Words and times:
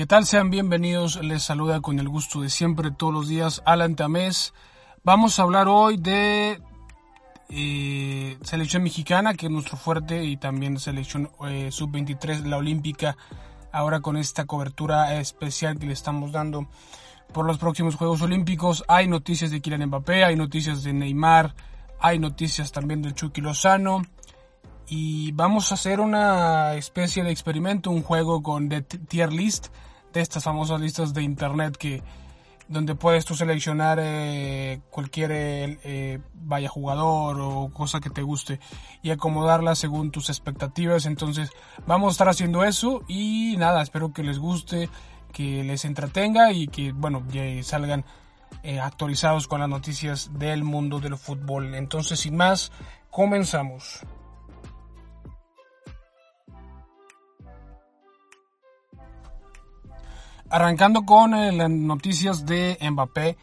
¿Qué 0.00 0.06
tal? 0.06 0.24
Sean 0.24 0.48
bienvenidos. 0.48 1.22
Les 1.22 1.42
saluda 1.42 1.82
con 1.82 1.98
el 1.98 2.08
gusto 2.08 2.40
de 2.40 2.48
siempre 2.48 2.90
todos 2.90 3.12
los 3.12 3.28
días 3.28 3.60
Alan 3.66 3.96
Tamés. 3.96 4.54
Vamos 5.04 5.38
a 5.38 5.42
hablar 5.42 5.68
hoy 5.68 5.98
de 5.98 6.58
eh, 7.50 8.38
selección 8.40 8.82
mexicana, 8.82 9.34
que 9.34 9.44
es 9.44 9.52
nuestro 9.52 9.76
fuerte, 9.76 10.24
y 10.24 10.38
también 10.38 10.78
selección 10.78 11.30
eh, 11.46 11.68
sub-23, 11.70 12.44
la 12.44 12.56
olímpica, 12.56 13.18
ahora 13.72 14.00
con 14.00 14.16
esta 14.16 14.46
cobertura 14.46 15.20
especial 15.20 15.78
que 15.78 15.84
le 15.84 15.92
estamos 15.92 16.32
dando 16.32 16.66
por 17.34 17.44
los 17.44 17.58
próximos 17.58 17.96
Juegos 17.96 18.22
Olímpicos. 18.22 18.82
Hay 18.88 19.06
noticias 19.06 19.50
de 19.50 19.60
Kylian 19.60 19.84
Mbappé, 19.88 20.24
hay 20.24 20.34
noticias 20.34 20.82
de 20.82 20.94
Neymar, 20.94 21.54
hay 21.98 22.18
noticias 22.18 22.72
también 22.72 23.02
del 23.02 23.14
Chucky 23.14 23.42
Lozano. 23.42 24.00
Y 24.86 25.32
vamos 25.32 25.70
a 25.70 25.74
hacer 25.74 26.00
una 26.00 26.74
especie 26.76 27.22
de 27.22 27.30
experimento, 27.30 27.90
un 27.90 28.02
juego 28.02 28.42
con 28.42 28.70
de 28.70 28.80
tier 28.80 29.30
list, 29.30 29.68
de 30.12 30.20
estas 30.20 30.44
famosas 30.44 30.80
listas 30.80 31.14
de 31.14 31.22
internet 31.22 31.76
que 31.76 32.02
donde 32.70 32.94
puedes 32.94 33.24
tú 33.24 33.34
seleccionar 33.34 33.98
eh, 34.00 34.80
cualquier 34.90 35.32
eh, 35.32 36.20
vaya 36.34 36.68
jugador 36.68 37.40
o 37.40 37.70
cosa 37.74 38.00
que 38.00 38.10
te 38.10 38.22
guste 38.22 38.60
y 39.02 39.10
acomodarla 39.10 39.74
según 39.74 40.12
tus 40.12 40.28
expectativas. 40.30 41.04
Entonces 41.04 41.50
vamos 41.84 42.08
a 42.08 42.12
estar 42.12 42.28
haciendo 42.28 42.62
eso 42.62 43.02
y 43.08 43.56
nada, 43.58 43.82
espero 43.82 44.12
que 44.12 44.22
les 44.22 44.38
guste, 44.38 44.88
que 45.32 45.64
les 45.64 45.84
entretenga 45.84 46.52
y 46.52 46.68
que 46.68 46.92
bueno, 46.92 47.24
salgan 47.62 48.04
eh, 48.62 48.78
actualizados 48.78 49.48
con 49.48 49.58
las 49.58 49.68
noticias 49.68 50.30
del 50.38 50.62
mundo 50.62 51.00
del 51.00 51.16
fútbol. 51.16 51.74
Entonces 51.74 52.20
sin 52.20 52.36
más, 52.36 52.70
comenzamos. 53.10 54.06
Arrancando 60.50 61.02
con 61.02 61.32
eh, 61.34 61.52
las 61.52 61.70
noticias 61.70 62.44
de 62.44 62.76
Mbappé 62.80 63.36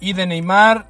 y 0.00 0.14
de 0.14 0.26
Neymar, 0.26 0.88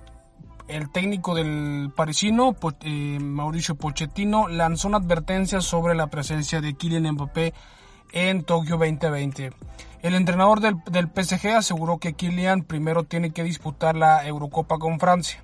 el 0.68 0.88
técnico 0.92 1.34
del 1.34 1.90
parisino, 1.96 2.54
eh, 2.82 3.18
Mauricio 3.20 3.74
Pochettino, 3.74 4.46
lanzó 4.46 4.86
una 4.86 4.98
advertencia 4.98 5.60
sobre 5.60 5.96
la 5.96 6.06
presencia 6.06 6.60
de 6.60 6.74
Kylian 6.74 7.12
Mbappé 7.12 7.54
en 8.12 8.44
Tokio 8.44 8.78
2020. 8.78 9.50
El 10.02 10.14
entrenador 10.14 10.60
del, 10.60 10.76
del 10.92 11.08
PSG 11.08 11.48
aseguró 11.56 11.98
que 11.98 12.12
Kylian 12.12 12.62
primero 12.62 13.02
tiene 13.02 13.32
que 13.32 13.42
disputar 13.42 13.96
la 13.96 14.24
Eurocopa 14.24 14.78
con 14.78 15.00
Francia. 15.00 15.40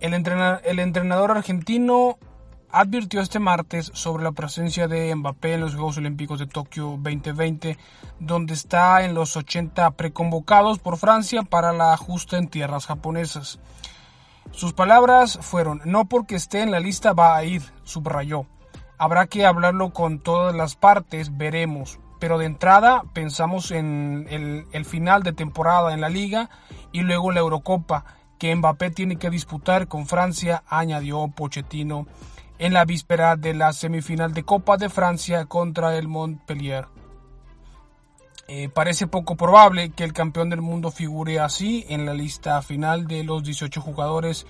El, 0.00 0.12
el 0.12 0.78
entrenador 0.80 1.30
argentino 1.30 2.18
advirtió 2.72 3.20
este 3.20 3.38
martes 3.38 3.90
sobre 3.94 4.22
la 4.22 4.32
presencia 4.32 4.88
de 4.88 5.14
Mbappé 5.14 5.54
en 5.54 5.60
los 5.60 5.74
Juegos 5.74 5.98
Olímpicos 5.98 6.38
de 6.38 6.46
Tokio 6.46 6.98
2020, 7.00 7.76
donde 8.18 8.54
está 8.54 9.04
en 9.04 9.14
los 9.14 9.36
80 9.36 9.90
preconvocados 9.92 10.78
por 10.78 10.96
Francia 10.96 11.42
para 11.42 11.72
la 11.72 11.96
justa 11.96 12.38
en 12.38 12.48
tierras 12.48 12.86
japonesas. 12.86 13.58
Sus 14.52 14.72
palabras 14.72 15.38
fueron, 15.40 15.80
no 15.84 16.06
porque 16.06 16.36
esté 16.36 16.62
en 16.62 16.70
la 16.70 16.80
lista 16.80 17.12
va 17.12 17.36
a 17.36 17.44
ir, 17.44 17.62
subrayó. 17.84 18.46
Habrá 18.98 19.26
que 19.26 19.46
hablarlo 19.46 19.92
con 19.92 20.18
todas 20.20 20.54
las 20.54 20.76
partes, 20.76 21.36
veremos. 21.36 21.98
Pero 22.18 22.36
de 22.36 22.44
entrada 22.44 23.02
pensamos 23.14 23.70
en 23.70 24.26
el, 24.28 24.84
final 24.84 25.22
de 25.22 25.32
temporada 25.32 25.94
en 25.94 26.02
la 26.02 26.10
liga 26.10 26.50
y 26.92 27.00
luego 27.00 27.32
la 27.32 27.40
Eurocopa, 27.40 28.04
que 28.38 28.54
Mbappé 28.54 28.90
tiene 28.90 29.16
que 29.16 29.30
disputar 29.30 29.88
con 29.88 30.06
Francia, 30.06 30.62
añadió 30.68 31.28
Pochettino 31.28 32.06
en 32.60 32.74
la 32.74 32.84
víspera 32.84 33.36
de 33.36 33.54
la 33.54 33.72
semifinal 33.72 34.34
de 34.34 34.44
Copa 34.44 34.76
de 34.76 34.90
Francia 34.90 35.46
contra 35.46 35.96
el 35.96 36.08
Montpellier. 36.08 36.88
Eh, 38.48 38.68
parece 38.68 39.06
poco 39.06 39.34
probable 39.34 39.92
que 39.92 40.04
el 40.04 40.12
campeón 40.12 40.50
del 40.50 40.60
mundo 40.60 40.90
figure 40.90 41.40
así 41.40 41.86
en 41.88 42.04
la 42.04 42.12
lista 42.12 42.60
final 42.60 43.06
de 43.06 43.24
los 43.24 43.42
18 43.44 43.80
jugadores 43.80 44.46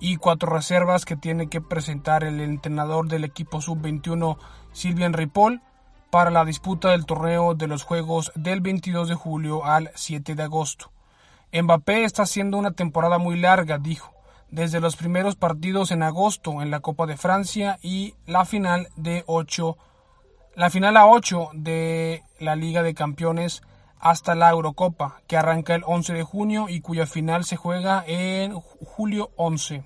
y 0.00 0.16
cuatro 0.16 0.52
reservas 0.52 1.04
que 1.04 1.14
tiene 1.14 1.48
que 1.48 1.60
presentar 1.60 2.24
el 2.24 2.40
entrenador 2.40 3.06
del 3.06 3.22
equipo 3.22 3.60
sub-21 3.60 4.38
Sylvain 4.72 5.12
Ripoll 5.12 5.62
para 6.10 6.32
la 6.32 6.44
disputa 6.44 6.90
del 6.90 7.06
torneo 7.06 7.54
de 7.54 7.68
los 7.68 7.84
Juegos 7.84 8.32
del 8.34 8.60
22 8.60 9.08
de 9.08 9.14
julio 9.14 9.64
al 9.64 9.92
7 9.94 10.34
de 10.34 10.42
agosto. 10.42 10.90
Mbappé 11.52 12.02
está 12.02 12.24
haciendo 12.24 12.58
una 12.58 12.72
temporada 12.72 13.18
muy 13.18 13.38
larga, 13.38 13.78
dijo 13.78 14.12
desde 14.52 14.80
los 14.80 14.94
primeros 14.94 15.34
partidos 15.34 15.90
en 15.90 16.04
agosto 16.04 16.62
en 16.62 16.70
la 16.70 16.78
Copa 16.78 17.06
de 17.06 17.16
Francia 17.16 17.80
y 17.82 18.14
la 18.26 18.44
final 18.44 18.88
de 18.94 19.24
8 19.26 19.76
la 20.54 20.68
final 20.68 20.98
a 20.98 21.06
8 21.06 21.50
de 21.54 22.22
la 22.38 22.56
Liga 22.56 22.82
de 22.82 22.92
Campeones 22.94 23.62
hasta 23.98 24.34
la 24.34 24.50
Eurocopa, 24.50 25.22
que 25.26 25.38
arranca 25.38 25.74
el 25.74 25.82
11 25.86 26.12
de 26.12 26.22
junio 26.24 26.66
y 26.68 26.80
cuya 26.80 27.06
final 27.06 27.44
se 27.44 27.56
juega 27.56 28.04
en 28.06 28.52
julio 28.52 29.30
11. 29.36 29.84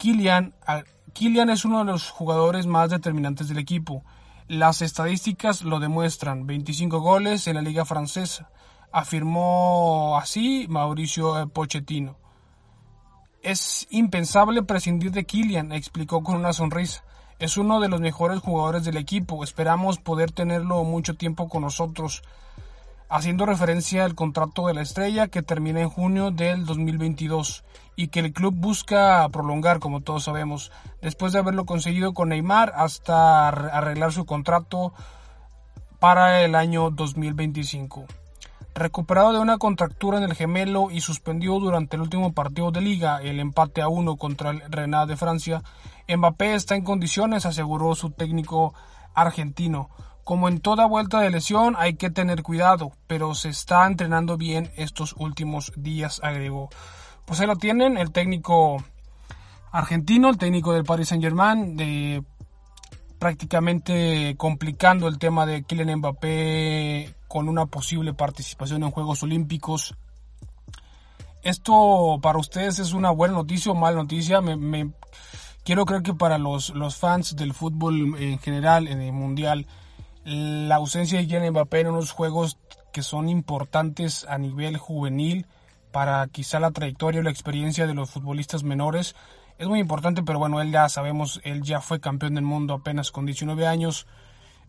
Kylian, 0.00 0.54
Kylian 1.12 1.50
es 1.50 1.64
uno 1.64 1.78
de 1.80 1.84
los 1.84 2.10
jugadores 2.10 2.66
más 2.66 2.90
determinantes 2.90 3.48
del 3.48 3.58
equipo. 3.58 4.02
Las 4.48 4.82
estadísticas 4.82 5.62
lo 5.62 5.78
demuestran, 5.78 6.46
25 6.46 7.00
goles 7.00 7.46
en 7.46 7.54
la 7.54 7.62
liga 7.62 7.84
francesa, 7.84 8.50
afirmó 8.90 10.18
así 10.18 10.66
Mauricio 10.68 11.48
Pochettino. 11.50 12.16
Es 13.42 13.86
impensable 13.90 14.62
prescindir 14.64 15.12
de 15.12 15.24
Kylian, 15.24 15.72
explicó 15.72 16.24
con 16.24 16.36
una 16.36 16.52
sonrisa. 16.52 17.04
Es 17.38 17.56
uno 17.56 17.78
de 17.78 17.88
los 17.88 18.00
mejores 18.00 18.40
jugadores 18.40 18.84
del 18.84 18.96
equipo. 18.96 19.44
Esperamos 19.44 19.98
poder 19.98 20.32
tenerlo 20.32 20.82
mucho 20.82 21.14
tiempo 21.14 21.48
con 21.48 21.62
nosotros. 21.62 22.22
Haciendo 23.08 23.46
referencia 23.46 24.04
al 24.04 24.16
contrato 24.16 24.66
de 24.66 24.74
la 24.74 24.82
estrella 24.82 25.28
que 25.28 25.42
termina 25.42 25.80
en 25.80 25.88
junio 25.88 26.32
del 26.32 26.66
2022 26.66 27.64
y 27.94 28.08
que 28.08 28.20
el 28.20 28.32
club 28.32 28.54
busca 28.54 29.26
prolongar, 29.30 29.78
como 29.78 30.00
todos 30.00 30.24
sabemos, 30.24 30.72
después 31.00 31.32
de 31.32 31.38
haberlo 31.38 31.64
conseguido 31.64 32.12
con 32.14 32.30
Neymar 32.30 32.72
hasta 32.76 33.48
arreglar 33.48 34.12
su 34.12 34.26
contrato 34.26 34.92
para 36.00 36.42
el 36.42 36.54
año 36.54 36.90
2025. 36.90 38.04
Recuperado 38.78 39.32
de 39.32 39.40
una 39.40 39.58
contractura 39.58 40.18
en 40.18 40.22
el 40.24 40.34
gemelo 40.34 40.92
y 40.92 41.00
suspendido 41.00 41.58
durante 41.58 41.96
el 41.96 42.02
último 42.02 42.32
partido 42.32 42.70
de 42.70 42.80
liga, 42.80 43.20
el 43.20 43.40
empate 43.40 43.82
a 43.82 43.88
uno 43.88 44.14
contra 44.14 44.50
el 44.50 44.60
Renat 44.70 45.08
de 45.08 45.16
Francia, 45.16 45.64
Mbappé 46.06 46.54
está 46.54 46.76
en 46.76 46.84
condiciones, 46.84 47.44
aseguró 47.44 47.96
su 47.96 48.10
técnico 48.10 48.74
argentino. 49.14 49.90
Como 50.22 50.46
en 50.46 50.60
toda 50.60 50.86
vuelta 50.86 51.18
de 51.18 51.30
lesión 51.30 51.74
hay 51.76 51.94
que 51.94 52.08
tener 52.08 52.44
cuidado, 52.44 52.92
pero 53.08 53.34
se 53.34 53.48
está 53.48 53.84
entrenando 53.84 54.36
bien 54.36 54.70
estos 54.76 55.12
últimos 55.18 55.72
días, 55.74 56.20
agregó. 56.22 56.70
Pues 57.24 57.40
ahí 57.40 57.48
lo 57.48 57.56
tienen, 57.56 57.96
el 57.96 58.12
técnico 58.12 58.76
argentino, 59.72 60.28
el 60.28 60.38
técnico 60.38 60.72
del 60.72 60.84
Paris 60.84 61.08
Saint 61.08 61.24
Germain, 61.24 61.76
de 61.76 62.22
prácticamente 63.18 64.36
complicando 64.36 65.08
el 65.08 65.18
tema 65.18 65.46
de 65.46 65.64
Kylian 65.64 65.98
Mbappé 65.98 67.17
con 67.28 67.48
una 67.48 67.66
posible 67.66 68.14
participación 68.14 68.82
en 68.82 68.90
Juegos 68.90 69.22
Olímpicos. 69.22 69.94
Esto 71.42 72.18
para 72.20 72.38
ustedes 72.38 72.78
es 72.78 72.92
una 72.92 73.10
buena 73.10 73.34
noticia 73.34 73.72
o 73.72 73.74
mala 73.74 73.98
noticia. 73.98 74.40
Me, 74.40 74.90
quiero 75.64 75.84
creer 75.84 76.02
que 76.02 76.14
para 76.14 76.38
los, 76.38 76.70
los, 76.70 76.96
fans 76.96 77.36
del 77.36 77.54
fútbol 77.54 78.20
en 78.20 78.38
general, 78.38 78.88
en 78.88 79.00
el 79.00 79.12
mundial, 79.12 79.66
la 80.24 80.76
ausencia 80.76 81.18
de 81.18 81.26
Kylian 81.26 81.52
Mbappé 81.52 81.80
en 81.80 81.88
unos 81.88 82.10
juegos 82.10 82.58
que 82.92 83.02
son 83.02 83.28
importantes 83.28 84.26
a 84.28 84.38
nivel 84.38 84.76
juvenil 84.76 85.46
para 85.92 86.26
quizá 86.26 86.58
la 86.58 86.70
trayectoria 86.70 87.20
o 87.20 87.24
la 87.24 87.30
experiencia 87.30 87.86
de 87.86 87.94
los 87.94 88.10
futbolistas 88.10 88.64
menores 88.64 89.14
es 89.58 89.66
muy 89.66 89.80
importante, 89.80 90.22
pero 90.22 90.38
bueno, 90.38 90.60
él 90.60 90.70
ya 90.70 90.88
sabemos, 90.88 91.40
él 91.42 91.62
ya 91.62 91.80
fue 91.80 91.98
campeón 91.98 92.36
del 92.36 92.44
mundo 92.44 92.74
apenas 92.74 93.10
con 93.10 93.26
19 93.26 93.66
años. 93.66 94.06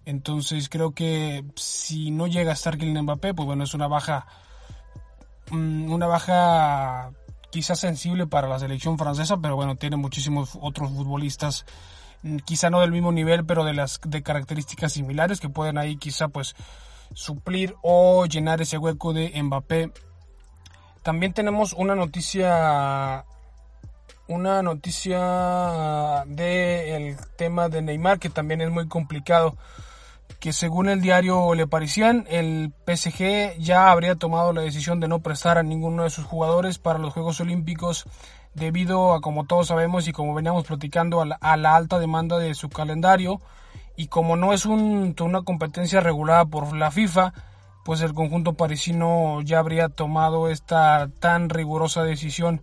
Entonces 0.10 0.70
creo 0.70 0.92
que 0.94 1.46
si 1.56 2.10
no 2.10 2.26
llega 2.26 2.50
a 2.50 2.56
estar 2.56 2.80
Kylian 2.80 3.04
Mbappé, 3.04 3.36
pues 3.36 3.46
bueno, 3.46 3.64
es 3.64 3.76
una 3.76 3.88
baja, 3.88 4.26
mm, 5.52 5.92
una 5.92 6.08
baja 6.08 7.12
quizás 7.52 7.80
sensible 7.80 8.26
para 8.26 8.48
la 8.48 8.58
selección 8.58 8.98
francesa, 8.98 9.38
pero 9.38 9.56
bueno, 9.56 9.76
tiene 9.76 9.98
muchísimos 9.98 10.58
otros 10.60 10.90
futbolistas, 10.90 11.64
mm, 12.24 12.38
quizá 12.38 12.72
no 12.72 12.80
del 12.82 12.92
mismo 12.92 13.12
nivel, 13.12 13.46
pero 13.46 13.64
de 13.64 13.74
las 13.76 14.00
de 14.04 14.24
características 14.24 14.94
similares 14.94 15.40
que 15.40 15.50
pueden 15.50 15.78
ahí 15.78 15.96
quizá 15.96 16.28
pues 16.28 16.56
suplir 17.14 17.76
o 17.84 18.26
llenar 18.26 18.64
ese 18.64 18.80
hueco 18.80 19.14
de 19.14 19.40
Mbappé. 19.44 19.92
También 21.04 21.34
tenemos 21.34 21.74
una 21.74 21.94
noticia 21.94 23.26
una 24.28 24.64
noticia 24.64 26.24
del 26.26 27.16
tema 27.36 27.70
de 27.70 27.84
Neymar 27.84 28.18
que 28.18 28.32
también 28.32 28.62
es 28.62 28.72
muy 28.72 28.88
complicado 28.88 29.56
que 30.40 30.54
según 30.54 30.88
el 30.90 31.02
diario 31.02 31.54
Le 31.56 31.68
Parisien, 31.68 32.26
el 32.30 32.74
PSG 32.86 33.58
ya 33.60 33.92
habría 33.92 34.16
tomado 34.16 34.54
la 34.54 34.62
decisión 34.62 35.00
de 35.00 35.08
no 35.08 35.20
prestar 35.20 35.58
a 35.58 35.64
ninguno 35.64 36.04
de 36.04 36.10
sus 36.10 36.26
jugadores 36.26 36.80
para 36.80 37.00
los 37.00 37.14
Juegos 37.14 37.42
Olímpicos 37.42 38.06
debido 38.54 39.14
a, 39.14 39.22
como 39.22 39.46
todos 39.46 39.68
sabemos 39.68 40.08
y 40.08 40.12
como 40.12 40.34
veníamos 40.34 40.66
platicando, 40.66 41.22
a 41.22 41.58
la, 41.58 41.76
alta 41.76 42.00
demanda 42.00 42.38
de 42.38 42.54
su 42.54 42.70
calendario. 42.70 43.42
Y 43.96 44.08
como 44.08 44.38
no 44.38 44.54
es 44.54 44.66
una 44.66 45.42
competencia 45.44 46.00
regulada 46.00 46.46
por 46.46 46.76
la 46.76 46.90
FIFA, 46.90 47.34
pues 47.84 48.02
el 48.02 48.14
conjunto 48.14 48.54
parisino 48.54 49.42
ya 49.42 49.60
habría 49.60 49.90
tomado 49.90 50.50
esta 50.50 51.10
tan 51.20 51.50
rigurosa 51.50 52.04
decisión 52.04 52.62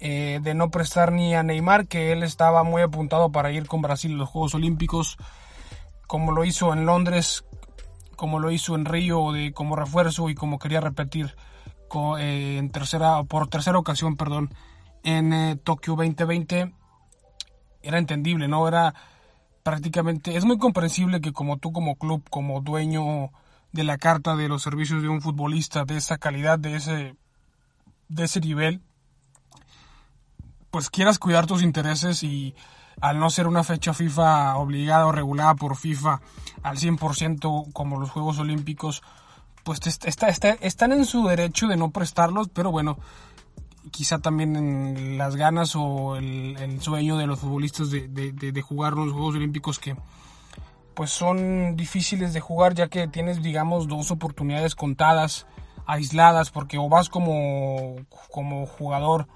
eh, 0.00 0.40
de 0.42 0.54
no 0.54 0.70
prestar 0.70 1.12
ni 1.12 1.34
a 1.34 1.42
Neymar, 1.42 1.86
que 1.86 2.12
él 2.12 2.22
estaba 2.22 2.62
muy 2.62 2.82
apuntado 2.82 3.32
para 3.32 3.52
ir 3.52 3.66
con 3.66 3.80
Brasil 3.80 4.12
a 4.12 4.16
los 4.16 4.28
Juegos 4.28 4.54
Olímpicos, 4.54 5.16
como 6.06 6.32
lo 6.32 6.44
hizo 6.44 6.72
en 6.72 6.86
Londres, 6.86 7.44
como 8.16 8.38
lo 8.38 8.50
hizo 8.50 8.74
en 8.74 8.84
Río 8.84 9.32
de 9.32 9.52
como 9.52 9.76
refuerzo 9.76 10.28
y 10.30 10.34
como 10.34 10.58
quería 10.58 10.80
repetir 10.80 11.34
eh, 12.18 12.56
en 12.58 12.70
tercera 12.70 13.22
por 13.24 13.48
tercera 13.48 13.78
ocasión, 13.78 14.16
perdón, 14.16 14.52
en 15.02 15.32
eh, 15.32 15.56
Tokio 15.62 15.94
2020 15.94 16.72
era 17.82 17.98
entendible, 17.98 18.48
no 18.48 18.66
era 18.66 18.94
prácticamente 19.62 20.36
es 20.36 20.44
muy 20.44 20.58
comprensible 20.58 21.20
que 21.20 21.32
como 21.32 21.58
tú 21.58 21.72
como 21.72 21.96
club, 21.96 22.22
como 22.30 22.60
dueño 22.60 23.30
de 23.72 23.84
la 23.84 23.98
carta 23.98 24.36
de 24.36 24.48
los 24.48 24.62
servicios 24.62 25.02
de 25.02 25.08
un 25.08 25.20
futbolista 25.20 25.84
de 25.84 25.96
esa 25.96 26.18
calidad, 26.18 26.58
de 26.58 26.76
ese 26.76 27.16
de 28.08 28.24
ese 28.24 28.40
nivel, 28.40 28.82
pues 30.70 30.90
quieras 30.90 31.18
cuidar 31.18 31.46
tus 31.46 31.62
intereses 31.62 32.22
y 32.22 32.54
al 33.00 33.18
no 33.18 33.30
ser 33.30 33.46
una 33.46 33.64
fecha 33.64 33.94
FIFA 33.94 34.56
obligada 34.56 35.06
o 35.06 35.12
regulada 35.12 35.54
por 35.54 35.76
FIFA 35.76 36.20
al 36.62 36.78
100% 36.78 37.72
como 37.72 37.98
los 37.98 38.10
Juegos 38.10 38.38
Olímpicos, 38.38 39.02
pues 39.62 39.80
está, 39.86 40.28
está, 40.28 40.50
están 40.60 40.92
en 40.92 41.04
su 41.04 41.26
derecho 41.26 41.68
de 41.68 41.76
no 41.76 41.90
prestarlos, 41.90 42.48
pero 42.48 42.70
bueno, 42.70 42.98
quizá 43.90 44.18
también 44.18 45.18
las 45.18 45.36
ganas 45.36 45.74
o 45.76 46.16
el, 46.16 46.80
sueño 46.80 47.16
de 47.16 47.26
los 47.26 47.40
futbolistas 47.40 47.90
de, 47.90 48.08
de, 48.08 48.62
jugar 48.62 48.94
los 48.94 49.12
Juegos 49.12 49.36
Olímpicos 49.36 49.78
que 49.78 49.96
pues 50.94 51.10
son 51.10 51.76
difíciles 51.76 52.32
de 52.32 52.40
jugar 52.40 52.74
ya 52.74 52.88
que 52.88 53.08
tienes 53.08 53.42
digamos 53.42 53.88
dos 53.88 54.10
oportunidades 54.10 54.74
contadas, 54.74 55.46
aisladas, 55.86 56.50
porque 56.50 56.78
o 56.78 56.88
vas 56.88 57.08
como, 57.08 57.96
como 58.30 58.66
jugador 58.66 59.26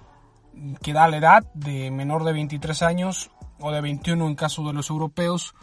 que 0.83 0.93
da 0.93 1.09
la 1.09 1.17
edad 1.17 1.53
de 1.55 1.91
menor 1.91 2.25
de 2.25 2.33
23 2.33 2.83
años 2.83 3.31
o 3.61 3.71
de 3.71 3.81
21 3.81 4.27
en 4.27 4.35
caso 4.35 4.65
de 4.67 4.73
los 4.73 4.91
europeos, 4.91 5.55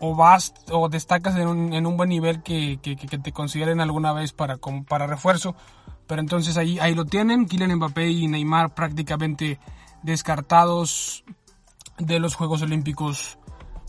o 0.00 0.14
vas 0.14 0.54
o 0.70 0.88
destacas 0.88 1.36
en 1.36 1.48
un, 1.48 1.72
en 1.72 1.86
un 1.86 1.96
buen 1.96 2.08
nivel 2.08 2.42
que, 2.42 2.78
que, 2.82 2.96
te 2.96 3.32
consideren 3.32 3.80
alguna 3.80 4.12
vez 4.12 4.32
para, 4.32 4.58
para 4.88 5.06
refuerzo. 5.06 5.54
Pero 6.06 6.20
entonces 6.20 6.56
ahí, 6.56 6.78
ahí 6.78 6.94
lo 6.94 7.06
tienen, 7.06 7.46
Kylian 7.46 7.76
Mbappé 7.76 8.10
y 8.10 8.28
Neymar 8.28 8.74
prácticamente 8.74 9.58
descartados 10.02 11.24
de 11.98 12.18
los 12.18 12.34
Juegos 12.34 12.60
Olímpicos 12.62 13.38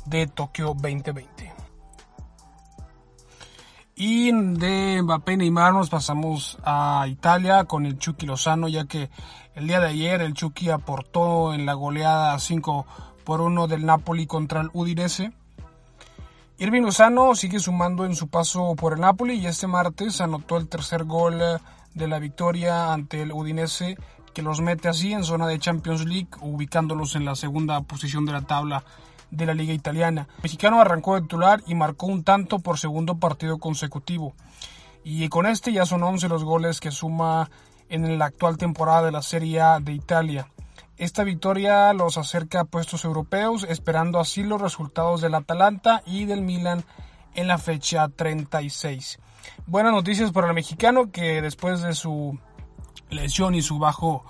de 0.06 0.28
Tokio 0.28 0.68
2020. 0.68 1.54
Y 3.98 4.32
de 4.32 5.02
Mbappé 5.02 5.34
y 5.34 5.38
Neymar 5.38 5.74
nos 5.74 5.90
pasamos 5.90 6.58
a 6.64 7.06
Italia 7.08 7.64
con 7.66 7.86
el 7.86 7.98
Chucky 7.98 8.26
Lozano, 8.26 8.68
ya 8.68 8.86
que 8.86 9.10
el 9.56 9.68
día 9.68 9.80
de 9.80 9.88
ayer 9.88 10.22
el 10.22 10.34
Chucky 10.34 10.70
aportó 10.70 11.54
en 11.54 11.66
la 11.66 11.74
goleada 11.74 12.38
5 12.38 12.86
por 13.24 13.42
1 13.42 13.68
del 13.68 13.86
Napoli 13.86 14.28
contra 14.28 14.62
el 14.62 14.70
Udinese. 14.74 15.32
Irving 16.58 16.84
Lozano 16.84 17.36
sigue 17.36 17.60
sumando 17.60 18.06
en 18.06 18.16
su 18.16 18.28
paso 18.28 18.76
por 18.76 18.94
el 18.94 19.02
Napoli 19.02 19.36
y 19.36 19.48
este 19.48 19.68
martes 19.68 20.22
anotó 20.22 20.58
el 20.58 20.68
tercer 20.68 21.06
gol 21.06 21.42
de 21.94 22.08
la 22.08 22.20
victoria 22.20 22.94
ante 22.94 23.22
el 23.22 23.32
Udinese 23.32 23.98
que 24.34 24.42
los 24.42 24.60
mete 24.60 24.90
así 24.90 25.14
en 25.14 25.24
zona 25.24 25.48
de 25.48 25.58
Champions 25.60 26.06
League, 26.06 26.28
ubicándolos 26.42 27.16
en 27.16 27.24
la 27.24 27.36
segunda 27.36 27.80
posición 27.82 28.26
de 28.26 28.34
la 28.34 28.42
tabla 28.42 28.84
de 29.32 29.46
la 29.46 29.54
liga 29.54 29.74
italiana. 29.74 30.28
El 30.38 30.44
mexicano 30.44 30.82
arrancó 30.82 31.16
de 31.16 31.22
titular 31.22 31.64
y 31.66 31.74
marcó 31.74 32.08
un 32.08 32.26
tanto 32.26 32.60
por 32.60 32.78
segundo 32.78 33.18
partido 33.18 33.58
consecutivo. 33.60 34.34
Y 35.06 35.30
con 35.30 35.46
este 35.46 35.72
ya 35.72 35.86
son 35.86 36.04
11 36.04 36.28
los 36.28 36.44
goles 36.44 36.82
que 36.82 36.92
suma 36.92 37.50
en 37.90 38.18
la 38.18 38.26
actual 38.26 38.58
temporada 38.58 39.04
de 39.04 39.12
la 39.12 39.22
Serie 39.22 39.62
A 39.62 39.80
de 39.80 39.94
Italia. 39.94 40.50
Esta 40.98 41.24
victoria 41.24 41.92
los 41.94 42.18
acerca 42.18 42.62
a 42.62 42.66
puestos 42.66 43.04
europeos, 43.04 43.66
esperando 43.68 44.20
así 44.20 44.44
los 44.44 44.62
resultados 44.62 45.22
del 45.22 45.36
Atalanta 45.36 46.02
y 46.06 46.26
del 46.26 46.42
Milan 46.42 46.86
en 47.34 47.48
la 47.48 47.58
fecha 47.58 48.08
36. 48.08 49.20
Buenas 49.68 49.92
noticias 49.92 50.32
para 50.32 50.48
el 50.48 50.54
mexicano 50.54 51.12
que 51.12 51.42
después 51.42 51.82
de 51.82 51.94
su 51.94 52.40
lesión 53.10 53.56
y 53.56 53.62
su 53.62 53.78
bajo 53.78 54.24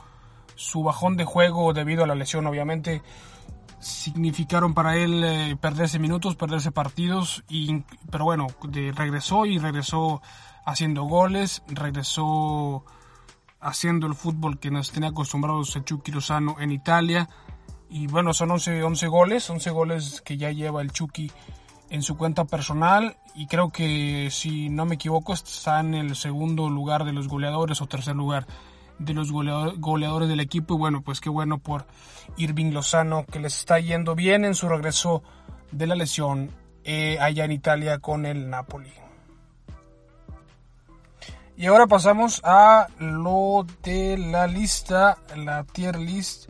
su 0.55 0.83
bajón 0.83 1.17
de 1.17 1.25
juego 1.25 1.73
debido 1.73 2.03
a 2.03 2.07
la 2.07 2.15
lesión 2.15 2.47
obviamente 2.47 3.01
significaron 3.79 4.73
para 4.73 4.97
él 4.97 5.23
eh, 5.23 5.57
perderse 5.59 5.99
minutos, 5.99 6.35
perderse 6.35 6.71
partidos, 6.71 7.43
y, 7.47 7.83
pero 8.09 8.25
bueno, 8.25 8.47
regresó 8.95 9.45
y 9.45 9.59
regresó 9.59 10.21
haciendo 10.65 11.03
goles, 11.03 11.61
regresó 11.67 12.83
haciendo 13.65 14.05
el 14.05 14.13
fútbol 14.13 14.59
que 14.59 14.69
nos 14.69 14.91
tenía 14.91 15.09
acostumbrados 15.09 15.75
el 15.75 15.83
Chucky 15.83 16.11
Lozano 16.11 16.55
en 16.59 16.71
Italia. 16.71 17.27
Y 17.89 18.07
bueno, 18.07 18.33
son 18.33 18.51
11, 18.51 18.83
11 18.83 19.07
goles, 19.07 19.49
11 19.49 19.69
goles 19.71 20.21
que 20.21 20.37
ya 20.37 20.51
lleva 20.51 20.81
el 20.81 20.91
Chucky 20.91 21.31
en 21.89 22.03
su 22.03 22.15
cuenta 22.15 22.45
personal 22.45 23.17
y 23.35 23.47
creo 23.47 23.71
que 23.71 24.29
si 24.31 24.69
no 24.69 24.85
me 24.85 24.95
equivoco 24.95 25.33
está 25.33 25.79
en 25.79 25.93
el 25.93 26.15
segundo 26.15 26.69
lugar 26.69 27.05
de 27.05 27.13
los 27.13 27.27
goleadores 27.27 27.81
o 27.81 27.87
tercer 27.87 28.15
lugar 28.15 28.47
de 28.97 29.13
los 29.13 29.31
goleadores 29.31 30.29
del 30.29 30.39
equipo 30.39 30.75
y 30.75 30.77
bueno, 30.77 31.01
pues 31.01 31.19
qué 31.19 31.29
bueno 31.29 31.59
por 31.59 31.85
Irving 32.37 32.71
Lozano 32.71 33.25
que 33.25 33.39
les 33.39 33.57
está 33.57 33.79
yendo 33.79 34.15
bien 34.15 34.45
en 34.45 34.55
su 34.55 34.67
regreso 34.67 35.21
de 35.71 35.87
la 35.87 35.95
lesión 35.95 36.51
eh, 36.83 37.17
allá 37.19 37.45
en 37.45 37.51
Italia 37.51 37.99
con 37.99 38.25
el 38.25 38.49
Napoli. 38.49 39.04
Y 41.57 41.67
ahora 41.67 41.87
pasamos 41.87 42.41
a 42.43 42.87
lo 42.99 43.65
de 43.81 44.17
la 44.17 44.45
lista, 44.45 45.17
la 45.37 45.63
tier 45.63 45.97
list, 45.97 46.49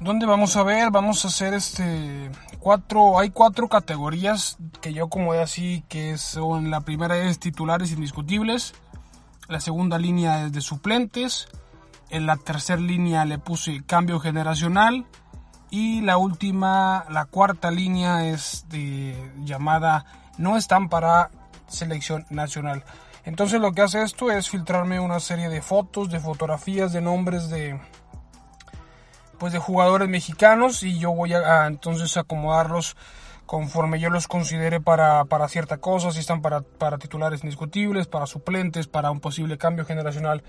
donde 0.00 0.26
vamos 0.26 0.54
a 0.56 0.62
ver, 0.62 0.90
vamos 0.90 1.24
a 1.24 1.28
hacer 1.28 1.54
este 1.54 2.30
cuatro, 2.58 3.18
hay 3.18 3.30
cuatro 3.30 3.68
categorías 3.68 4.58
que 4.82 4.92
yo 4.92 5.08
como 5.08 5.32
así 5.32 5.82
que 5.88 6.18
son 6.18 6.70
la 6.70 6.82
primera 6.82 7.16
es 7.16 7.38
titulares 7.38 7.92
indiscutibles, 7.92 8.74
la 9.48 9.60
segunda 9.60 9.98
línea 9.98 10.44
es 10.44 10.52
de 10.52 10.60
suplentes, 10.60 11.48
en 12.10 12.26
la 12.26 12.36
tercera 12.36 12.80
línea 12.80 13.24
le 13.24 13.38
puse 13.38 13.82
cambio 13.86 14.20
generacional 14.20 15.06
y 15.70 16.02
la 16.02 16.18
última, 16.18 17.06
la 17.08 17.24
cuarta 17.24 17.70
línea 17.70 18.26
es 18.26 18.66
de 18.68 19.16
llamada 19.38 20.04
no 20.36 20.58
están 20.58 20.90
para 20.90 21.30
selección 21.68 22.26
nacional. 22.28 22.84
Entonces 23.24 23.60
lo 23.60 23.72
que 23.72 23.82
hace 23.82 24.02
esto 24.02 24.30
es 24.30 24.48
filtrarme 24.48 25.00
una 25.00 25.20
serie 25.20 25.48
de 25.48 25.62
fotos, 25.62 26.10
de 26.10 26.20
fotografías, 26.20 26.92
de 26.92 27.00
nombres 27.00 27.50
de 27.50 27.78
pues 29.38 29.54
de 29.54 29.58
jugadores 29.58 30.06
mexicanos 30.08 30.82
y 30.82 30.98
yo 30.98 31.12
voy 31.12 31.32
a, 31.32 31.66
entonces 31.66 32.18
acomodarlos 32.18 32.94
conforme 33.46 33.98
yo 33.98 34.10
los 34.10 34.28
considere 34.28 34.80
para, 34.80 35.24
para 35.24 35.48
cierta 35.48 35.78
cosa, 35.78 36.12
si 36.12 36.20
están 36.20 36.42
para, 36.42 36.60
para 36.60 36.98
titulares 36.98 37.42
indiscutibles, 37.42 38.06
para 38.06 38.26
suplentes, 38.26 38.86
para 38.86 39.10
un 39.10 39.18
posible 39.18 39.56
cambio 39.56 39.86
generacional 39.86 40.44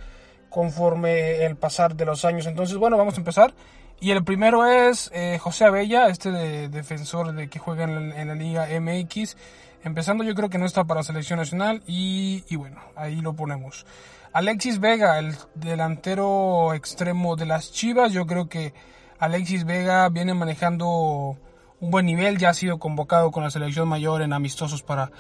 conforme 0.50 1.46
el 1.46 1.56
pasar 1.56 1.96
de 1.96 2.06
los 2.06 2.26
años. 2.26 2.46
Entonces, 2.46 2.78
bueno, 2.78 2.98
vamos 2.98 3.16
a 3.16 3.18
empezar. 3.18 3.56
Y 4.00 4.12
el 4.12 4.24
primero 4.24 4.66
es 4.66 5.10
eh, 5.14 5.40
José 5.40 5.66
Abella, 5.66 6.08
este 6.10 6.32
de, 6.32 6.70
defensor 6.70 7.34
de 7.34 7.50
que 7.50 7.60
juega 7.60 7.86
en 7.86 8.28
la, 8.28 8.36
Liga 8.36 8.68
MX. 8.80 9.38
Empezando, 9.84 10.24
yo 10.24 10.36
creo 10.36 10.50
que 10.50 10.58
no 10.58 10.66
está 10.66 10.84
para 10.84 11.04
selección 11.04 11.40
nacional 11.40 11.82
y, 11.88 12.44
y 12.50 12.56
bueno, 12.56 12.82
ahí 12.96 13.22
lo 13.22 13.34
ponemos. 13.34 13.86
Alexis 14.34 14.80
Vega, 14.80 15.20
el 15.20 15.36
delantero 15.56 16.74
extremo 16.74 17.36
de 17.36 17.46
las 17.46 17.72
Chivas, 17.72 18.14
yo 18.14 18.26
creo 18.26 18.48
que 18.48 18.74
Alexis 19.20 19.66
Vega 19.66 20.08
viene 20.10 20.34
manejando 20.34 21.38
un 21.82 21.92
buen 21.92 22.06
nivel, 22.06 22.38
ya 22.38 22.50
ha 22.50 22.54
sido 22.54 22.80
convocado 22.80 23.32
con 23.32 23.44
la 23.44 23.52
selección 23.52 23.88
mayor 23.88 24.22
en 24.22 24.34
amistosos 24.34 24.84
para, 24.84 25.12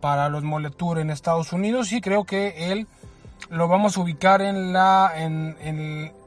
para 0.00 0.28
los 0.28 0.42
Moletour 0.42 0.98
en 0.98 1.10
Estados 1.10 1.52
Unidos 1.52 1.92
y 1.92 2.00
creo 2.00 2.24
que 2.24 2.72
él 2.72 2.86
lo 3.50 3.68
vamos 3.68 3.96
a 3.96 4.00
ubicar 4.00 4.42
en 4.42 4.72
la, 4.72 5.12
en, 5.14 5.56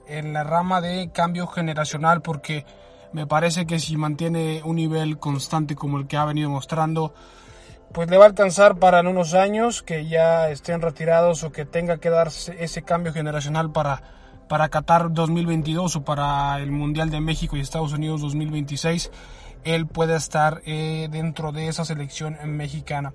en, 0.08 0.34
la 0.34 0.44
rama 0.44 0.80
de 0.80 1.12
cambio 1.12 1.48
generacional 1.48 2.22
porque 2.22 2.66
me 3.14 3.28
parece 3.28 3.66
que 3.66 3.80
si 3.80 3.98
mantiene 3.98 4.62
un 4.64 4.76
nivel 4.76 5.18
constante 5.18 5.76
como 5.76 5.98
el 5.98 6.08
que 6.08 6.18
ha 6.18 6.26
venido 6.26 6.50
mostrando, 6.50 7.14
pues 7.94 8.10
le 8.10 8.18
va 8.18 8.26
a 8.26 8.28
alcanzar 8.28 8.78
para 8.78 9.00
en 9.00 9.08
unos 9.08 9.34
años 9.34 9.82
que 9.82 10.08
ya 10.08 10.50
estén 10.50 10.82
retirados 10.82 11.44
o 11.44 11.52
que 11.52 11.66
tenga 11.66 11.98
que 11.98 12.10
darse 12.10 12.56
ese 12.64 12.84
cambio 12.84 13.14
generacional 13.14 13.72
para, 13.72 14.02
para 14.48 14.70
Qatar 14.70 15.12
2022 15.14 15.96
o 15.96 16.04
para 16.04 16.60
el 16.60 16.72
Mundial 16.72 17.10
de 17.10 17.22
México 17.22 17.58
y 17.58 17.62
Estados 17.62 17.94
Unidos 17.94 18.22
2026 18.22 19.12
él 19.64 19.88
puede 19.88 20.16
estar 20.16 20.62
eh, 20.66 21.08
dentro 21.12 21.52
de 21.52 21.68
esa 21.68 21.86
selección 21.86 22.38
mexicana. 22.46 23.14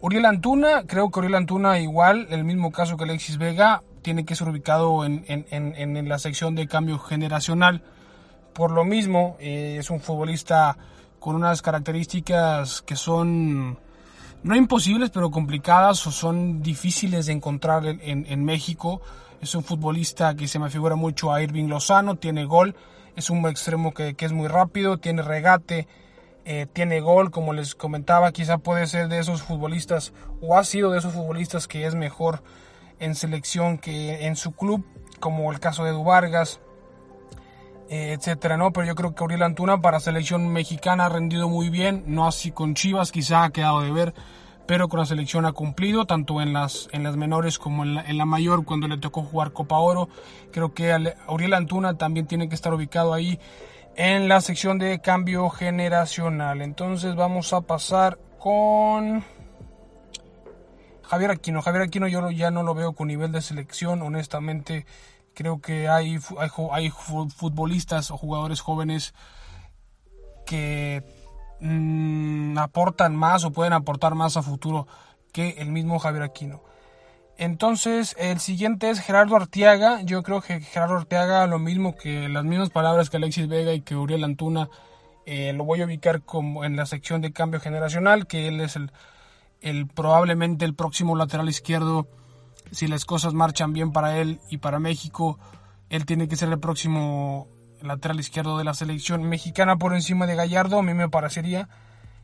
Uriel 0.00 0.26
Antuna, 0.26 0.84
creo 0.86 1.10
que 1.10 1.20
Uriel 1.20 1.34
Antuna 1.34 1.78
igual, 1.78 2.26
el 2.30 2.44
mismo 2.44 2.70
caso 2.70 2.96
que 2.96 3.04
Alexis 3.04 3.38
Vega, 3.38 3.82
tiene 4.02 4.24
que 4.24 4.36
ser 4.36 4.48
ubicado 4.48 5.04
en, 5.04 5.24
en, 5.26 6.08
la 6.08 6.18
sección 6.18 6.54
de 6.54 6.68
cambio 6.68 6.98
generacional. 6.98 7.82
Por 8.52 8.70
lo 8.70 8.84
mismo, 8.84 9.36
eh, 9.40 9.76
es 9.80 9.90
un 9.90 10.00
futbolista 10.00 10.76
con 11.18 11.34
unas 11.34 11.60
características 11.60 12.82
que 12.82 12.94
son 12.94 13.78
no 14.42 14.54
imposibles, 14.54 15.10
pero 15.10 15.30
complicadas 15.30 16.06
o 16.06 16.12
son 16.12 16.62
difíciles 16.62 17.26
de 17.26 17.32
encontrar 17.32 17.84
en, 17.86 18.44
México. 18.44 19.00
Es 19.40 19.54
un 19.54 19.64
futbolista 19.64 20.34
que 20.34 20.48
se 20.48 20.58
me 20.58 20.70
figura 20.70 20.96
mucho 20.96 21.32
a 21.32 21.42
Irving 21.42 21.68
Lozano, 21.68 22.16
tiene 22.16 22.44
gol, 22.44 22.74
es 23.16 23.30
un 23.30 23.44
extremo 23.46 23.92
que, 23.92 24.14
es 24.18 24.32
muy 24.32 24.48
rápido, 24.48 24.98
tiene 24.98 25.22
regate, 25.22 25.88
eh, 26.44 26.66
tiene 26.72 27.00
gol, 27.00 27.30
como 27.30 27.52
les 27.52 27.74
comentaba, 27.74 28.32
quizá 28.32 28.58
puede 28.58 28.86
ser 28.86 29.08
de 29.08 29.18
esos 29.18 29.42
futbolistas 29.42 30.12
o 30.40 30.56
ha 30.56 30.64
sido 30.64 30.92
de 30.92 30.98
esos 30.98 31.12
futbolistas 31.12 31.66
que 31.66 31.86
es 31.86 31.94
mejor 31.94 32.42
en 32.98 33.14
selección 33.14 33.78
que 33.78 34.26
en 34.26 34.36
su 34.36 34.52
club, 34.52 34.84
como 35.20 35.50
el 35.50 35.60
caso 35.60 35.84
de 35.84 35.90
Edu 35.90 36.04
Vargas, 36.04 36.60
etcétera, 37.88 38.56
¿no? 38.56 38.72
Pero 38.72 38.86
yo 38.86 38.94
creo 38.94 39.14
que 39.14 39.24
Uriel 39.24 39.42
Antuna 39.42 39.80
para 39.80 40.00
selección 40.00 40.48
mexicana 40.48 41.06
ha 41.06 41.08
rendido 41.08 41.48
muy 41.48 41.70
bien, 41.70 42.04
no 42.06 42.26
así 42.26 42.50
con 42.50 42.74
Chivas, 42.74 43.12
quizá 43.12 43.44
ha 43.44 43.50
quedado 43.50 43.80
de 43.82 43.92
ver, 43.92 44.14
pero 44.66 44.88
con 44.88 45.00
la 45.00 45.06
selección 45.06 45.46
ha 45.46 45.52
cumplido, 45.52 46.06
tanto 46.06 46.40
en 46.40 46.52
las, 46.52 46.88
en 46.92 47.04
las 47.04 47.16
menores 47.16 47.58
como 47.58 47.84
en 47.84 47.94
la, 47.94 48.02
en 48.02 48.18
la 48.18 48.24
mayor, 48.24 48.64
cuando 48.64 48.88
le 48.88 48.98
tocó 48.98 49.22
jugar 49.22 49.52
Copa 49.52 49.78
Oro. 49.78 50.08
Creo 50.52 50.74
que 50.74 50.94
Uriel 51.28 51.54
Antuna 51.54 51.96
también 51.96 52.26
tiene 52.26 52.48
que 52.48 52.54
estar 52.54 52.74
ubicado 52.74 53.14
ahí 53.14 53.38
en 53.94 54.28
la 54.28 54.40
sección 54.40 54.78
de 54.78 55.00
cambio 55.00 55.48
generacional. 55.48 56.62
Entonces 56.62 57.14
vamos 57.14 57.52
a 57.52 57.62
pasar 57.62 58.18
con 58.38 59.24
Javier 61.02 61.30
Aquino. 61.30 61.62
Javier 61.62 61.84
Aquino 61.84 62.08
yo 62.08 62.30
ya 62.30 62.50
no 62.50 62.62
lo 62.62 62.74
veo 62.74 62.92
con 62.92 63.08
nivel 63.08 63.32
de 63.32 63.40
selección, 63.40 64.02
honestamente 64.02 64.86
Creo 65.36 65.60
que 65.60 65.86
hay, 65.86 66.16
hay, 66.72 66.90
futbolistas 66.90 68.10
o 68.10 68.16
jugadores 68.16 68.62
jóvenes 68.62 69.12
que 70.46 71.04
mm, 71.60 72.56
aportan 72.56 73.14
más 73.14 73.44
o 73.44 73.52
pueden 73.52 73.74
aportar 73.74 74.14
más 74.14 74.38
a 74.38 74.42
futuro 74.42 74.88
que 75.34 75.56
el 75.58 75.68
mismo 75.68 75.98
Javier 75.98 76.22
Aquino. 76.22 76.62
Entonces, 77.36 78.16
el 78.18 78.40
siguiente 78.40 78.88
es 78.88 79.00
Gerardo 79.00 79.36
Arteaga. 79.36 80.00
Yo 80.00 80.22
creo 80.22 80.40
que 80.40 80.62
Gerardo 80.62 80.96
Arteaga, 80.96 81.46
lo 81.46 81.58
mismo 81.58 81.96
que 81.96 82.30
las 82.30 82.44
mismas 82.44 82.70
palabras 82.70 83.10
que 83.10 83.18
Alexis 83.18 83.46
Vega 83.46 83.74
y 83.74 83.82
que 83.82 83.94
Uriel 83.94 84.24
Antuna, 84.24 84.70
eh, 85.26 85.52
lo 85.52 85.64
voy 85.64 85.82
a 85.82 85.84
ubicar 85.84 86.22
como 86.22 86.64
en 86.64 86.76
la 86.76 86.86
sección 86.86 87.20
de 87.20 87.34
cambio 87.34 87.60
generacional, 87.60 88.26
que 88.26 88.48
él 88.48 88.62
es 88.62 88.76
el, 88.76 88.90
el 89.60 89.86
probablemente 89.86 90.64
el 90.64 90.74
próximo 90.74 91.14
lateral 91.14 91.50
izquierdo 91.50 92.08
si 92.70 92.86
las 92.88 93.04
cosas 93.04 93.34
marchan 93.34 93.72
bien 93.72 93.92
para 93.92 94.18
él 94.18 94.40
y 94.50 94.58
para 94.58 94.78
México, 94.78 95.38
él 95.88 96.06
tiene 96.06 96.28
que 96.28 96.36
ser 96.36 96.48
el 96.50 96.58
próximo 96.58 97.48
lateral 97.82 98.18
izquierdo 98.18 98.58
de 98.58 98.64
la 98.64 98.74
selección 98.74 99.22
mexicana 99.24 99.76
por 99.76 99.94
encima 99.94 100.26
de 100.26 100.34
Gallardo, 100.34 100.78
a 100.78 100.82
mí 100.82 100.94
me 100.94 101.08
parecería. 101.08 101.68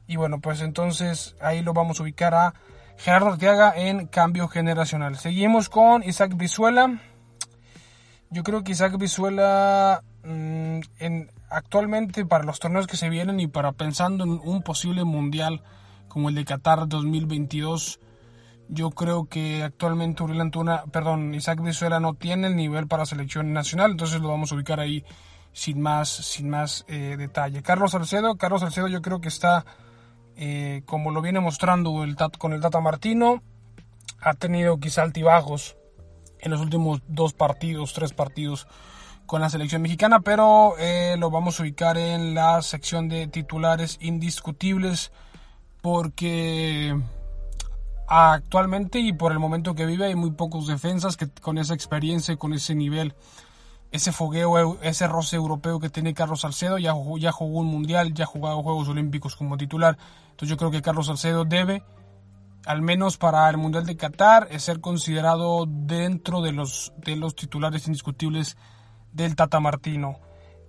Y 0.06 0.16
bueno, 0.16 0.40
pues 0.40 0.60
entonces 0.60 1.36
ahí 1.40 1.62
lo 1.62 1.72
vamos 1.72 2.00
a 2.00 2.02
ubicar 2.02 2.34
a 2.34 2.54
Gerardo 2.96 3.28
Arteaga 3.28 3.72
en 3.76 4.06
cambio 4.06 4.48
generacional. 4.48 5.16
Seguimos 5.16 5.68
con 5.68 6.02
Isaac 6.02 6.36
Visuela. 6.36 7.00
Yo 8.30 8.42
creo 8.42 8.64
que 8.64 8.72
Isaac 8.72 8.98
Visuela 8.98 10.02
mm, 10.24 10.80
en, 10.98 11.30
actualmente 11.50 12.24
para 12.24 12.44
los 12.44 12.58
torneos 12.58 12.86
que 12.86 12.96
se 12.96 13.08
vienen 13.08 13.40
y 13.40 13.46
para 13.46 13.72
pensando 13.72 14.24
en 14.24 14.40
un 14.42 14.62
posible 14.62 15.04
mundial 15.04 15.62
como 16.08 16.28
el 16.28 16.34
de 16.34 16.44
Qatar 16.44 16.88
2022 16.88 18.00
yo 18.72 18.90
creo 18.90 19.26
que 19.26 19.62
actualmente 19.62 20.22
Uriel 20.22 20.40
Antuna, 20.40 20.84
perdón, 20.90 21.34
Isaac 21.34 21.60
Vizuela 21.62 22.00
no 22.00 22.14
tiene 22.14 22.46
el 22.46 22.56
nivel 22.56 22.88
para 22.88 23.04
selección 23.04 23.52
nacional, 23.52 23.90
entonces 23.90 24.22
lo 24.22 24.28
vamos 24.28 24.50
a 24.50 24.54
ubicar 24.54 24.80
ahí 24.80 25.04
sin 25.52 25.82
más, 25.82 26.08
sin 26.08 26.48
más 26.48 26.86
eh, 26.88 27.16
detalle. 27.18 27.62
Carlos 27.62 27.90
Salcedo, 27.90 28.36
Carlos 28.36 28.62
Salcedo 28.62 28.88
yo 28.88 29.02
creo 29.02 29.20
que 29.20 29.28
está, 29.28 29.66
eh, 30.36 30.82
como 30.86 31.10
lo 31.10 31.20
viene 31.20 31.40
mostrando 31.40 32.02
el, 32.02 32.16
con 32.38 32.54
el 32.54 32.62
Tata 32.62 32.80
Martino, 32.80 33.42
ha 34.22 34.32
tenido 34.32 34.80
quizá 34.80 35.02
altibajos 35.02 35.76
en 36.40 36.50
los 36.50 36.60
últimos 36.62 37.02
dos 37.06 37.34
partidos, 37.34 37.92
tres 37.92 38.14
partidos 38.14 38.66
con 39.26 39.42
la 39.42 39.50
selección 39.50 39.82
mexicana, 39.82 40.20
pero 40.20 40.78
eh, 40.78 41.16
lo 41.18 41.30
vamos 41.30 41.60
a 41.60 41.64
ubicar 41.64 41.98
en 41.98 42.34
la 42.34 42.62
sección 42.62 43.10
de 43.10 43.26
titulares 43.26 43.98
indiscutibles 44.00 45.12
porque 45.82 46.96
actualmente 48.06 48.98
y 48.98 49.12
por 49.12 49.32
el 49.32 49.38
momento 49.38 49.74
que 49.74 49.86
vive 49.86 50.06
hay 50.06 50.14
muy 50.14 50.32
pocos 50.32 50.66
defensas 50.66 51.16
que 51.16 51.28
con 51.28 51.58
esa 51.58 51.74
experiencia, 51.74 52.36
con 52.36 52.52
ese 52.52 52.74
nivel, 52.74 53.14
ese 53.90 54.12
fogueo, 54.12 54.78
ese 54.82 55.06
roce 55.06 55.36
europeo 55.36 55.78
que 55.78 55.90
tiene 55.90 56.14
Carlos 56.14 56.40
Salcedo, 56.40 56.78
ya 56.78 56.92
jugó, 56.92 57.18
ya 57.18 57.32
jugó 57.32 57.60
un 57.60 57.66
mundial, 57.66 58.14
ya 58.14 58.24
ha 58.24 58.26
jugado 58.26 58.62
Juegos 58.62 58.88
Olímpicos 58.88 59.36
como 59.36 59.56
titular. 59.56 59.98
Entonces 60.30 60.48
yo 60.48 60.56
creo 60.56 60.70
que 60.70 60.82
Carlos 60.82 61.06
Salcedo 61.06 61.44
debe, 61.44 61.82
al 62.64 62.80
menos 62.80 63.18
para 63.18 63.48
el 63.50 63.58
Mundial 63.58 63.84
de 63.84 63.96
Qatar, 63.96 64.48
ser 64.60 64.80
considerado 64.80 65.66
dentro 65.66 66.40
de 66.40 66.52
los, 66.52 66.92
de 66.96 67.16
los 67.16 67.34
titulares 67.34 67.86
indiscutibles 67.86 68.56
del 69.12 69.36
Tata 69.36 69.60
Martino. 69.60 70.18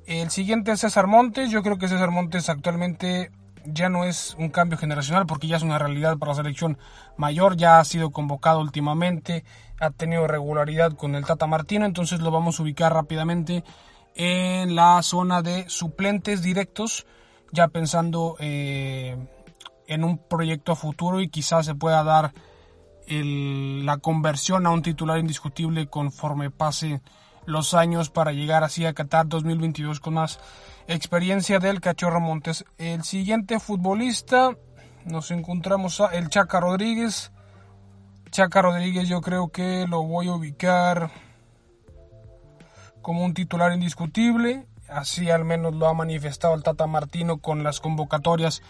El 0.06 0.30
siguiente 0.30 0.74
es 0.74 0.82
César 0.82 1.08
Montes. 1.08 1.50
Yo 1.50 1.64
creo 1.64 1.78
que 1.78 1.88
César 1.88 2.12
Montes 2.12 2.50
actualmente 2.50 3.32
ya 3.66 3.90
no 3.90 4.06
es 4.06 4.36
un 4.38 4.50
cambio 4.50 4.78
generacional 4.78 5.26
porque 5.26 5.48
ya 5.48 5.58
es 5.58 5.64
una 5.64 5.80
realidad 5.80 6.18
para 6.18 6.32
la 6.32 6.38
selección 6.38 6.78
mayor, 7.18 7.56
ya 7.56 7.80
ha 7.80 7.86
sido 7.86 8.12
convocado 8.12 8.60
últimamente, 8.60 9.44
ha 9.80 9.92
tenido 9.92 10.28
regularidad 10.28 10.94
con 10.94 11.16
el 11.16 11.26
Tata 11.26 11.48
Martino, 11.48 11.86
entonces 11.86 12.20
lo 12.22 12.32
vamos 12.32 12.60
a 12.60 12.64
ubicar 12.64 12.94
rápidamente 12.94 13.64
en 14.16 14.76
la 14.76 15.02
zona 15.02 15.42
de 15.42 15.70
suplentes 15.70 16.42
directos, 16.42 17.06
ya 17.52 17.68
pensando 17.68 18.36
eh, 18.40 19.18
en 19.88 20.04
un 20.04 20.18
proyecto 20.18 20.72
a 20.72 20.76
futuro 20.76 21.22
y 21.22 21.30
quizás 21.30 21.66
se 21.66 21.76
pueda 21.76 22.04
dar 22.04 22.34
la 23.08 23.98
conversión 23.98 24.66
a 24.66 24.72
un 24.72 24.82
titular 24.82 25.20
indiscutible 25.20 25.88
conforme 25.88 26.50
pase 26.50 27.02
los 27.46 27.74
años 27.74 28.10
para 28.10 28.32
llegar 28.32 28.64
así 28.64 28.86
a 28.86 28.94
Qatar 28.94 29.28
2022 29.28 30.00
con 30.00 30.16
más 30.16 30.40
experiencia 30.88 31.60
del 31.60 31.82
Cachorro 31.82 32.20
Montes. 32.20 32.66
El 32.78 33.04
siguiente 33.04 33.60
futbolista 33.60 34.58
nos 35.06 35.32
encontramos 35.32 36.02
el 36.12 36.30
Chaca 36.30 36.60
Rodríguez. 36.60 37.32
Chaca 38.32 38.62
Rodríguez 38.62 39.08
yo 39.08 39.22
creo 39.22 39.50
que 39.50 39.86
lo 39.88 40.04
voy 40.04 40.28
a 40.28 40.34
ubicar 40.34 41.12
como 43.02 43.24
un 43.24 43.34
titular 43.34 43.72
indiscutible. 43.74 44.66
Así 44.90 45.30
al 45.30 45.46
menos 45.46 45.76
lo 45.76 45.88
ha 45.88 45.94
manifestado 45.94 46.56
el 46.56 46.64
Tata 46.64 46.88
Martino 46.88 47.38
con 47.38 47.64
las 47.64 47.80
convocatorias 47.80 48.62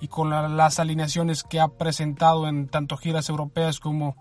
y 0.00 0.08
con 0.08 0.30
las 0.30 0.80
alineaciones 0.80 1.44
que 1.44 1.60
ha 1.60 1.68
presentado 1.68 2.48
en 2.48 2.68
tanto 2.68 2.96
giras 2.96 3.28
europeas 3.28 3.78
como 3.78 4.16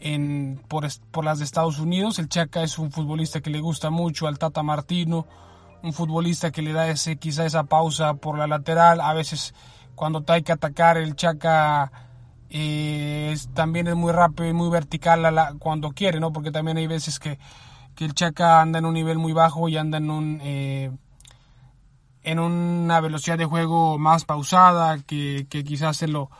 en, 0.00 0.62
por, 0.68 0.86
por, 1.10 1.24
las 1.24 1.38
de 1.38 1.44
Estados 1.44 1.78
Unidos. 1.78 2.18
El 2.18 2.28
Chaca 2.28 2.62
es 2.62 2.78
un 2.78 2.90
futbolista 2.90 3.40
que 3.40 3.50
le 3.50 3.60
gusta 3.60 3.90
mucho 3.90 4.26
al 4.26 4.38
Tata 4.38 4.62
Martino, 4.62 5.26
un 5.84 5.92
futbolista 5.92 6.50
que 6.50 6.62
le 6.62 6.72
da 6.72 6.88
ese, 6.88 7.16
quizá 7.16 7.44
esa 7.44 7.64
pausa 7.64 8.14
por 8.14 8.38
la 8.38 8.46
lateral. 8.46 9.00
A 9.00 9.12
veces 9.12 9.54
cuando 9.94 10.24
hay 10.28 10.42
que 10.42 10.52
atacar 10.52 10.96
el 10.96 11.14
Chaca 11.14 11.92
eh, 12.48 13.36
también 13.52 13.86
es 13.88 13.94
muy 13.94 14.10
rápido 14.10 14.48
y 14.48 14.54
muy 14.54 14.70
vertical 14.70 15.58
cuando 15.58 15.90
quiere, 15.90 16.20
¿no? 16.20 16.32
Porque 16.32 16.50
también 16.50 16.78
hay 16.78 16.86
veces 16.86 17.18
que, 17.18 17.38
que, 17.94 18.06
el 18.06 18.14
Chaca 18.14 18.62
anda 18.62 18.78
en 18.78 18.86
un 18.86 18.94
nivel 18.94 19.18
muy 19.18 19.32
bajo 19.32 19.68
y 19.68 19.76
anda 19.76 19.98
en 19.98 20.10
un... 20.10 20.40
Eh, 20.42 20.90
en 22.26 22.38
una 22.38 23.02
velocidad 23.02 23.36
de 23.36 23.44
juego 23.44 23.98
más 23.98 24.24
pausada, 24.24 24.96
que, 25.02 25.46
que 25.50 25.62
quizás 25.62 25.98
se 25.98 26.08
lo, 26.08 26.30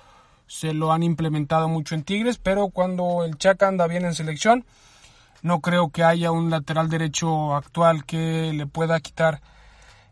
se 0.46 0.72
lo 0.72 0.94
han 0.94 1.02
implementado 1.02 1.68
mucho 1.68 1.94
en 1.94 2.04
Tigres, 2.04 2.38
pero 2.38 2.68
cuando 2.68 3.22
el 3.22 3.36
Chaca 3.36 3.68
anda 3.68 3.86
bien 3.86 4.06
en 4.06 4.14
selección, 4.14 4.64
no 5.44 5.60
creo 5.60 5.90
que 5.90 6.02
haya 6.02 6.32
un 6.32 6.48
lateral 6.48 6.88
derecho 6.88 7.54
actual 7.54 8.06
que 8.06 8.50
le 8.54 8.66
pueda 8.66 8.98
quitar 9.00 9.42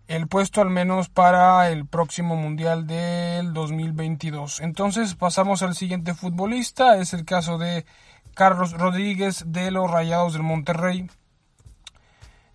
el 0.06 0.28
puesto 0.28 0.60
al 0.60 0.68
menos 0.68 1.08
para 1.08 1.70
el 1.70 1.86
próximo 1.86 2.36
Mundial 2.36 2.86
del 2.86 3.54
2022. 3.54 4.60
Entonces 4.60 5.14
pasamos 5.14 5.62
al 5.62 5.74
siguiente 5.74 6.12
futbolista, 6.12 6.98
es 6.98 7.14
el 7.14 7.24
caso 7.24 7.56
de 7.56 7.86
Carlos 8.34 8.72
Rodríguez 8.72 9.44
de 9.46 9.70
los 9.70 9.90
Rayados 9.90 10.34
del 10.34 10.42
Monterrey. 10.42 11.10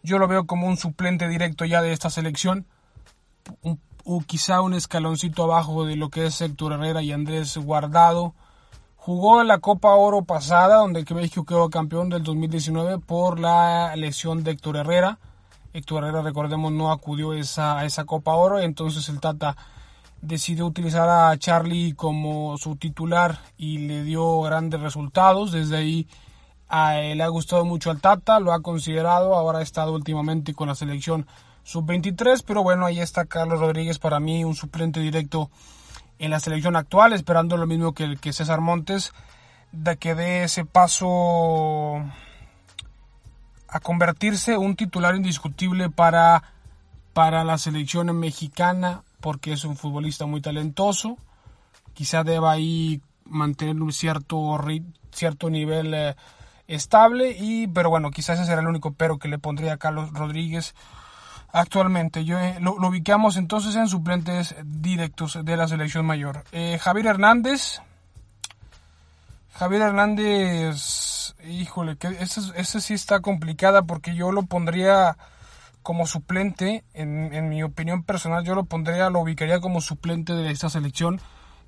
Yo 0.03 0.19
lo 0.19 0.27
veo 0.27 0.45
como 0.45 0.67
un 0.67 0.77
suplente 0.77 1.27
directo 1.27 1.65
ya 1.65 1.81
de 1.81 1.93
esta 1.93 2.11
selección, 2.11 2.67
o 4.03 4.21
quizá 4.21 4.61
un 4.61 4.75
escaloncito 4.75 5.45
abajo 5.45 5.83
de 5.83 5.95
lo 5.95 6.11
que 6.11 6.27
es 6.27 6.39
Héctor 6.41 6.73
Herrera 6.73 7.01
y 7.01 7.11
Andrés 7.11 7.57
Guardado. 7.57 8.35
Jugó 9.07 9.39
en 9.39 9.47
la 9.47 9.59
Copa 9.59 9.95
Oro 9.95 10.25
pasada, 10.25 10.79
donde 10.79 11.05
México 11.15 11.45
quedó 11.45 11.69
campeón 11.69 12.09
del 12.09 12.23
2019 12.23 12.99
por 12.99 13.39
la 13.39 13.95
lesión 13.95 14.43
de 14.43 14.51
Héctor 14.51 14.75
Herrera. 14.75 15.17
Héctor 15.71 16.03
Herrera, 16.03 16.23
recordemos, 16.23 16.73
no 16.73 16.91
acudió 16.91 17.31
esa, 17.31 17.79
a 17.79 17.85
esa 17.85 18.03
Copa 18.03 18.33
Oro, 18.33 18.59
entonces 18.59 19.07
el 19.07 19.21
Tata 19.21 19.55
decidió 20.21 20.65
utilizar 20.65 21.07
a 21.07 21.37
Charlie 21.37 21.93
como 21.93 22.57
su 22.57 22.75
titular 22.75 23.39
y 23.57 23.77
le 23.77 24.03
dio 24.03 24.41
grandes 24.41 24.81
resultados. 24.81 25.53
Desde 25.53 25.77
ahí 25.77 26.07
le 26.69 27.23
ha 27.23 27.29
gustado 27.29 27.63
mucho 27.63 27.91
al 27.91 28.01
Tata, 28.01 28.41
lo 28.41 28.51
ha 28.51 28.61
considerado, 28.61 29.35
ahora 29.35 29.59
ha 29.59 29.63
estado 29.63 29.93
últimamente 29.93 30.53
con 30.53 30.67
la 30.67 30.75
selección 30.75 31.27
sub-23, 31.63 32.43
pero 32.45 32.61
bueno, 32.61 32.85
ahí 32.85 32.99
está 32.99 33.23
Carlos 33.23 33.61
Rodríguez 33.61 33.99
para 33.99 34.19
mí, 34.19 34.43
un 34.43 34.55
suplente 34.55 34.99
directo 34.99 35.49
en 36.19 36.31
la 36.31 36.39
selección 36.39 36.75
actual, 36.75 37.13
esperando 37.13 37.57
lo 37.57 37.67
mismo 37.67 37.93
que, 37.93 38.17
que 38.17 38.33
César 38.33 38.61
Montes, 38.61 39.13
de 39.71 39.97
que 39.97 40.15
dé 40.15 40.43
ese 40.43 40.65
paso 40.65 41.97
a 43.69 43.79
convertirse 43.81 44.57
un 44.57 44.75
titular 44.75 45.15
indiscutible 45.15 45.89
para, 45.89 46.43
para 47.13 47.43
la 47.43 47.57
selección 47.57 48.17
mexicana, 48.17 49.03
porque 49.19 49.53
es 49.53 49.65
un 49.65 49.75
futbolista 49.75 50.25
muy 50.25 50.41
talentoso. 50.41 51.17
Quizá 51.93 52.23
deba 52.23 52.51
ahí 52.51 53.01
mantener 53.25 53.81
un 53.81 53.91
cierto, 53.91 54.57
cierto 55.11 55.49
nivel 55.49 55.93
eh, 55.93 56.15
estable, 56.67 57.35
y, 57.37 57.67
pero 57.67 57.89
bueno, 57.89 58.11
quizás 58.11 58.39
ese 58.39 58.47
será 58.47 58.61
el 58.61 58.67
único 58.67 58.93
pero 58.93 59.17
que 59.17 59.27
le 59.27 59.39
pondría 59.39 59.73
a 59.73 59.77
Carlos 59.77 60.11
Rodríguez 60.13 60.75
actualmente. 61.51 62.25
Yo, 62.25 62.39
eh, 62.39 62.57
lo, 62.59 62.73
ubicamos 62.75 63.37
entonces 63.37 63.75
en 63.75 63.87
suplentes 63.87 64.55
directos 64.63 65.39
de 65.43 65.57
la 65.57 65.67
selección 65.67 66.05
mayor. 66.05 66.43
Eh, 66.51 66.77
Javier 66.81 67.07
Hernández. 67.07 67.81
Javier 69.53 69.81
Hernández, 69.81 71.33
híjole, 71.47 71.97
que 71.97 72.09
ese, 72.19 72.81
sí 72.81 72.93
está 72.93 73.21
complicada 73.21 73.81
porque 73.81 74.13
yo 74.13 74.31
lo 74.31 74.43
pondría 74.43 75.17
como 75.81 76.05
suplente, 76.05 76.83
en, 76.93 77.33
en, 77.33 77.49
mi 77.49 77.63
opinión 77.63 78.03
personal, 78.03 78.43
yo 78.43 78.53
lo 78.53 78.65
pondría, 78.65 79.09
lo 79.09 79.21
ubicaría 79.21 79.59
como 79.59 79.81
suplente 79.81 80.33
de 80.33 80.51
esta 80.51 80.69
selección, 80.69 81.19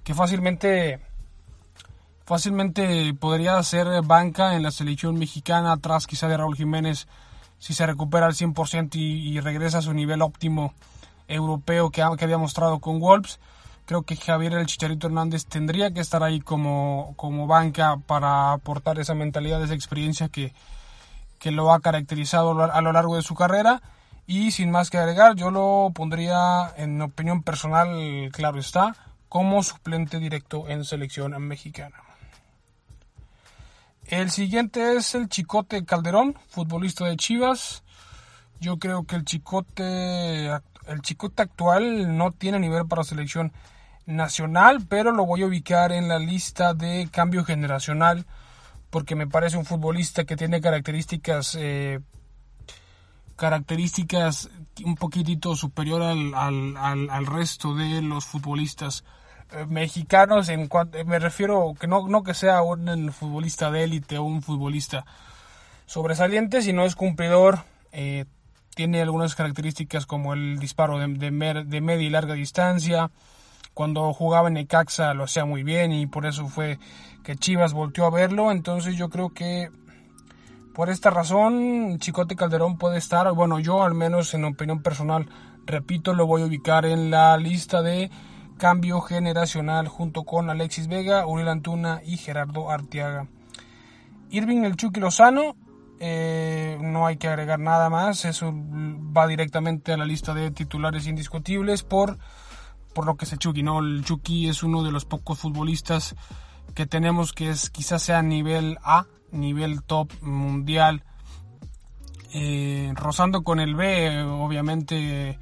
que 0.03 0.13
fácilmente, 0.13 0.99
fácilmente 2.25 3.13
podría 3.13 3.63
ser 3.63 4.03
banca 4.03 4.55
en 4.55 4.61
la 4.61 4.71
selección 4.71 5.17
mexicana, 5.17 5.71
atrás 5.71 6.05
quizá 6.05 6.27
de 6.27 6.37
Raúl 6.37 6.57
Jiménez, 6.57 7.07
si 7.59 7.73
se 7.73 7.85
recupera 7.85 8.25
al 8.25 8.33
100% 8.33 8.95
y, 8.95 9.39
regresa 9.41 9.79
a 9.79 9.81
su 9.81 9.93
nivel 9.93 10.21
óptimo 10.21 10.73
europeo 11.27 11.91
que, 11.91 12.03
que 12.17 12.23
había 12.23 12.37
mostrado 12.37 12.79
con 12.79 12.99
Wolves. 12.99 13.39
Creo 13.85 14.03
que 14.03 14.15
Javier 14.15 14.53
el 14.53 14.65
Chicharito 14.65 15.07
Hernández 15.07 15.45
tendría 15.45 15.91
que 15.91 15.99
estar 15.99 16.23
ahí 16.23 16.39
como, 16.39 17.13
como 17.17 17.47
banca 17.47 17.97
para 18.05 18.53
aportar 18.53 18.99
esa 18.99 19.15
mentalidad, 19.15 19.63
esa 19.63 19.73
experiencia 19.73 20.29
que, 20.29 20.53
que 21.39 21.51
lo 21.51 21.73
ha 21.73 21.79
caracterizado 21.79 22.71
a 22.71 22.81
lo 22.81 22.91
largo 22.91 23.15
de 23.15 23.23
su 23.23 23.35
carrera. 23.35 23.81
Y 24.27 24.51
sin 24.51 24.69
más 24.69 24.91
que 24.91 24.99
agregar, 24.99 25.35
yo 25.35 25.49
lo 25.49 25.91
pondría 25.93 26.71
en 26.77 27.01
opinión 27.01 27.41
personal, 27.41 28.29
claro 28.31 28.59
está, 28.59 28.95
como 29.27 29.63
suplente 29.63 30.19
directo 30.19 30.69
en 30.69 30.85
selección 30.85 31.31
mexicana. 31.41 32.08
El 34.09 34.31
siguiente 34.31 34.95
es 34.95 35.13
el 35.13 35.29
Chicote 35.29 35.85
Calderón, 35.85 36.35
futbolista 36.47 37.05
de 37.05 37.15
Chivas. 37.15 37.83
Yo 38.59 38.79
creo 38.79 39.03
que 39.03 39.15
el 39.15 39.23
Chicote, 39.23 40.47
el 40.47 41.01
Chicote 41.03 41.43
actual 41.43 42.17
no 42.17 42.31
tiene 42.31 42.57
nivel 42.57 42.87
para 42.87 43.03
selección 43.03 43.53
nacional, 44.07 44.83
pero 44.89 45.11
lo 45.11 45.27
voy 45.27 45.43
a 45.43 45.45
ubicar 45.45 45.91
en 45.91 46.07
la 46.07 46.17
lista 46.17 46.73
de 46.73 47.07
cambio 47.11 47.45
generacional 47.45 48.25
porque 48.89 49.15
me 49.15 49.27
parece 49.27 49.57
un 49.57 49.65
futbolista 49.65 50.23
que 50.23 50.35
tiene 50.35 50.59
características 50.59 51.55
eh, 51.59 51.99
características 53.35 54.49
un 54.83 54.95
poquitito 54.95 55.55
superior 55.55 56.01
al, 56.01 56.33
al, 56.33 57.09
al, 57.11 57.25
resto 57.27 57.75
de 57.75 58.01
los 58.01 58.25
futbolistas 58.25 59.03
mexicanos 59.67 60.49
en 60.49 60.67
cuanto 60.67 61.03
me 61.05 61.19
refiero 61.19 61.73
que 61.79 61.87
no, 61.87 62.07
no 62.07 62.23
que 62.23 62.33
sea 62.33 62.61
un 62.61 63.11
futbolista 63.11 63.71
de 63.71 63.83
élite 63.83 64.17
o 64.17 64.23
un 64.23 64.41
futbolista 64.41 65.05
sobresaliente 65.85 66.61
sino 66.61 66.85
es 66.85 66.95
cumplidor 66.95 67.59
eh, 67.91 68.25
tiene 68.75 69.01
algunas 69.01 69.35
características 69.35 70.05
como 70.05 70.33
el 70.33 70.59
disparo 70.59 70.99
de, 70.99 71.07
de, 71.07 71.63
de 71.65 71.81
media 71.81 72.07
y 72.07 72.09
larga 72.09 72.35
distancia 72.35 73.09
cuando 73.73 74.11
jugaba 74.13 74.49
en 74.49 74.55
Necaxa 74.55 75.13
lo 75.13 75.23
hacía 75.23 75.45
muy 75.45 75.63
bien 75.63 75.93
y 75.93 76.05
por 76.05 76.25
eso 76.25 76.47
fue 76.47 76.79
que 77.23 77.37
Chivas 77.37 77.71
volteó 77.71 78.05
a 78.05 78.09
verlo. 78.09 78.51
Entonces 78.51 78.97
yo 78.97 79.09
creo 79.09 79.29
que 79.29 79.69
por 80.73 80.89
esta 80.89 81.09
razón 81.09 81.97
Chicote 81.99 82.35
Calderón 82.35 82.77
puede 82.77 82.97
estar, 82.97 83.31
bueno, 83.31 83.57
yo 83.59 83.83
al 83.83 83.93
menos 83.93 84.33
en 84.33 84.43
opinión 84.45 84.81
personal, 84.81 85.29
repito, 85.65 86.13
lo 86.13 86.27
voy 86.27 86.41
a 86.41 86.45
ubicar 86.45 86.85
en 86.85 87.09
la 87.09 87.37
lista 87.37 87.81
de 87.81 88.11
cambio 88.59 89.01
generacional 89.01 89.87
junto 89.87 90.23
con 90.23 90.51
Alexis 90.51 90.87
Vega, 90.87 91.25
Uriel 91.25 91.47
Antuna 91.47 92.01
y 92.05 92.17
Gerardo 92.17 92.69
Arteaga. 92.69 93.27
Irving 94.29 94.63
el 94.63 94.75
Chucky 94.75 94.99
Lozano, 94.99 95.55
eh, 95.99 96.77
no 96.79 97.07
hay 97.07 97.17
que 97.17 97.27
agregar 97.27 97.59
nada 97.59 97.89
más, 97.89 98.25
eso 98.25 98.53
va 98.53 99.25
directamente 99.25 99.93
a 99.93 99.97
la 99.97 100.05
lista 100.05 100.35
de 100.35 100.51
titulares 100.51 101.07
indiscutibles 101.07 101.81
por 101.81 102.19
por 102.93 103.05
lo 103.05 103.15
que 103.15 103.25
es 103.25 103.33
el 103.33 103.39
Chucky, 103.39 103.63
¿no? 103.63 103.79
El 103.79 104.03
Chucky 104.03 104.49
es 104.49 104.61
uno 104.61 104.83
de 104.83 104.91
los 104.91 105.05
pocos 105.05 105.39
futbolistas 105.39 106.15
que 106.73 106.85
tenemos 106.85 107.33
que 107.33 107.49
es 107.49 107.69
quizás 107.69 108.03
sea 108.03 108.21
nivel 108.21 108.77
A, 108.83 109.05
nivel 109.31 109.83
top 109.83 110.11
mundial, 110.21 111.03
eh, 112.33 112.91
rozando 112.95 113.43
con 113.43 113.59
el 113.59 113.75
B, 113.75 114.23
obviamente 114.23 115.39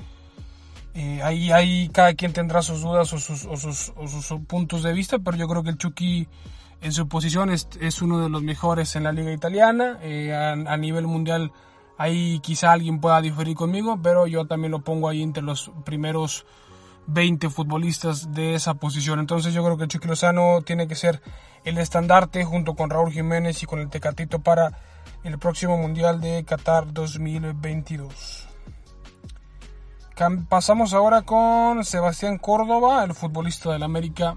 eh, 1.00 1.22
ahí, 1.22 1.52
ahí, 1.52 1.90
cada 1.90 2.16
quien 2.16 2.34
tendrá 2.34 2.64
sus 2.64 2.82
dudas 2.82 3.14
o 3.14 3.20
sus, 3.20 3.46
o 3.46 3.56
sus, 3.56 3.94
sus, 4.08 4.40
puntos 4.48 4.82
de 4.82 4.94
vista, 4.94 5.20
pero 5.20 5.38
yo 5.38 5.48
creo 5.48 5.62
que 5.62 5.70
el 5.70 5.78
Chucky 5.78 6.28
en 6.82 6.92
su 6.92 7.08
posición 7.08 7.52
es, 7.52 8.02
uno 8.02 8.20
de 8.20 8.30
los 8.30 8.42
mejores 8.42 8.96
en 8.96 9.04
la 9.04 9.12
liga 9.12 9.32
italiana, 9.32 10.00
eh, 10.02 10.34
a, 10.34 10.54
a, 10.54 10.78
nivel 10.78 11.06
mundial 11.06 11.52
ahí 12.00 12.40
quizá 12.40 12.72
alguien 12.72 13.00
pueda 13.00 13.22
diferir 13.22 13.56
conmigo, 13.56 14.00
pero 14.02 14.26
yo 14.26 14.48
también 14.48 14.72
lo 14.72 14.84
pongo 14.84 15.08
ahí 15.08 15.22
entre 15.22 15.44
los 15.44 15.72
primeros 15.86 16.48
20 17.06 17.48
futbolistas 17.52 18.34
de 18.34 18.56
esa 18.56 18.74
posición. 18.74 19.20
Entonces 19.20 19.54
yo 19.54 19.64
creo 19.64 19.78
que 19.78 19.84
el 19.84 19.90
Chucky 19.90 20.08
Lozano 20.08 20.64
tiene 20.64 20.88
que 20.88 20.96
ser 20.96 21.22
el 21.64 21.78
estandarte 21.78 22.44
junto 22.44 22.74
con 22.74 22.90
Raúl 22.90 23.12
Jiménez 23.12 23.62
y 23.62 23.68
con 23.68 23.78
el 23.78 23.90
Tecatito 23.90 24.40
para 24.40 24.80
el 25.24 25.38
próximo 25.38 25.78
Mundial 25.78 26.22
de 26.22 26.44
Qatar 26.44 26.92
2022. 26.92 28.47
Pasamos 30.50 30.96
ahora 30.96 31.22
con 31.22 31.86
Sebastián 31.86 32.40
Córdoba, 32.40 33.04
el 33.04 33.14
futbolista 33.14 33.72
del 33.72 33.84
América. 33.84 34.36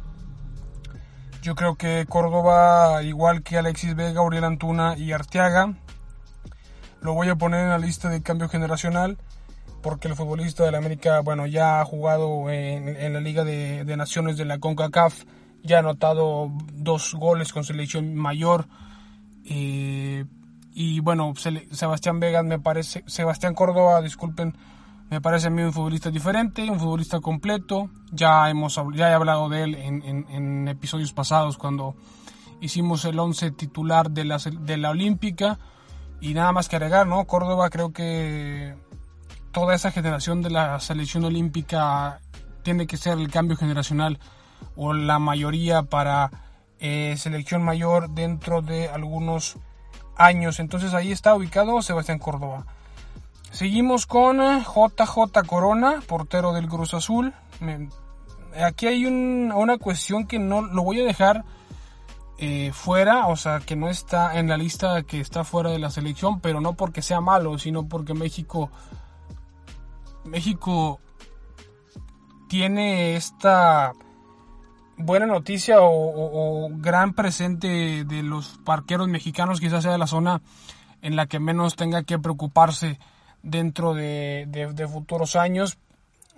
Yo 1.40 1.54
creo 1.54 1.76
que 1.76 2.04
Córdoba, 2.06 3.02
igual 3.02 3.42
que 3.42 3.56
Alexis 3.56 3.94
Vega, 3.94 4.20
Uriel 4.20 4.44
Antuna 4.44 4.94
y 4.98 5.12
Arteaga, 5.12 5.72
lo 7.00 7.14
voy 7.14 7.30
a 7.30 7.36
poner 7.36 7.62
en 7.62 7.70
la 7.70 7.78
lista 7.78 8.10
de 8.10 8.22
cambio 8.22 8.50
generacional 8.50 9.16
porque 9.80 10.08
el 10.08 10.16
futbolista 10.16 10.64
del 10.64 10.74
América, 10.74 11.20
bueno, 11.20 11.46
ya 11.46 11.80
ha 11.80 11.84
jugado 11.86 12.50
en, 12.50 13.14
la 13.14 13.20
Liga 13.20 13.44
de, 13.44 13.96
Naciones 13.96 14.36
de 14.36 14.44
la 14.44 14.58
CONCACAF, 14.58 15.24
ya 15.62 15.76
ha 15.76 15.80
anotado 15.80 16.52
dos 16.74 17.14
goles 17.14 17.54
con 17.54 17.64
selección 17.64 18.14
mayor. 18.14 18.66
Eh, 19.46 20.26
y 20.74 21.00
bueno, 21.00 21.32
Sebastián 21.72 22.20
Vegas 22.20 22.44
me 22.44 22.58
parece, 22.58 23.02
Sebastián 23.06 23.54
Córdoba, 23.54 24.02
disculpen, 24.02 24.54
me 25.10 25.20
parece 25.20 25.48
a 25.48 25.50
mí 25.50 25.62
un 25.62 25.72
futbolista 25.72 26.10
diferente, 26.10 26.70
un 26.70 26.78
futbolista 26.78 27.20
completo. 27.20 27.90
Ya 28.12 28.48
hemos 28.48 28.80
ya 28.94 29.10
he 29.10 29.12
hablado 29.12 29.48
de 29.48 29.64
él 29.64 29.74
en, 29.74 30.68
episodios 30.68 31.12
pasados 31.12 31.58
cuando 31.58 31.96
hicimos 32.60 33.04
el 33.04 33.18
11 33.18 33.50
titular 33.50 34.10
de 34.10 34.24
la, 34.24 34.38
de 34.38 34.76
la 34.76 34.90
Olímpica. 34.90 35.58
Y 36.20 36.34
nada 36.34 36.52
más 36.52 36.68
que 36.68 36.76
agregar, 36.76 37.08
¿no? 37.08 37.24
Córdoba 37.24 37.70
creo 37.70 37.92
que 37.92 38.76
toda 39.50 39.74
esa 39.74 39.90
generación 39.90 40.42
de 40.42 40.50
la 40.50 40.78
selección 40.78 41.24
olímpica 41.24 42.20
tiene 42.62 42.86
que 42.86 42.96
ser 42.96 43.18
el 43.18 43.30
cambio 43.30 43.56
generacional 43.56 44.20
o 44.76 44.92
la 44.92 45.18
mayoría 45.18 45.82
para 45.82 46.30
eh, 46.78 47.16
selección 47.16 47.62
mayor 47.62 48.10
dentro 48.10 48.62
de 48.62 48.88
algunos 48.88 49.56
años. 50.16 50.60
Entonces 50.60 50.94
ahí 50.94 51.10
está 51.10 51.34
ubicado 51.34 51.82
Sebastián 51.82 52.18
Córdoba. 52.18 52.66
Seguimos 53.50 54.06
con 54.06 54.38
JJ 54.38 55.38
eh, 55.38 55.46
Corona, 55.46 56.00
portero 56.06 56.52
del 56.52 56.68
Cruz 56.68 56.94
Azul. 56.94 57.34
aquí 58.64 58.86
hay 58.86 59.06
una 59.06 59.78
cuestión 59.78 60.26
que 60.26 60.38
no 60.38 60.62
lo 60.62 60.82
voy 60.82 61.00
a 61.00 61.04
dejar 61.04 61.44
eh, 62.38 62.70
fuera, 62.72 63.26
o 63.26 63.36
sea, 63.36 63.60
que 63.60 63.76
no 63.76 63.88
está 63.88 64.38
en 64.38 64.48
la 64.48 64.56
lista 64.56 65.02
que 65.02 65.20
está 65.20 65.44
fuera 65.44 65.70
de 65.70 65.78
la 65.78 65.90
selección, 65.90 66.40
pero 66.40 66.60
no 66.60 66.74
porque 66.74 67.02
sea 67.02 67.20
malo, 67.20 67.58
sino 67.58 67.86
porque 67.86 68.14
México 68.14 68.70
México 70.24 71.00
tiene 72.48 73.16
esta 73.16 73.92
buena 74.96 75.26
noticia 75.26 75.78
o, 75.80 76.68
gran 76.72 77.14
presente 77.14 78.04
de 78.04 78.22
los 78.22 78.58
parqueros 78.64 79.08
mexicanos, 79.08 79.60
quizás 79.60 79.82
sea 79.82 79.92
de 79.92 79.98
la 79.98 80.06
zona 80.06 80.40
en 81.02 81.16
la 81.16 81.26
que 81.26 81.40
menos 81.40 81.76
tenga 81.76 82.02
que 82.04 82.18
preocuparse 82.18 82.98
dentro 83.42 83.94
de, 83.94 84.88
futuros 84.92 85.36
años. 85.36 85.78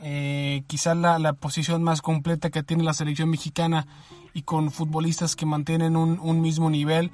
Eh, 0.03 0.65
quizás 0.67 0.97
la, 0.97 1.33
posición 1.35 1.83
más 1.83 2.03
completa 2.03 2.51
que 2.51 2.63
tiene 2.63 2.83
la 2.83 2.95
selección 2.95 3.31
mexicana 3.31 3.87
y 4.35 4.43
con 4.43 4.71
futbolistas 4.71 5.37
que 5.37 5.47
mantienen 5.47 5.97
un, 5.97 6.19
un, 6.21 6.41
mismo 6.41 6.71
nivel. 6.71 7.11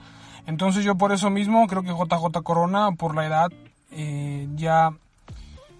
Entonces 0.46 0.84
yo 0.84 0.96
por 0.96 1.12
eso 1.12 1.28
mismo 1.28 1.66
creo 1.66 1.82
que 1.82 1.90
JJ 1.90 2.42
Corona, 2.42 2.92
por 2.92 3.14
la 3.14 3.26
edad, 3.26 3.52
eh, 3.90 4.48
ya 4.54 4.92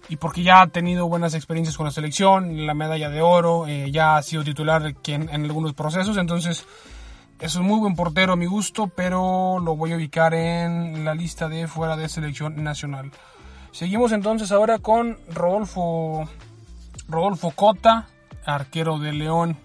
y 0.09 0.15
porque 0.15 0.41
ya 0.41 0.61
ha 0.61 0.67
tenido 0.67 1.07
buenas 1.07 1.35
experiencias 1.35 1.77
con 1.77 1.85
la 1.85 1.91
selección, 1.91 2.65
la 2.65 2.73
medalla 2.73 3.09
de 3.09 3.21
oro, 3.21 3.67
eh, 3.67 3.91
ya 3.91 4.17
ha 4.17 4.23
sido 4.23 4.43
titular 4.43 4.95
en, 5.05 5.29
en 5.29 5.45
algunos 5.45 5.73
procesos, 5.73 6.17
entonces 6.17 6.65
es 7.39 7.55
un 7.55 7.65
muy 7.65 7.79
buen 7.79 7.95
portero 7.95 8.33
a 8.33 8.35
mi 8.35 8.47
gusto, 8.47 8.87
pero 8.87 9.59
lo 9.59 9.75
voy 9.75 9.93
a 9.93 9.95
ubicar 9.95 10.33
en 10.33 11.05
la 11.05 11.13
lista 11.13 11.47
de 11.47 11.67
fuera 11.67 11.95
de 11.95 12.09
selección 12.09 12.63
nacional. 12.63 13.11
Seguimos 13.71 14.11
entonces 14.11 14.51
ahora 14.51 14.79
con 14.79 15.17
Rodolfo, 15.29 16.27
Rodolfo 17.07 17.51
Cota, 17.51 18.07
arquero 18.45 18.97
de 18.97 19.13
León. 19.13 19.57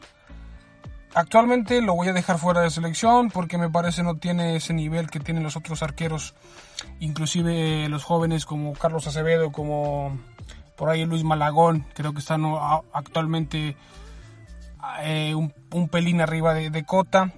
Actualmente 1.15 1.81
lo 1.81 1.95
voy 1.95 2.09
a 2.09 2.13
dejar 2.13 2.39
fuera 2.39 2.61
de 2.61 2.71
selección 2.71 3.31
porque 3.31 3.57
me 3.57 3.71
parece 3.71 4.03
no 4.03 4.17
tiene 4.17 4.57
ese 4.57 4.75
nivel 4.75 5.11
que 5.11 5.21
tienen 5.21 5.43
los 5.45 5.57
otros 5.57 5.83
arqueros, 5.83 6.35
inclusive 7.01 7.89
los 7.89 8.05
jóvenes 8.05 8.47
como 8.47 8.73
Carlos 8.75 9.07
Acevedo, 9.07 9.53
como 9.53 10.19
por 10.77 10.91
ahí 10.91 11.05
Luis 11.05 11.23
Malagón, 11.23 11.87
creo 11.95 12.13
que 12.13 12.19
están 12.19 12.45
actualmente 12.93 13.77
eh, 15.03 15.35
un, 15.35 15.89
pelín 15.89 16.21
arriba 16.21 16.53
de, 16.53 16.71
de 16.71 16.85
Cota 16.85 17.33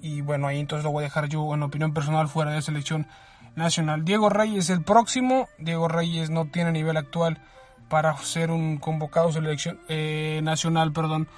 y 0.00 0.20
bueno 0.20 0.46
ahí 0.46 0.60
entonces 0.60 0.84
lo 0.84 0.92
voy 0.92 1.02
a 1.02 1.08
dejar 1.08 1.28
yo 1.28 1.52
en 1.52 1.62
opinión 1.62 1.92
personal 1.92 2.28
fuera 2.28 2.52
de 2.52 2.62
selección 2.62 3.08
nacional. 3.56 4.04
Diego 4.04 4.28
Reyes 4.28 4.70
el 4.70 4.82
próximo. 4.82 5.48
Diego 5.58 5.88
Reyes 5.88 6.30
no 6.30 6.46
tiene 6.46 6.72
nivel 6.72 6.96
actual 6.96 7.40
para 7.88 8.16
ser 8.18 8.50
un 8.50 8.78
convocado 8.78 9.32
selección 9.32 9.80
eh, 9.88 10.40
nacional, 10.42 10.92
perdón, 10.92 11.28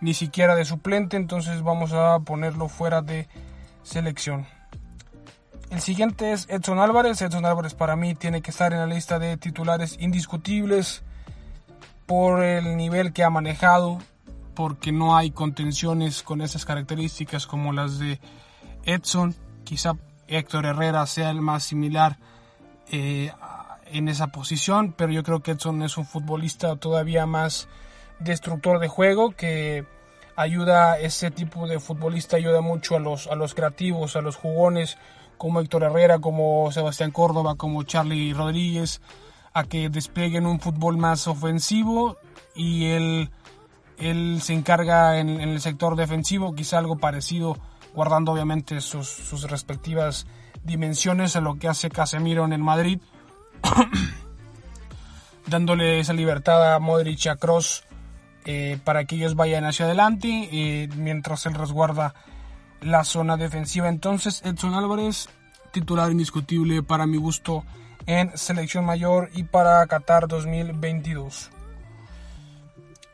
ni 0.00 0.14
siquiera 0.14 0.54
de 0.54 0.64
suplente, 0.64 1.16
entonces 1.16 1.62
vamos 1.62 1.92
a 1.92 2.18
ponerlo 2.20 2.68
fuera 2.68 3.02
de 3.02 3.28
selección. 3.82 4.46
El 5.70 5.80
siguiente 5.80 6.32
es 6.32 6.46
Edson 6.48 6.78
Álvarez. 6.78 7.20
Edson 7.20 7.44
Álvarez 7.44 7.74
para 7.74 7.94
mí 7.94 8.14
tiene 8.14 8.40
que 8.40 8.50
estar 8.50 8.72
en 8.72 8.78
la 8.78 8.86
lista 8.86 9.18
de 9.18 9.36
titulares 9.36 9.96
indiscutibles 10.00 11.02
por 12.06 12.42
el 12.42 12.76
nivel 12.78 13.12
que 13.12 13.22
ha 13.22 13.28
manejado, 13.28 13.98
porque 14.54 14.92
no 14.92 15.14
hay 15.16 15.30
contenciones 15.30 16.22
con 16.22 16.40
esas 16.40 16.64
características 16.64 17.46
como 17.46 17.74
las 17.74 17.98
de 17.98 18.18
Edson. 18.84 19.34
Quizá 19.64 19.92
Héctor 20.28 20.66
Herrera 20.66 21.06
sea 21.06 21.30
el 21.30 21.40
más 21.40 21.64
similar 21.64 22.18
eh, 22.90 23.32
en 23.86 24.08
esa 24.08 24.28
posición, 24.28 24.92
pero 24.96 25.12
yo 25.12 25.22
creo 25.22 25.40
que 25.40 25.52
Edson 25.52 25.82
es 25.82 25.96
un 25.96 26.04
futbolista 26.04 26.76
todavía 26.76 27.26
más 27.26 27.68
destructor 28.20 28.78
de 28.78 28.88
juego 28.88 29.30
que 29.30 29.86
ayuda 30.36 30.98
ese 30.98 31.30
tipo 31.30 31.66
de 31.66 31.80
futbolista 31.80 32.36
ayuda 32.36 32.60
mucho 32.60 32.96
a 32.96 33.00
los 33.00 33.26
a 33.26 33.34
los 33.34 33.54
creativos, 33.54 34.16
a 34.16 34.20
los 34.20 34.36
jugones 34.36 34.98
como 35.36 35.60
Héctor 35.60 35.84
Herrera, 35.84 36.18
como 36.18 36.70
Sebastián 36.72 37.10
Córdoba, 37.10 37.54
como 37.56 37.82
Charlie 37.84 38.32
Rodríguez 38.34 39.00
a 39.52 39.64
que 39.64 39.88
desplieguen 39.88 40.46
un 40.46 40.60
fútbol 40.60 40.96
más 40.96 41.26
ofensivo 41.26 42.18
y 42.54 42.86
él, 42.90 43.30
él 43.98 44.40
se 44.42 44.52
encarga 44.52 45.18
en, 45.18 45.40
en 45.40 45.48
el 45.48 45.60
sector 45.60 45.96
defensivo, 45.96 46.54
quizá 46.54 46.78
algo 46.78 46.98
parecido 46.98 47.56
guardando 47.98 48.30
obviamente 48.30 48.80
sus, 48.80 49.42
respectivas 49.50 50.28
dimensiones 50.62 51.34
a 51.34 51.40
lo 51.40 51.58
que 51.58 51.66
hace 51.66 51.90
Casemiro 51.90 52.44
en 52.44 52.52
el 52.52 52.62
Madrid, 52.62 53.00
dándole 55.48 55.98
esa 55.98 56.12
libertad 56.12 56.76
a 56.76 56.78
Modric 56.78 57.26
y 57.26 57.28
a 57.28 57.34
Kroos 57.34 57.82
eh, 58.44 58.78
para 58.84 59.04
que 59.04 59.16
ellos 59.16 59.34
vayan 59.34 59.64
hacia 59.64 59.86
adelante 59.86 60.48
eh, 60.52 60.88
mientras 60.94 61.44
él 61.46 61.54
resguarda 61.54 62.14
la 62.82 63.02
zona 63.02 63.36
defensiva. 63.36 63.88
Entonces 63.88 64.42
Edson 64.44 64.74
Álvarez, 64.74 65.28
titular 65.72 66.12
indiscutible 66.12 66.84
para 66.84 67.04
mi 67.04 67.16
gusto 67.16 67.64
en 68.06 68.30
selección 68.38 68.84
mayor 68.84 69.28
y 69.34 69.42
para 69.42 69.84
Qatar 69.88 70.28
2022. 70.28 71.50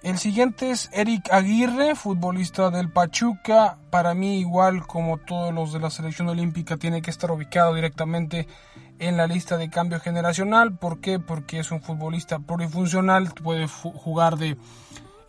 El 0.05 0.19
siguiente 0.19 0.71
es 0.71 0.91
Eric 0.93 1.33
Aguirre, 1.33 1.95
futbolista 1.95 2.69
del 2.69 2.91
Pachuca. 2.91 3.79
Para 3.89 4.13
mí, 4.13 4.39
igual 4.39 4.87
como 4.87 5.17
todos 5.17 5.55
los 5.55 5.73
de 5.73 5.81
la 5.81 5.89
selección 5.89 6.29
olímpica, 6.29 6.77
tiene 6.77 7.01
que 7.01 7.11
estar 7.11 7.31
ubicado 7.31 7.75
directamente 7.75 8.47
en 8.99 9.17
la 9.17 9.27
lista 9.27 9.57
de 9.57 9.71
cambio 9.71 9.99
generacional. 10.01 10.77
¿Por 10.77 11.01
qué? 11.01 11.21
Porque 11.21 11.59
es 11.59 11.71
un 11.71 11.81
futbolista 11.81 12.39
plurifuncional, 12.39 13.33
puede 13.33 13.67
jugar 13.67 14.37
de 14.37 14.59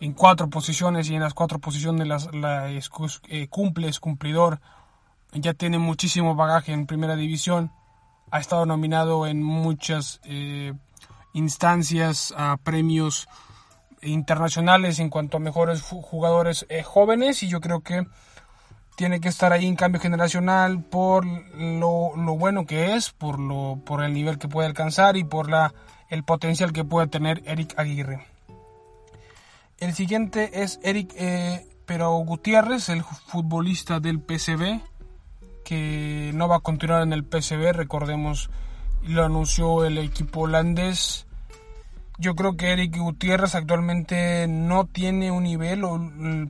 en 0.00 0.12
cuatro 0.12 0.50
posiciones 0.50 1.08
y 1.08 1.14
en 1.14 1.22
las 1.22 1.32
cuatro 1.32 1.58
posiciones 1.58 2.06
las, 2.06 2.28
eh, 3.28 3.48
cumple, 3.48 3.88
es 3.88 3.98
cumplidor. 3.98 4.60
Ya 5.32 5.54
tiene 5.54 5.78
muchísimo 5.78 6.34
bagaje 6.34 6.74
en 6.74 6.84
primera 6.84 7.16
división. 7.16 7.72
Ha 8.30 8.40
estado 8.40 8.66
nominado 8.66 9.26
en 9.26 9.42
muchas 9.42 10.20
eh, 10.24 10.74
instancias 11.32 12.34
a 12.36 12.58
premios 12.58 13.26
internacionales 14.06 14.98
en 14.98 15.10
cuanto 15.10 15.36
a 15.36 15.40
mejores 15.40 15.82
jugadores 15.82 16.66
eh, 16.68 16.82
jóvenes 16.82 17.42
y 17.42 17.48
yo 17.48 17.60
creo 17.60 17.80
que 17.80 18.06
tiene 18.96 19.20
que 19.20 19.28
estar 19.28 19.52
ahí 19.52 19.66
en 19.66 19.76
cambio 19.76 20.00
generacional 20.00 20.82
por 20.82 21.26
lo, 21.26 22.12
bueno 22.36 22.64
que 22.66 22.94
es, 22.94 23.10
por, 23.10 23.38
lo, 23.38 23.80
por 23.84 24.02
el 24.02 24.14
nivel 24.14 24.38
que 24.38 24.48
puede 24.48 24.68
alcanzar 24.68 25.16
y 25.16 25.24
por 25.24 25.50
la, 25.50 25.74
el 26.08 26.24
potencial 26.24 26.72
que 26.72 26.84
puede 26.84 27.06
tener 27.06 27.42
Eric 27.44 27.78
Aguirre. 27.78 28.26
El 29.78 29.94
siguiente 29.94 30.62
es 30.62 30.80
Eric 30.82 31.12
eh, 31.16 31.66
Pero 31.84 32.16
Gutiérrez, 32.16 32.88
el 32.88 33.04
futbolista 33.04 34.00
del 34.00 34.20
PSV, 34.20 34.80
que 35.62 36.30
no 36.34 36.48
va 36.48 36.56
a 36.56 36.60
continuar 36.60 37.02
en 37.02 37.12
el 37.12 37.24
PSV, 37.24 37.72
recordemos, 37.72 38.48
lo 39.02 39.24
anunció 39.24 39.84
el 39.84 39.98
equipo 39.98 40.42
holandés 40.42 41.25
yo 42.18 42.34
creo 42.34 42.56
que 42.56 42.72
Eric 42.72 42.96
Gutiérrez 42.96 43.54
actualmente 43.54 44.46
no 44.48 44.86
tiene 44.86 45.30
un 45.30 45.44
nivel 45.44 45.82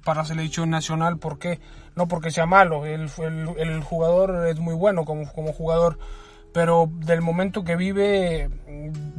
para 0.04 0.24
selección 0.24 0.70
nacional. 0.70 1.18
¿Por 1.18 1.38
qué? 1.38 1.60
No 1.96 2.06
porque 2.06 2.30
sea 2.30 2.46
malo. 2.46 2.86
El, 2.86 3.10
el, 3.58 3.82
jugador 3.82 4.46
es 4.46 4.60
muy 4.60 4.74
bueno 4.74 5.04
como, 5.04 5.26
jugador. 5.26 5.98
Pero 6.52 6.88
del 6.90 7.20
momento 7.20 7.64
que 7.64 7.76
vive 7.76 8.48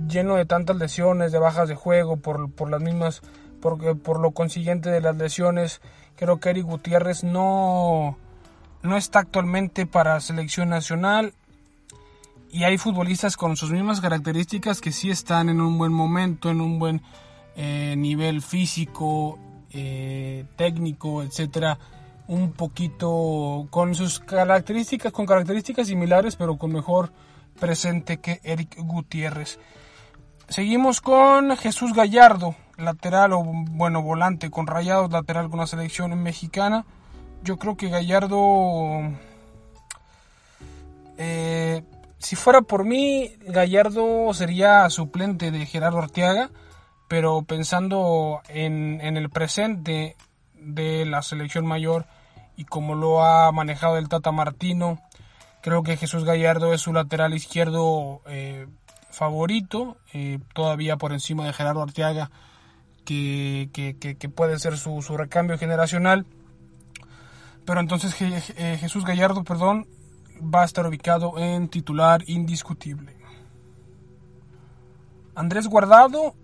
lleno 0.07 0.35
de 0.35 0.45
tantas 0.45 0.77
lesiones, 0.77 1.31
de 1.31 1.39
bajas 1.39 1.67
de 1.67 1.75
juego, 1.75 2.17
por, 2.17 2.49
por 2.51 2.69
las 2.69 2.81
mismas, 2.81 3.21
por, 3.61 3.99
por 3.99 4.19
lo 4.19 4.31
consiguiente 4.31 4.89
de 4.89 5.01
las 5.01 5.17
lesiones, 5.17 5.81
creo 6.15 6.39
que 6.39 6.49
Eric 6.49 6.65
Gutiérrez 6.65 7.23
no, 7.23 8.17
no 8.81 8.97
está 8.97 9.19
actualmente 9.19 9.85
para 9.85 10.19
selección 10.21 10.69
nacional 10.69 11.33
y 12.51 12.63
hay 12.63 12.77
futbolistas 12.77 13.37
con 13.37 13.57
sus 13.57 13.71
mismas 13.71 14.01
características 14.01 14.81
que 14.81 14.91
sí 14.91 15.09
están 15.09 15.49
en 15.49 15.61
un 15.61 15.77
buen 15.77 15.91
momento, 15.91 16.49
en 16.49 16.61
un 16.61 16.79
buen 16.79 17.01
eh, 17.55 17.95
nivel 17.97 18.41
físico, 18.41 19.39
eh, 19.71 20.45
técnico, 20.55 21.23
etcétera, 21.23 21.77
un 22.27 22.51
poquito 22.51 23.67
con 23.69 23.95
sus 23.95 24.19
características, 24.19 25.11
con 25.11 25.25
características 25.25 25.87
similares, 25.87 26.35
pero 26.35 26.57
con 26.57 26.71
mejor 26.71 27.11
presente 27.59 28.17
que 28.17 28.39
Eric 28.43 28.77
Gutiérrez. 28.77 29.59
Seguimos 30.49 31.01
con 31.01 31.55
Jesús 31.57 31.93
Gallardo, 31.93 32.55
lateral 32.77 33.33
o 33.33 33.43
bueno, 33.43 34.01
volante 34.01 34.49
con 34.49 34.67
rayados, 34.67 35.11
lateral 35.11 35.49
con 35.49 35.59
la 35.59 35.67
selección 35.67 36.17
mexicana. 36.21 36.85
Yo 37.43 37.57
creo 37.57 37.75
que 37.75 37.89
Gallardo 37.89 39.11
eh, 41.17 41.83
si 42.19 42.35
fuera 42.35 42.61
por 42.61 42.83
mí, 42.83 43.35
Gallardo 43.41 44.33
sería 44.33 44.89
suplente 44.89 45.51
de 45.51 45.65
Gerardo 45.65 45.99
Arteaga, 45.99 46.49
pero 47.07 47.43
pensando 47.43 48.41
en, 48.49 49.01
el 49.01 49.29
presente 49.29 50.15
de 50.55 51.05
la 51.05 51.21
selección 51.21 51.65
mayor 51.65 52.05
y 52.55 52.65
como 52.65 52.95
lo 52.95 53.23
ha 53.23 53.51
manejado 53.51 53.97
el 53.97 54.09
Tata 54.09 54.31
Martino, 54.31 54.99
creo 55.61 55.83
que 55.83 55.95
Jesús 55.97 56.23
Gallardo 56.23 56.73
es 56.73 56.81
su 56.81 56.91
lateral 56.91 57.35
izquierdo 57.35 58.21
eh, 58.25 58.67
favorito, 59.11 59.97
eh, 60.11 60.39
todavía 60.53 60.97
por 60.97 61.13
encima 61.13 61.45
de 61.45 61.53
Gerardo 61.53 61.83
Arteaga, 61.83 62.31
que, 63.05 63.69
puede 64.35 64.59
ser 64.59 64.77
su, 64.77 64.99
recambio 65.15 65.57
generacional. 65.57 66.25
Pero 67.63 67.79
entonces 67.79 68.15
eh, 68.21 68.77
Jesús 68.79 69.05
Gallardo, 69.05 69.43
perdón, 69.43 69.87
va 70.41 70.61
a 70.61 70.65
estar 70.65 70.85
ubicado 70.87 71.37
en 71.37 71.69
titular 71.69 72.23
indiscutible. 72.27 73.15
Andrés 75.35 75.67
Guardado 75.67 76.35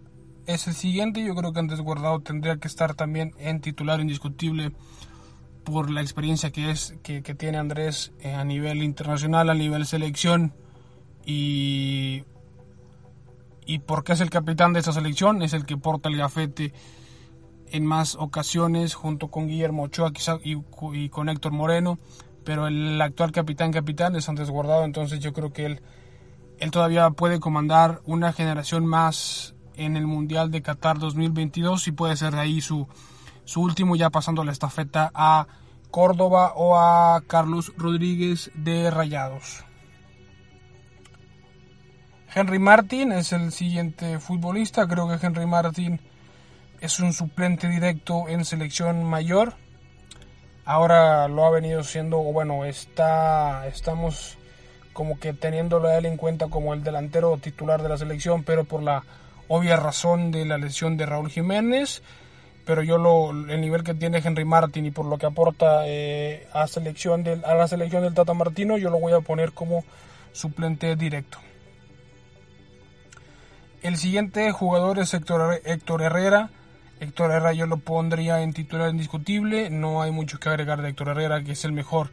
es 0.45 0.67
el 0.67 0.75
siguiente. 0.75 1.23
Yo 1.23 1.35
creo 1.35 1.53
que 1.53 1.59
Andrés 1.59 1.81
Guardado 1.81 2.19
tendría 2.19 2.57
que 2.57 2.67
estar 2.67 2.93
también 2.93 3.33
en 3.39 3.59
titular 3.59 3.99
indiscutible 3.99 4.71
por 5.63 5.89
la 5.89 6.01
experiencia 6.01 6.51
que, 6.51 6.69
es, 6.69 6.93
que, 7.03 7.21
tiene 7.21 7.57
Andrés 7.57 8.11
eh, 8.19 8.33
a 8.33 8.43
nivel 8.43 8.83
internacional, 8.83 9.49
a 9.49 9.53
nivel 9.53 9.85
selección 9.85 10.53
y, 11.25 12.23
y 13.65 13.79
porque 13.79 14.13
es 14.13 14.21
el 14.21 14.29
capitán 14.29 14.73
de 14.73 14.81
esa 14.81 14.91
selección, 14.91 15.41
es 15.41 15.53
el 15.53 15.65
que 15.65 15.77
porta 15.77 16.09
el 16.09 16.17
gafete 16.17 16.73
en 17.71 17.85
más 17.85 18.15
ocasiones 18.15 18.93
junto 18.93 19.29
con 19.29 19.47
Guillermo 19.47 19.83
Ochoa 19.83 20.11
y, 20.43 20.57
y 20.93 21.09
con 21.09 21.29
Héctor 21.29 21.53
Moreno 21.53 21.97
pero 22.43 22.67
el 22.67 23.01
actual 23.01 23.31
capitán 23.31 23.71
capitán 23.71 24.15
es 24.15 24.29
Andrés 24.29 24.49
Guardado, 24.49 24.83
entonces 24.83 25.19
yo 25.19 25.33
creo 25.33 25.53
que 25.53 25.65
él, 25.65 25.81
él 26.59 26.71
todavía 26.71 27.09
puede 27.11 27.39
comandar 27.39 28.01
una 28.05 28.33
generación 28.33 28.85
más 28.85 29.55
en 29.75 29.97
el 29.97 30.07
Mundial 30.07 30.51
de 30.51 30.61
Qatar 30.61 30.99
2022 30.99 31.87
y 31.87 31.91
puede 31.91 32.15
ser 32.15 32.33
de 32.33 32.41
ahí 32.41 32.61
su, 32.61 32.87
su 33.45 33.61
último 33.61 33.95
ya 33.95 34.09
pasando 34.09 34.43
la 34.43 34.51
estafeta 34.51 35.11
a 35.13 35.47
Córdoba 35.91 36.53
o 36.55 36.77
a 36.77 37.21
Carlos 37.27 37.71
Rodríguez 37.77 38.51
de 38.55 38.89
Rayados. 38.89 39.63
Henry 42.35 42.57
Martin 42.57 43.11
es 43.11 43.31
el 43.31 43.51
siguiente 43.51 44.17
futbolista. 44.19 44.87
Creo 44.87 45.07
que 45.07 45.23
Henry 45.23 45.45
Martin 45.45 46.01
es 46.81 46.99
un 46.99 47.13
suplente 47.13 47.67
directo 47.69 48.27
en 48.27 48.43
selección 48.43 49.03
mayor. 49.03 49.53
Ahora 50.65 51.27
lo 51.27 51.45
ha 51.45 51.51
venido 51.51 51.83
siendo, 51.83 52.19
bueno, 52.19 52.65
está, 52.65 53.67
estamos 53.67 54.37
como 54.93 55.19
que 55.19 55.33
teniéndolo 55.33 55.89
a 55.89 55.97
él 55.97 56.05
en 56.05 56.17
cuenta 56.17 56.47
como 56.47 56.73
el 56.73 56.83
delantero 56.83 57.37
titular 57.37 57.81
de 57.81 57.89
la 57.89 57.97
selección, 57.97 58.43
pero 58.43 58.63
por 58.63 58.81
la 58.81 59.03
obvia 59.47 59.75
razón 59.75 60.31
de 60.31 60.45
la 60.45 60.57
lesión 60.57 60.97
de 60.97 61.05
Raúl 61.05 61.29
Jiménez. 61.29 62.01
Pero 62.65 62.81
yo 62.81 62.97
lo, 62.97 63.31
el 63.31 63.59
nivel 63.59 63.83
que 63.83 63.93
tiene 63.93 64.21
Henry 64.23 64.45
Martin 64.45 64.85
y 64.85 64.91
por 64.91 65.05
lo 65.05 65.17
que 65.17 65.25
aporta 65.25 65.83
eh, 65.85 66.47
a, 66.53 66.65
selección 66.67 67.23
del, 67.23 67.43
a 67.43 67.55
la 67.55 67.67
selección 67.67 68.03
del 68.03 68.13
Tata 68.13 68.33
Martino, 68.33 68.77
yo 68.77 68.89
lo 68.89 68.99
voy 68.99 69.11
a 69.11 69.19
poner 69.19 69.51
como 69.51 69.83
suplente 70.31 70.95
directo. 70.95 71.39
El 73.81 73.97
siguiente 73.97 74.49
jugador 74.53 74.97
es 74.99 75.13
Héctor, 75.13 76.01
Herrera. 76.01 76.49
Héctor 77.03 77.31
Herrera 77.31 77.51
yo 77.51 77.67
lo 77.67 77.77
pondría 77.77 78.41
en 78.41 78.53
titular 78.53 78.89
indiscutible. 78.89 79.69
No 79.69 80.01
hay 80.01 80.11
mucho 80.11 80.39
que 80.39 80.47
agregar 80.47 80.81
de 80.81 80.89
Héctor 80.89 81.09
Herrera, 81.09 81.43
que 81.43 81.51
es 81.51 81.65
el 81.65 81.73
mejor. 81.73 82.11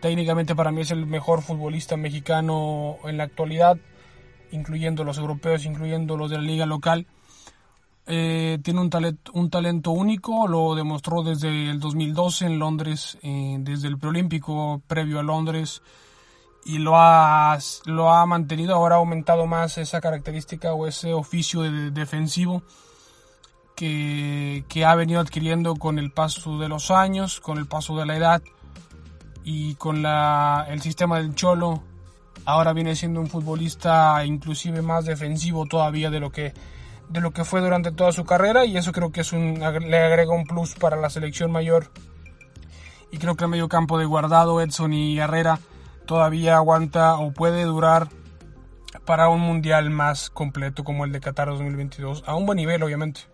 Técnicamente 0.00 0.54
para 0.54 0.70
mí 0.70 0.82
es 0.82 0.92
el 0.92 1.04
mejor 1.04 1.42
futbolista 1.42 1.96
mexicano 1.96 2.96
en 3.04 3.18
la 3.18 3.24
actualidad, 3.24 3.76
incluyendo 4.52 5.02
los 5.02 5.18
europeos, 5.18 5.66
incluyendo 5.66 6.16
los 6.16 6.30
de 6.30 6.36
la 6.36 6.42
liga 6.42 6.64
local. 6.64 7.06
Eh, 8.06 8.58
tiene 8.62 8.80
un 8.80 8.90
talento, 9.50 9.90
único, 9.90 10.46
lo 10.46 10.74
demostró 10.74 11.22
desde 11.22 11.68
el 11.68 11.80
2012 11.80 12.46
en 12.46 12.58
Londres, 12.58 13.18
eh, 13.22 13.56
desde 13.58 13.88
el 13.88 13.98
preolímpico 13.98 14.80
previo 14.86 15.18
a 15.18 15.22
Londres 15.22 15.82
y 16.64 16.78
lo 16.78 16.92
ha, 16.96 17.58
lo 17.86 18.12
ha 18.12 18.26
mantenido, 18.26 18.74
ahora 18.74 18.96
ha 18.96 18.98
aumentado 18.98 19.46
más 19.46 19.78
esa 19.78 20.00
característica 20.00 20.72
o 20.72 20.86
ese 20.86 21.12
oficio 21.12 21.62
de 21.62 21.90
defensivo 21.90 22.62
que, 23.80 24.62
que, 24.68 24.84
ha 24.84 24.94
venido 24.94 25.20
adquiriendo 25.20 25.74
con 25.74 25.98
el 25.98 26.10
paso 26.10 26.58
de 26.58 26.68
los 26.68 26.90
años, 26.90 27.40
con 27.40 27.56
el 27.56 27.66
paso 27.66 27.96
de 27.96 28.04
la 28.04 28.14
edad 28.14 28.42
y 29.42 29.74
con 29.76 30.02
la, 30.02 30.66
el 30.68 30.82
sistema 30.82 31.16
del 31.16 31.34
cholo. 31.34 31.82
Ahora 32.44 32.74
viene 32.74 32.94
siendo 32.94 33.20
un 33.20 33.28
futbolista 33.28 34.22
inclusive 34.26 34.82
más 34.82 35.06
defensivo 35.06 35.64
todavía 35.64 36.10
de 36.10 36.20
lo 36.20 36.30
que 36.30 36.52
de 37.08 37.22
lo 37.22 37.30
que 37.30 37.44
fue 37.44 37.62
durante 37.62 37.90
toda 37.90 38.12
su 38.12 38.24
carrera 38.24 38.66
y 38.66 38.76
eso 38.76 38.92
creo 38.92 39.12
que 39.12 39.22
es 39.22 39.32
un, 39.32 39.58
le 39.58 39.98
agrega 39.98 40.34
un 40.34 40.44
plus 40.44 40.74
para 40.74 40.98
la 40.98 41.08
selección 41.08 41.50
mayor 41.50 41.90
y 43.10 43.16
creo 43.16 43.34
que 43.34 43.44
el 43.44 43.50
medio 43.50 43.68
campo 43.70 43.98
de 43.98 44.04
Guardado, 44.04 44.60
Edson 44.60 44.92
y 44.92 45.18
Herrera 45.18 45.58
todavía 46.04 46.56
aguanta 46.56 47.16
o 47.16 47.32
puede 47.32 47.64
durar 47.64 48.08
para 49.06 49.30
un 49.30 49.40
mundial 49.40 49.88
más 49.88 50.28
completo 50.28 50.84
como 50.84 51.06
el 51.06 51.12
de 51.12 51.20
Qatar 51.20 51.48
2022, 51.48 52.24
a 52.26 52.34
un 52.34 52.44
buen 52.44 52.56
nivel 52.56 52.82
obviamente. 52.82 53.29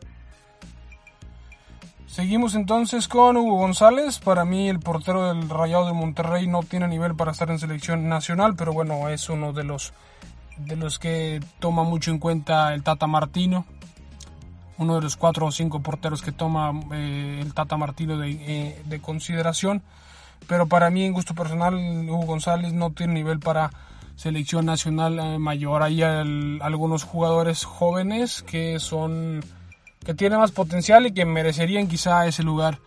Seguimos 2.16 2.54
entonces 2.54 3.08
con 3.08 3.36
Hugo 3.36 3.58
González. 3.58 4.20
Para 4.20 4.46
mí 4.46 4.70
el 4.70 4.80
portero 4.80 5.34
del 5.34 5.50
Rayado 5.50 5.84
de 5.84 5.92
Monterrey 5.92 6.46
no 6.46 6.62
tiene 6.62 6.88
nivel 6.88 7.14
para 7.14 7.32
estar 7.32 7.50
en 7.50 7.58
selección 7.58 8.08
nacional, 8.08 8.54
pero 8.56 8.72
bueno, 8.72 9.10
es 9.10 9.28
uno 9.28 9.52
de 9.52 9.64
los 9.64 9.92
de 10.56 10.76
los 10.76 10.98
que 10.98 11.40
toma 11.58 11.82
mucho 11.82 12.10
en 12.10 12.18
cuenta 12.18 12.72
el 12.72 12.82
Tata 12.82 13.06
Martino. 13.06 13.66
Uno 14.78 14.94
de 14.94 15.02
los 15.02 15.18
cuatro 15.18 15.44
o 15.44 15.52
cinco 15.52 15.80
porteros 15.80 16.22
que 16.22 16.32
toma 16.32 16.72
eh, 16.94 17.40
el 17.42 17.52
Tata 17.52 17.76
Martino 17.76 18.16
de, 18.16 18.30
eh, 18.30 18.82
de 18.86 19.00
consideración 19.02 19.82
pero 20.48 20.66
para 20.66 20.88
mí 20.88 21.04
en 21.04 21.12
gusto 21.12 21.34
personal 21.34 21.74
Hugo 21.74 22.24
González 22.24 22.72
no 22.72 22.92
tiene 22.92 23.12
nivel 23.12 23.40
para 23.40 23.72
selección 24.16 24.64
nacional 24.64 25.18
eh, 25.18 25.38
mayor. 25.38 25.82
Hay 25.82 26.02
algunos 26.02 27.04
jugadores 27.04 27.64
jóvenes 27.64 28.42
que 28.42 28.80
son 28.80 29.44
que 30.06 30.14
tienen 30.14 30.38
más 30.38 30.52
potencial 30.52 31.04
y 31.04 31.12
que 31.12 31.26
merecerían 31.26 31.88
quizá 31.88 32.26
ese 32.26 32.44
lugar 32.44 32.78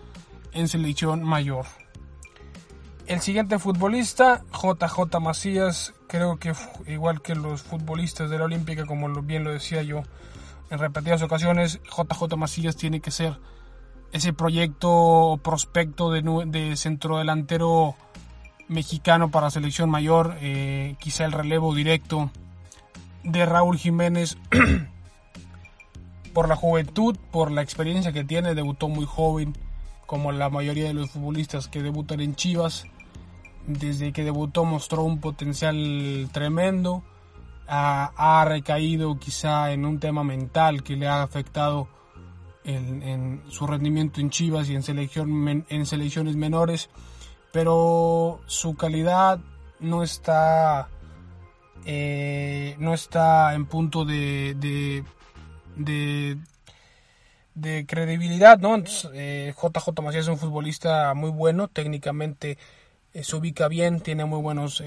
en 0.53 0.69
selección 0.69 1.21
mayor. 1.21 1.65
El 3.07 3.19
siguiente 3.19 3.59
futbolista, 3.59 4.41
JJ 4.53 5.19
Macías, 5.19 5.93
creo 6.07 6.37
que 6.37 6.53
igual 6.87 7.21
que 7.21 7.35
los 7.35 7.61
futbolistas 7.61 8.29
de 8.29 8.39
la 8.39 8.45
Olímpica, 8.45 8.85
como 8.85 9.09
bien 9.21 9.43
lo 9.43 9.51
decía 9.51 9.81
yo 9.83 10.03
en 10.69 10.79
repetidas 10.79 11.21
ocasiones, 11.21 11.81
JJ 11.83 12.37
Macías 12.37 12.77
tiene 12.77 13.01
que 13.01 13.11
ser 13.11 13.37
ese 14.13 14.31
proyecto 14.31 15.41
prospecto 15.43 16.11
de, 16.11 16.21
de 16.45 16.77
centrodelantero 16.77 17.95
mexicano 18.69 19.29
para 19.29 19.49
selección 19.49 19.89
mayor, 19.89 20.37
eh, 20.39 20.95
quizá 20.99 21.25
el 21.25 21.33
relevo 21.33 21.75
directo 21.75 22.31
de 23.23 23.45
Raúl 23.45 23.77
Jiménez 23.77 24.37
por 26.33 26.47
la 26.47 26.55
juventud, 26.55 27.17
por 27.31 27.51
la 27.51 27.61
experiencia 27.61 28.11
que 28.11 28.23
tiene, 28.23 28.55
debutó 28.55 28.87
muy 28.87 29.05
joven, 29.05 29.55
como 30.05 30.31
la 30.31 30.49
mayoría 30.49 30.85
de 30.85 30.93
los 30.93 31.11
futbolistas 31.11 31.67
que 31.67 31.81
debutan 31.81 32.21
en 32.21 32.35
Chivas. 32.35 32.85
Desde 33.67 34.11
que 34.13 34.23
debutó 34.23 34.65
mostró 34.65 35.03
un 35.03 35.19
potencial 35.19 36.29
tremendo, 36.31 37.03
ha 37.67 38.43
recaído 38.47 39.19
quizá 39.19 39.71
en 39.71 39.85
un 39.85 39.99
tema 39.99 40.23
mental 40.23 40.81
que 40.81 40.95
le 40.95 41.07
ha 41.07 41.21
afectado 41.21 41.87
en, 42.63 43.43
su 43.49 43.67
rendimiento 43.67 44.21
en 44.21 44.29
Chivas 44.29 44.69
y 44.69 44.75
en, 44.75 44.83
selección, 44.83 45.65
en 45.67 45.85
selecciones 45.85 46.35
menores, 46.35 46.89
pero 47.51 48.41
su 48.45 48.75
calidad 48.75 49.39
no 49.79 50.03
está, 50.03 50.89
eh, 51.85 52.75
no 52.79 52.93
está 52.93 53.53
en 53.55 53.65
punto 53.65 54.05
de, 54.05 54.55
de, 54.55 55.03
de, 55.75 56.37
credibilidad, 57.87 58.59
¿no? 58.59 58.77
JJ 58.77 59.09
eh, 59.13 59.53
Macías 60.01 60.23
es 60.23 60.27
un 60.27 60.37
futbolista 60.37 61.13
muy 61.13 61.29
bueno, 61.29 61.67
técnicamente 61.67 62.57
eh, 63.13 63.23
se 63.23 63.35
ubica 63.35 63.67
bien, 63.67 64.01
tiene 64.01 64.25
muy 64.25 64.41
buenos, 64.41 64.83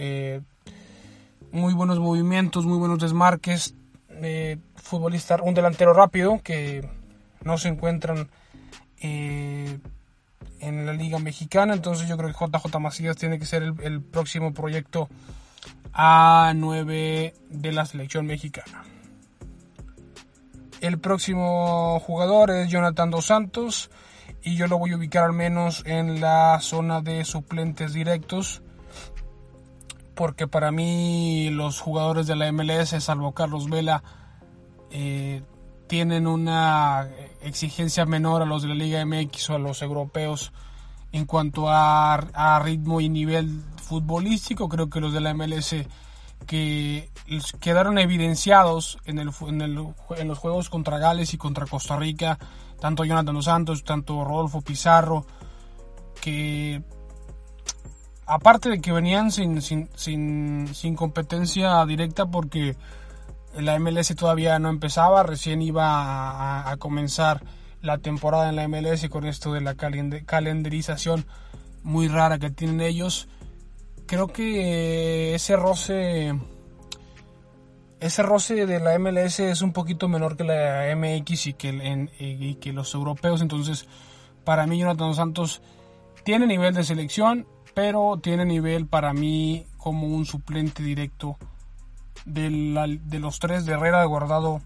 muy 1.50 1.74
buenos 1.74 1.98
movimientos, 1.98 2.66
muy 2.66 2.78
buenos 2.78 2.98
desmarques, 2.98 3.74
futbolista, 4.76 5.38
un 5.42 5.54
delantero 5.54 5.92
rápido 5.92 6.40
que 6.42 6.88
no 7.44 7.58
se 7.58 7.68
encuentran 7.68 8.28
eh, 9.00 9.78
en 10.60 10.86
la 10.86 10.92
Liga 10.92 11.18
Mexicana. 11.18 11.74
Entonces 11.74 12.08
yo 12.08 12.16
creo 12.16 12.30
que 12.30 12.38
JJ 12.38 12.78
Macías 12.78 13.16
tiene 13.16 13.38
que 13.38 13.46
ser 13.46 13.62
el, 13.62 14.00
próximo 14.00 14.54
proyecto 14.54 15.08
A9 15.92 17.32
de 17.50 17.72
la 17.72 17.84
selección 17.84 18.26
mexicana. 18.26 18.84
El 20.82 20.98
próximo 20.98 22.00
jugador 22.00 22.50
es 22.50 22.68
Jonathan 22.68 23.12
Dos 23.12 23.26
Santos 23.26 23.88
y 24.42 24.56
yo 24.56 24.66
lo 24.66 24.80
voy 24.80 24.90
a 24.90 24.96
ubicar 24.96 25.22
al 25.22 25.32
menos 25.32 25.84
en 25.86 26.20
la 26.20 26.58
zona 26.60 27.00
de 27.00 27.24
suplentes 27.24 27.92
directos 27.92 28.62
porque 30.16 30.48
para 30.48 30.72
mí 30.72 31.50
los 31.50 31.80
jugadores 31.80 32.26
de 32.26 32.34
la 32.34 32.50
MLS, 32.50 32.96
salvo 32.98 33.30
Carlos 33.30 33.70
Vela, 33.70 34.02
eh, 34.90 35.44
tienen 35.86 36.26
una 36.26 37.08
exigencia 37.42 38.04
menor 38.04 38.42
a 38.42 38.46
los 38.46 38.62
de 38.62 38.68
la 38.70 38.74
Liga 38.74 39.06
MX 39.06 39.50
o 39.50 39.54
a 39.54 39.58
los 39.60 39.82
europeos 39.82 40.52
en 41.12 41.26
cuanto 41.26 41.66
a, 41.68 42.60
ritmo 42.64 43.00
y 43.00 43.08
nivel 43.08 43.62
futbolístico. 43.76 44.68
Creo 44.68 44.90
que 44.90 45.00
los 45.00 45.12
de 45.12 45.20
la 45.20 45.32
MLS 45.32 45.76
que 46.46 47.10
quedaron 47.60 47.98
evidenciados 47.98 48.98
en, 49.04 49.18
el, 49.18 49.30
en, 49.48 50.28
los 50.28 50.38
juegos 50.38 50.70
contra 50.70 50.98
Gales 50.98 51.34
y 51.34 51.38
contra 51.38 51.66
Costa 51.66 51.96
Rica, 51.96 52.38
tanto 52.80 53.04
Jonathan 53.04 53.34
Dos 53.34 53.44
Santos, 53.44 53.84
tanto 53.84 54.24
Rodolfo 54.24 54.60
Pizarro, 54.60 55.26
que 56.20 56.82
aparte 58.26 58.68
de 58.70 58.80
que 58.80 58.92
venían 58.92 59.30
sin, 59.30 59.60
sin, 59.62 59.88
sin 59.96 60.96
competencia 60.96 61.84
directa 61.86 62.26
porque 62.26 62.76
la 63.56 63.78
MLS 63.78 64.14
todavía 64.16 64.58
no 64.58 64.68
empezaba, 64.70 65.22
recién 65.22 65.62
iba 65.62 66.70
a, 66.70 66.76
comenzar 66.78 67.42
la 67.82 67.98
temporada 67.98 68.48
en 68.48 68.56
la 68.56 68.68
MLS 68.68 69.08
con 69.08 69.26
esto 69.26 69.52
de 69.52 69.60
la 69.60 69.74
calendarización 69.74 71.26
muy 71.82 72.08
rara 72.08 72.38
que 72.38 72.50
tienen 72.50 72.80
ellos. 72.80 73.28
Creo 74.06 74.28
que 74.28 75.34
ese 75.34 75.56
roce 75.56 76.34
ese 78.02 78.24
roce 78.24 78.66
de 78.66 78.80
la 78.80 78.98
MLS 78.98 79.38
es 79.38 79.62
un 79.62 79.72
poquito 79.72 80.08
menor 80.08 80.36
que 80.36 80.42
la 80.42 80.92
MX 80.96 81.46
y 81.46 81.54
que, 81.54 82.72
los 82.72 82.94
europeos. 82.94 83.40
Entonces, 83.40 83.86
para 84.44 84.66
mí, 84.66 84.80
Jonathan 84.80 85.14
Santos 85.14 85.62
tiene 86.24 86.48
nivel 86.48 86.74
de 86.74 86.82
selección, 86.82 87.46
pero 87.74 88.18
tiene 88.20 88.44
nivel 88.44 88.88
para 88.88 89.12
mí 89.12 89.66
como 89.78 90.08
un 90.08 90.26
suplente 90.26 90.82
directo 90.82 91.38
de, 92.24 92.50
los 92.50 93.38
tres 93.38 93.66
de 93.66 93.74
Herrera, 93.74 94.00
de 94.00 94.06
Guardado 94.06 94.60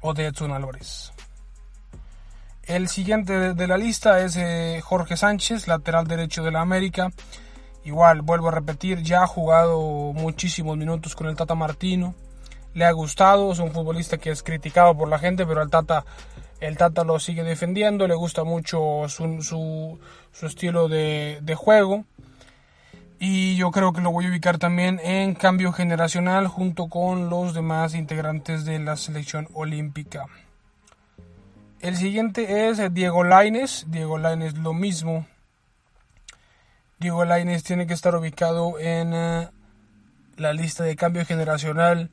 o 0.00 0.14
de 0.14 0.26
Edson 0.26 0.52
Álvarez. 0.52 1.12
El 2.62 2.86
siguiente 2.86 3.52
de 3.54 3.66
la 3.66 3.76
lista 3.76 4.20
es 4.20 4.36
eh, 4.36 4.80
Jorge 4.80 5.16
Sánchez, 5.16 5.66
lateral 5.66 6.06
derecho 6.06 6.44
de 6.44 6.52
la 6.52 6.60
América. 6.60 7.10
Igual, 7.84 8.22
vuelvo 8.22 8.48
a 8.48 8.52
repetir, 8.52 9.02
ya 9.02 9.24
ha 9.24 9.26
jugado 9.26 10.12
muchísimos 10.14 10.76
minutos 10.78 11.14
con 11.14 11.26
el 11.26 11.36
Tata 11.36 11.54
Martino. 11.54 12.14
Le 12.72 12.86
ha 12.86 12.92
gustado, 12.92 13.52
es 13.52 13.58
un 13.58 13.72
futbolista 13.72 14.16
que 14.16 14.30
es 14.30 14.42
criticado 14.42 14.96
por 14.96 15.08
la 15.08 15.18
gente, 15.18 15.46
pero 15.46 15.62
el 15.62 15.68
Tata, 15.68 16.04
el 16.60 16.78
Tata 16.78 17.04
lo 17.04 17.20
sigue 17.20 17.44
defendiendo. 17.44 18.08
Le 18.08 18.14
gusta 18.14 18.42
mucho 18.42 19.04
su, 19.08 19.42
su, 19.42 20.46
estilo 20.46 20.88
de, 20.88 21.40
de 21.42 21.54
juego. 21.54 22.04
Y 23.18 23.56
yo 23.56 23.70
creo 23.70 23.92
que 23.92 24.00
lo 24.00 24.10
voy 24.10 24.26
a 24.26 24.28
ubicar 24.30 24.58
también 24.58 24.98
en 25.02 25.34
cambio 25.34 25.72
generacional 25.72 26.48
junto 26.48 26.88
con 26.88 27.28
los 27.28 27.52
demás 27.52 27.94
integrantes 27.94 28.64
de 28.64 28.78
la 28.78 28.96
selección 28.96 29.46
olímpica. 29.52 30.26
El 31.80 31.96
siguiente 31.96 32.68
es 32.68 32.80
Diego 32.94 33.24
Laines. 33.24 33.84
Diego 33.88 34.16
Laines 34.16 34.56
lo 34.56 34.72
mismo. 34.72 35.26
Diego 36.98 37.24
Laines 37.24 37.62
tiene 37.64 37.86
que 37.86 37.94
estar 37.94 38.14
ubicado 38.14 38.78
en 38.78 39.12
eh, 39.12 39.48
la 40.36 40.52
lista 40.52 40.84
de 40.84 40.96
cambio 40.96 41.24
generacional 41.24 42.10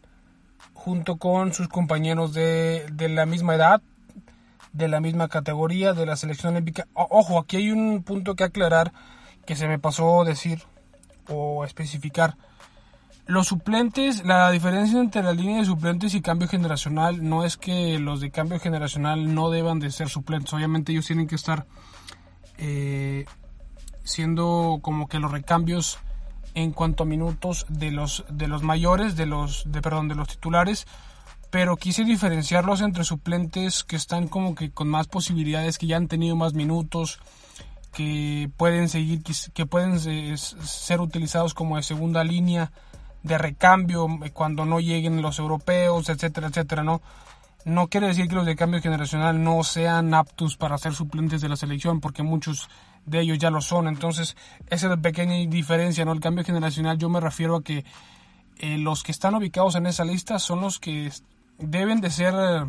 junto 0.74 1.18
con 1.18 1.54
sus 1.54 1.68
compañeros 1.68 2.34
de, 2.34 2.86
de, 2.92 3.10
la 3.10 3.26
misma 3.26 3.56
edad, 3.56 3.82
de 4.74 4.88
la 4.88 5.00
misma 5.00 5.28
categoría, 5.28 5.94
de 5.94 6.06
la 6.06 6.16
selección 6.16 6.54
olímpica. 6.54 6.88
ojo, 6.94 7.40
aquí 7.40 7.58
hay 7.58 7.72
un 7.72 8.04
punto 8.04 8.36
que 8.36 8.44
aclarar 8.44 8.92
que 9.46 9.56
se 9.56 9.68
me 9.68 9.80
pasó 9.80 10.24
decir 10.24 10.64
o 11.28 11.64
especificar. 11.66 12.36
Los 13.28 13.48
suplentes, 13.48 14.26
la 14.26 14.50
diferencia 14.52 15.00
entre 15.00 15.24
la 15.24 15.34
línea 15.34 15.60
de 15.60 15.66
suplentes 15.66 16.16
y 16.16 16.22
cambio 16.22 16.48
generacional 16.48 17.28
no 17.28 17.46
es 17.46 17.56
que 17.56 18.00
los 18.00 18.20
de 18.20 18.32
cambio 18.32 18.60
generacional 18.60 19.34
no 19.34 19.50
deban 19.52 19.80
de 19.80 19.92
ser 19.92 20.10
suplentes. 20.10 20.54
Obviamente 20.54 20.92
ellos 20.92 21.06
tienen 21.06 21.28
que 21.28 21.36
estar 21.36 21.66
eh, 22.58 23.26
siendo 24.04 24.80
como 24.82 25.08
que 25.08 25.20
los 25.20 25.32
recambios 25.32 26.00
en 26.54 26.72
cuanto 26.72 27.04
a 27.04 27.06
minutos 27.06 27.66
de 27.70 27.92
los 27.92 28.26
de 28.30 28.48
los 28.48 28.64
mayores, 28.64 29.16
de 29.16 29.26
los 29.26 29.64
de 29.72 29.82
perdón, 29.82 30.08
de 30.08 30.16
los 30.16 30.28
titulares, 30.28 30.88
pero 31.50 31.78
quise 31.78 32.04
diferenciarlos 32.04 32.82
entre 32.82 33.04
suplentes 33.04 33.84
que 33.84 33.96
están 33.96 34.28
como 34.28 34.56
que 34.56 34.72
con 34.72 34.88
más 34.88 35.08
posibilidades, 35.08 35.78
que 35.78 35.88
ya 35.88 35.98
han 35.98 36.08
tenido 36.08 36.36
más 36.36 36.54
minutos, 36.54 37.20
que 37.94 38.50
pueden 38.58 38.90
seguir 38.90 39.22
que 39.54 39.66
pueden 39.66 40.00
eh, 40.06 40.38
ser 40.38 41.02
utilizados 41.02 41.54
como 41.54 41.78
de 41.78 41.84
segunda 41.84 42.24
línea 42.24 42.72
de 43.24 43.38
recambio 43.38 44.08
eh, 44.24 44.32
cuando 44.32 44.66
no 44.66 44.80
lleguen 44.80 45.22
los 45.22 45.40
europeos, 45.40 46.10
etcétera, 46.10 46.48
etcétera, 46.48 46.84
¿no? 46.84 47.02
No 47.64 47.90
quiere 47.90 48.08
decir 48.08 48.28
que 48.28 48.36
los 48.36 48.46
de 48.46 48.56
cambio 48.56 48.82
generacional 48.82 49.44
no 49.44 49.64
sean 49.64 50.14
aptos 50.16 50.58
para 50.58 50.80
ser 50.80 50.94
suplentes 50.94 51.42
de 51.42 51.50
la 51.50 51.56
selección, 51.56 52.00
porque 52.00 52.24
muchos 52.24 52.70
de 53.06 53.22
ellos 53.22 53.38
ya 53.38 53.50
lo 53.50 53.62
son. 53.62 53.88
Entonces, 53.88 54.36
esa 54.70 54.96
pequeña 54.98 55.36
diferencia, 55.50 56.06
¿no? 56.06 56.12
El 56.12 56.20
cambio 56.20 56.44
generacional, 56.44 56.98
yo 56.98 57.10
me 57.10 57.20
refiero 57.20 57.58
a 57.58 57.64
que 57.64 57.84
eh, 58.58 58.78
los 58.78 59.04
que 59.04 59.12
están 59.12 59.36
ubicados 59.36 59.76
en 59.76 59.86
esa 59.86 60.06
lista 60.06 60.40
son 60.40 60.62
los 60.62 60.80
que 60.80 61.12
deben 61.58 62.02
de 62.02 62.10
ser 62.10 62.34
eh, 62.38 62.66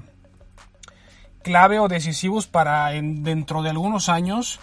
clave 1.43 1.79
o 1.79 1.89
decisivos 1.89 2.47
para 2.47 2.95
en, 2.95 3.23
dentro 3.23 3.63
de 3.63 3.71
algunos 3.71 4.09
años 4.09 4.61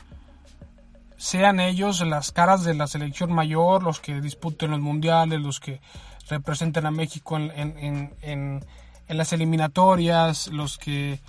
sean 1.20 1.60
ellos 1.60 2.00
las 2.02 2.32
caras 2.32 2.64
de 2.64 2.74
la 2.74 2.88
selección 2.88 3.34
mayor, 3.34 3.84
los 3.84 4.00
que 4.00 4.22
disputen 4.22 4.72
los 4.72 4.80
mundiales, 4.80 5.42
los 5.42 5.60
que 5.60 5.82
representen 6.30 6.86
a 6.86 6.92
México 6.92 7.36
en, 7.38 8.16
en, 8.22 8.66
las 9.10 9.34
eliminatorias, 9.34 10.48
los 10.48 10.78
que 10.78 11.20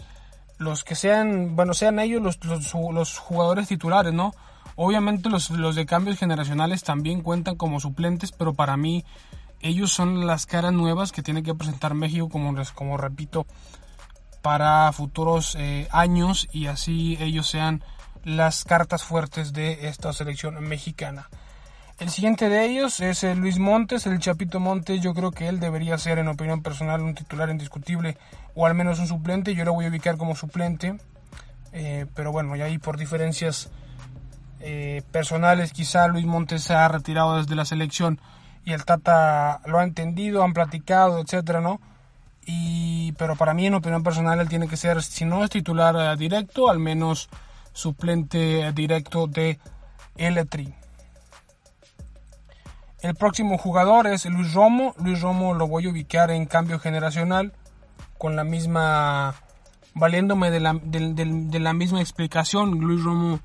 los 0.60 0.84
que 0.84 0.94
sean, 0.94 1.56
bueno, 1.56 1.72
sean 1.72 1.98
ellos 1.98 2.20
los, 2.20 2.38
los, 2.44 3.18
jugadores 3.18 3.66
titulares, 3.66 4.12
¿no? 4.12 4.34
Obviamente 4.76 5.30
los, 5.30 5.48
los, 5.48 5.74
de 5.74 5.86
cambios 5.86 6.18
generacionales 6.18 6.84
también 6.84 7.22
cuentan 7.22 7.56
como 7.56 7.80
suplentes, 7.80 8.30
pero 8.30 8.52
para 8.52 8.76
mí 8.76 9.02
ellos 9.60 9.90
son 9.90 10.26
las 10.26 10.44
caras 10.44 10.74
nuevas 10.74 11.12
que 11.12 11.22
tiene 11.22 11.42
que 11.42 11.54
presentar 11.54 11.94
México, 11.94 12.28
como, 12.28 12.54
como 12.74 12.98
repito, 12.98 13.46
para 14.42 14.92
futuros 14.92 15.56
eh, 15.58 15.88
años 15.92 16.46
y 16.52 16.66
así 16.66 17.16
ellos 17.20 17.48
sean 17.48 17.82
las 18.22 18.64
cartas 18.64 19.02
fuertes 19.02 19.54
de 19.54 19.88
esta 19.88 20.12
selección 20.12 20.62
mexicana. 20.62 21.30
El 22.00 22.08
siguiente 22.08 22.48
de 22.48 22.64
ellos 22.64 22.98
es 23.00 23.22
Luis 23.36 23.58
Montes, 23.58 24.06
el 24.06 24.18
Chapito 24.20 24.58
Montes. 24.58 25.02
Yo 25.02 25.12
creo 25.12 25.32
que 25.32 25.48
él 25.48 25.60
debería 25.60 25.98
ser, 25.98 26.18
en 26.18 26.28
opinión 26.28 26.62
personal, 26.62 27.02
un 27.02 27.14
titular 27.14 27.50
indiscutible 27.50 28.16
o 28.54 28.66
al 28.66 28.74
menos 28.74 28.98
un 29.00 29.06
suplente. 29.06 29.54
Yo 29.54 29.66
lo 29.66 29.74
voy 29.74 29.84
a 29.84 29.90
ubicar 29.90 30.16
como 30.16 30.34
suplente, 30.34 30.96
eh, 31.74 32.06
pero 32.14 32.32
bueno, 32.32 32.56
y 32.56 32.62
ahí 32.62 32.78
por 32.78 32.96
diferencias 32.96 33.68
eh, 34.60 35.02
personales, 35.12 35.74
quizá 35.74 36.08
Luis 36.08 36.24
Montes 36.24 36.62
se 36.62 36.72
ha 36.72 36.88
retirado 36.88 37.36
desde 37.36 37.54
la 37.54 37.66
selección 37.66 38.18
y 38.64 38.72
el 38.72 38.86
Tata 38.86 39.60
lo 39.66 39.78
ha 39.78 39.84
entendido, 39.84 40.42
han 40.42 40.54
platicado, 40.54 41.20
etcétera, 41.20 41.60
¿no? 41.60 41.82
Y, 42.46 43.12
pero 43.18 43.36
para 43.36 43.52
mí, 43.52 43.66
en 43.66 43.74
opinión 43.74 44.02
personal, 44.02 44.40
él 44.40 44.48
tiene 44.48 44.68
que 44.68 44.78
ser, 44.78 45.02
si 45.02 45.26
no 45.26 45.44
es 45.44 45.50
titular 45.50 45.94
eh, 45.96 46.16
directo, 46.16 46.70
al 46.70 46.78
menos 46.78 47.28
suplente 47.74 48.72
directo 48.72 49.26
de 49.26 49.58
Eletri. 50.16 50.79
El 53.02 53.14
próximo 53.14 53.56
jugador 53.56 54.06
es 54.06 54.26
Luis 54.26 54.52
Romo. 54.52 54.94
Luis 55.02 55.22
Romo 55.22 55.54
lo 55.54 55.66
voy 55.66 55.86
a 55.86 55.90
ubicar 55.90 56.30
en 56.30 56.44
cambio 56.44 56.78
generacional 56.78 57.54
con 58.18 58.36
la 58.36 58.44
misma, 58.44 59.34
valiéndome 59.94 60.50
de 60.50 60.60
la, 60.60 60.78
de, 60.82 61.60
la 61.60 61.72
misma 61.72 62.00
explicación. 62.00 62.78
Luis 62.78 63.02
Romo 63.02 63.40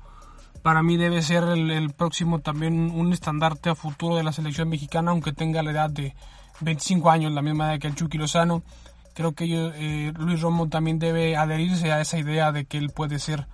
para 0.62 0.82
mí 0.82 0.98
debe 0.98 1.22
ser 1.22 1.44
el, 1.44 1.90
próximo 1.94 2.40
también 2.40 2.90
un 2.94 3.14
estandarte 3.14 3.70
a 3.70 3.74
futuro 3.74 4.16
de 4.16 4.24
la 4.24 4.32
selección 4.32 4.68
mexicana, 4.68 5.12
aunque 5.12 5.32
tenga 5.32 5.62
la 5.62 5.70
edad 5.70 5.88
de 5.88 6.14
25 6.60 7.08
años, 7.10 7.32
la 7.32 7.40
misma 7.40 7.72
edad 7.72 7.80
que 7.80 7.86
el 7.86 7.94
Chucky 7.94 8.18
Lozano. 8.18 8.62
Creo 9.14 9.32
que 9.32 9.46
eh, 9.48 10.12
Luis 10.18 10.42
Romo 10.42 10.68
también 10.68 10.98
debe 10.98 11.34
adherirse 11.34 11.92
a 11.92 12.02
esa 12.02 12.18
idea 12.18 12.52
de 12.52 12.66
que 12.66 12.76
él 12.76 12.90
puede 12.90 13.18
ser 13.18 13.46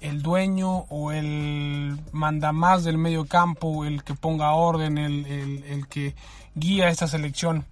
el 0.00 0.22
dueño 0.22 0.86
o 0.88 1.12
el 1.12 1.98
manda 2.12 2.52
más 2.52 2.84
del 2.84 2.98
medio 2.98 3.26
campo, 3.26 3.84
el 3.84 4.04
que 4.04 4.14
ponga 4.14 4.52
orden, 4.52 4.98
el, 4.98 5.86
que 5.88 6.14
guía 6.54 6.88
esta 6.88 7.06
selección 7.06 7.66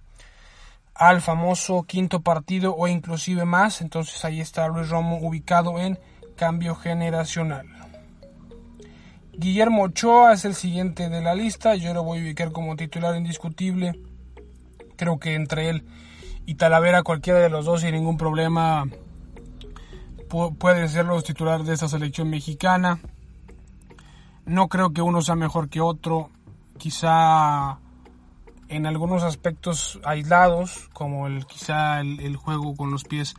al 0.93 1.21
famoso 1.21 1.83
quinto 1.83 2.21
partido 2.21 2.75
o 2.75 2.87
inclusive 2.87 3.45
más. 3.45 3.81
Entonces 3.81 4.23
ahí 4.25 4.41
está 4.41 4.67
Luis 4.67 4.89
Romo 4.89 5.19
ubicado 5.19 5.79
en 5.79 5.99
cambio 6.35 6.75
generacional. 6.75 7.67
Guillermo 9.33 9.83
Ochoa 9.83 10.33
es 10.33 10.45
el 10.45 10.55
siguiente 10.55 11.09
de 11.09 11.21
la 11.21 11.35
lista. 11.35 11.75
Yo 11.75 11.93
lo 11.93 12.03
voy 12.03 12.19
a 12.19 12.21
ubicar 12.23 12.51
como 12.51 12.75
titular 12.75 13.15
indiscutible. 13.15 13.99
Creo 14.95 15.19
que 15.19 15.35
entre 15.35 15.69
él 15.69 15.85
y 16.47 16.55
Talavera 16.55 17.03
cualquiera 17.03 17.39
de 17.39 17.49
los 17.49 17.65
dos 17.65 17.81
sin 17.81 17.91
ningún 17.91 18.17
problema 18.17 18.85
pueden 20.27 20.89
ser 20.89 21.05
los 21.05 21.23
titulares 21.23 21.65
de 21.65 21.73
esta 21.73 21.87
selección 21.87 22.29
mexicana. 22.29 22.99
No 24.45 24.67
creo 24.67 24.91
que 24.91 25.01
uno 25.01 25.21
sea 25.21 25.35
mejor 25.35 25.69
que 25.69 25.81
otro. 25.81 26.29
Quizá 26.77 27.79
en 28.69 28.85
algunos 28.85 29.23
aspectos 29.23 29.99
aislados, 30.03 30.89
como 30.93 31.27
el 31.27 31.45
quizá 31.45 32.01
el, 32.01 32.35
juego 32.35 32.75
con 32.75 32.91
los 32.91 33.03
pies 33.03 33.35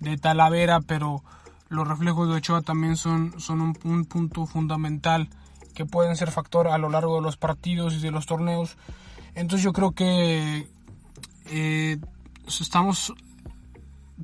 de 0.00 0.16
Talavera, 0.16 0.80
pero 0.80 1.22
los 1.68 1.86
reflejos 1.86 2.28
de 2.28 2.34
Ochoa 2.36 2.62
también 2.62 2.96
son, 2.96 3.38
son 3.40 3.60
un, 3.60 4.04
punto 4.04 4.46
fundamental 4.46 5.28
que 5.74 5.84
pueden 5.84 6.16
ser 6.16 6.30
factor 6.30 6.68
a 6.68 6.78
lo 6.78 6.88
largo 6.88 7.16
de 7.16 7.22
los 7.22 7.36
partidos 7.36 7.94
y 7.94 8.00
de 8.00 8.10
los 8.10 8.26
torneos. 8.26 8.76
Entonces 9.34 9.62
yo 9.64 9.72
creo 9.72 9.92
que 9.92 10.68
eh, 11.46 11.98
estamos 12.46 13.14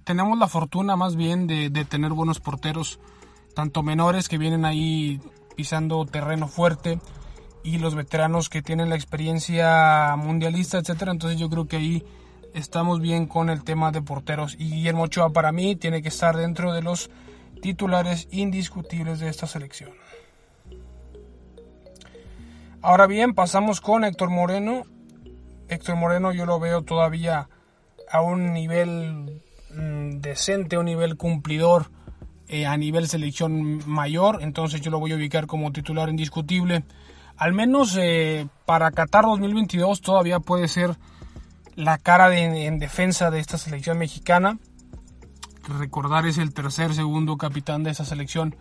tenemos 0.05 0.39
la 0.39 0.49
fortuna 0.49 0.97
más 0.97 1.17
bien 1.17 1.47
de, 1.47 1.71
tener 1.85 2.13
buenos 2.13 2.41
porteros, 2.41 3.01
tanto 3.55 3.83
menores 3.83 4.29
que 4.29 4.39
vienen 4.39 4.65
ahí 4.65 5.21
pisando 5.57 6.05
terreno 6.05 6.49
fuerte 6.49 7.01
y 7.65 7.79
los 7.79 7.95
veteranos 7.95 8.49
que 8.49 8.63
tienen 8.63 8.91
la 8.91 8.97
experiencia 8.97 10.15
mundialista, 10.17 10.79
etcétera. 10.79 11.13
Entonces 11.13 11.39
yo 11.39 11.49
creo 11.49 11.67
que 11.67 11.77
ahí 11.77 12.05
estamos 12.55 13.01
bien 13.01 13.27
con 13.27 13.51
el 13.51 13.65
tema 13.65 13.91
de 13.91 14.03
porteros 14.03 14.55
y 14.59 14.71
Guillermo 14.71 15.05
Ochoa 15.05 15.31
para 15.31 15.53
mí 15.53 15.77
tiene 15.77 16.03
que 16.03 16.09
estar 16.09 16.37
dentro 16.37 16.73
de 16.73 16.83
los 16.83 17.11
titulares 17.61 18.29
indiscutibles 18.31 19.21
de 19.21 19.29
esta 19.29 19.47
selección. 19.47 19.91
Ahora 22.83 23.07
bien, 23.07 23.35
pasamos 23.35 23.81
con 23.81 24.05
Héctor 24.05 24.31
Moreno. 24.31 24.85
Héctor 25.69 25.97
Moreno 25.97 26.31
yo 26.33 26.47
lo 26.47 26.61
veo 26.61 26.83
todavía 26.83 27.49
a 28.09 28.21
un 28.21 28.53
nivel 28.53 29.43
Mm, 29.77 30.21
decente, 30.21 30.79
un 30.79 30.87
nivel 30.87 31.17
cumplidor 31.17 31.91
eh, 32.49 32.67
a 32.67 32.77
nivel 32.77 33.09
selección 33.09 33.83
mayor, 33.87 34.39
entonces 34.41 34.81
yo 34.81 34.91
lo 34.91 34.99
voy 34.99 35.13
a 35.13 35.17
ubicar 35.17 35.47
como 35.47 35.73
titular 35.73 36.09
indiscutible. 36.09 36.85
Al 37.37 37.53
menos 37.53 37.97
eh, 38.01 38.47
para 38.65 38.91
Qatar 38.91 39.25
2022 39.27 40.01
todavía 40.01 40.41
puede 40.41 40.69
ser 40.69 40.97
la 41.75 41.99
cara 41.99 42.35
en 42.35 42.79
defensa 42.79 43.31
de 43.31 43.39
esta 43.39 43.59
selección 43.59 43.99
mexicana. 43.99 44.59
recordar 45.79 46.27
es 46.27 46.39
el 46.39 46.55
tercer, 46.55 46.95
segundo 46.95 47.37
capitán 47.37 47.83
de 47.83 47.91
esa 47.91 48.07
selección. 48.07 48.57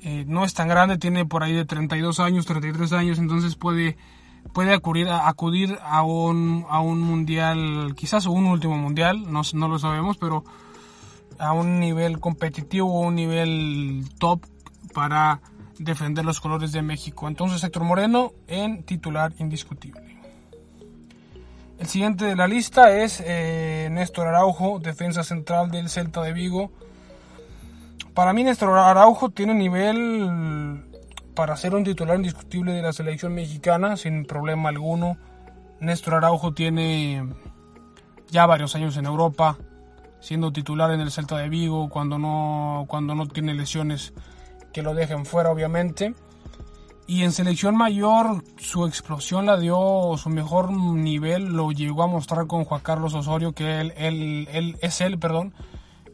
Eh, 0.00 0.24
no 0.28 0.44
es 0.44 0.52
tan 0.52 0.68
grande, 0.68 0.98
tiene 0.98 1.24
por 1.24 1.42
ahí 1.42 1.54
de 1.54 1.64
32 1.64 2.20
años, 2.20 2.44
33 2.44 2.92
años, 2.92 3.18
entonces 3.18 3.56
puede, 3.56 3.96
puede 4.52 4.72
acudir, 4.74 5.08
a, 5.08 5.28
acudir 5.28 5.78
a, 5.82 6.02
un, 6.02 6.66
a 6.68 6.80
un 6.80 7.00
mundial, 7.00 7.94
quizás 7.96 8.26
un 8.26 8.46
último 8.46 8.76
mundial, 8.76 9.32
no, 9.32 9.42
no 9.52 9.68
lo 9.68 9.78
sabemos, 9.78 10.16
pero 10.16 10.44
a 11.38 11.52
un 11.52 11.80
nivel 11.80 12.20
competitivo, 12.20 13.00
un 13.00 13.16
nivel 13.16 14.04
top 14.18 14.44
para 14.92 15.40
defender 15.78 16.24
los 16.24 16.40
colores 16.40 16.72
de 16.72 16.82
México. 16.82 17.28
Entonces 17.28 17.62
Héctor 17.64 17.84
Moreno 17.84 18.32
en 18.46 18.84
titular 18.84 19.32
indiscutible. 19.38 20.02
El 21.78 21.86
siguiente 21.88 22.24
de 22.24 22.36
la 22.36 22.46
lista 22.46 22.96
es 22.96 23.20
eh, 23.24 23.88
Néstor 23.90 24.28
Araujo, 24.28 24.78
defensa 24.78 25.24
central 25.24 25.70
del 25.70 25.88
Celta 25.88 26.22
de 26.22 26.32
Vigo. 26.32 26.70
Para 28.14 28.32
mí 28.32 28.44
Néstor 28.44 28.78
Araujo 28.78 29.30
tiene 29.30 29.54
nivel 29.54 30.84
para 31.34 31.56
ser 31.56 31.74
un 31.74 31.84
titular 31.84 32.16
indiscutible 32.16 32.72
de 32.72 32.82
la 32.82 32.92
selección 32.92 33.34
mexicana 33.34 33.96
sin 33.96 34.24
problema 34.24 34.68
alguno. 34.68 35.16
Néstor 35.80 36.14
Araujo 36.14 36.54
tiene 36.54 37.28
ya 38.30 38.46
varios 38.46 38.74
años 38.74 38.96
en 38.96 39.06
Europa, 39.06 39.58
siendo 40.20 40.52
titular 40.52 40.90
en 40.92 41.00
el 41.00 41.10
Celta 41.10 41.36
de 41.36 41.48
Vigo 41.48 41.88
cuando 41.88 42.18
no, 42.18 42.84
cuando 42.88 43.14
no 43.14 43.26
tiene 43.26 43.54
lesiones 43.54 44.14
que 44.72 44.82
lo 44.82 44.94
dejen 44.94 45.26
fuera 45.26 45.50
obviamente. 45.50 46.14
Y 47.06 47.22
en 47.22 47.32
selección 47.32 47.76
mayor 47.76 48.42
su 48.56 48.86
explosión 48.86 49.44
la 49.44 49.58
dio, 49.58 50.14
su 50.16 50.30
mejor 50.30 50.72
nivel 50.72 51.52
lo 51.52 51.70
llegó 51.70 52.02
a 52.02 52.06
mostrar 52.06 52.46
con 52.46 52.64
Juan 52.64 52.80
Carlos 52.80 53.12
Osorio, 53.12 53.52
que 53.52 53.80
él, 53.80 53.92
él, 53.96 54.78
es 54.80 55.02
él, 55.02 55.18
perdón, 55.18 55.52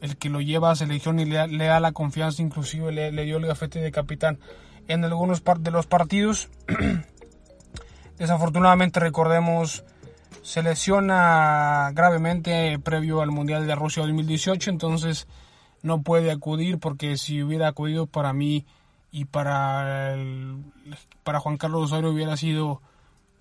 el 0.00 0.16
que 0.16 0.30
lo 0.30 0.40
lleva 0.40 0.72
a 0.72 0.76
selección 0.76 1.20
y 1.20 1.26
le, 1.26 1.46
da 1.46 1.78
la 1.78 1.92
confianza, 1.92 2.42
inclusive 2.42 2.90
le, 2.90 3.24
dio 3.24 3.36
el 3.36 3.46
gafete 3.46 3.80
de 3.80 3.92
capitán 3.92 4.40
en 4.88 5.04
algunos 5.04 5.42
de 5.60 5.70
los 5.70 5.86
partidos. 5.86 6.48
Desafortunadamente 8.18 9.00
recordemos, 9.00 9.84
se 10.42 10.62
lesiona 10.62 11.90
gravemente 11.94 12.78
previo 12.78 13.22
al 13.22 13.30
Mundial 13.30 13.66
de 13.66 13.74
Rusia 13.74 14.02
2018, 14.02 14.70
entonces 14.70 15.26
no 15.82 16.02
puede 16.02 16.30
acudir 16.30 16.78
porque 16.78 17.16
si 17.16 17.42
hubiera 17.42 17.68
acudido 17.68 18.06
para 18.06 18.32
mí 18.32 18.66
y 19.10 19.24
para, 19.24 20.16
para 21.24 21.40
Juan 21.40 21.56
Carlos 21.56 21.84
Osorio 21.84 22.10
hubiera 22.10 22.36
sido 22.36 22.82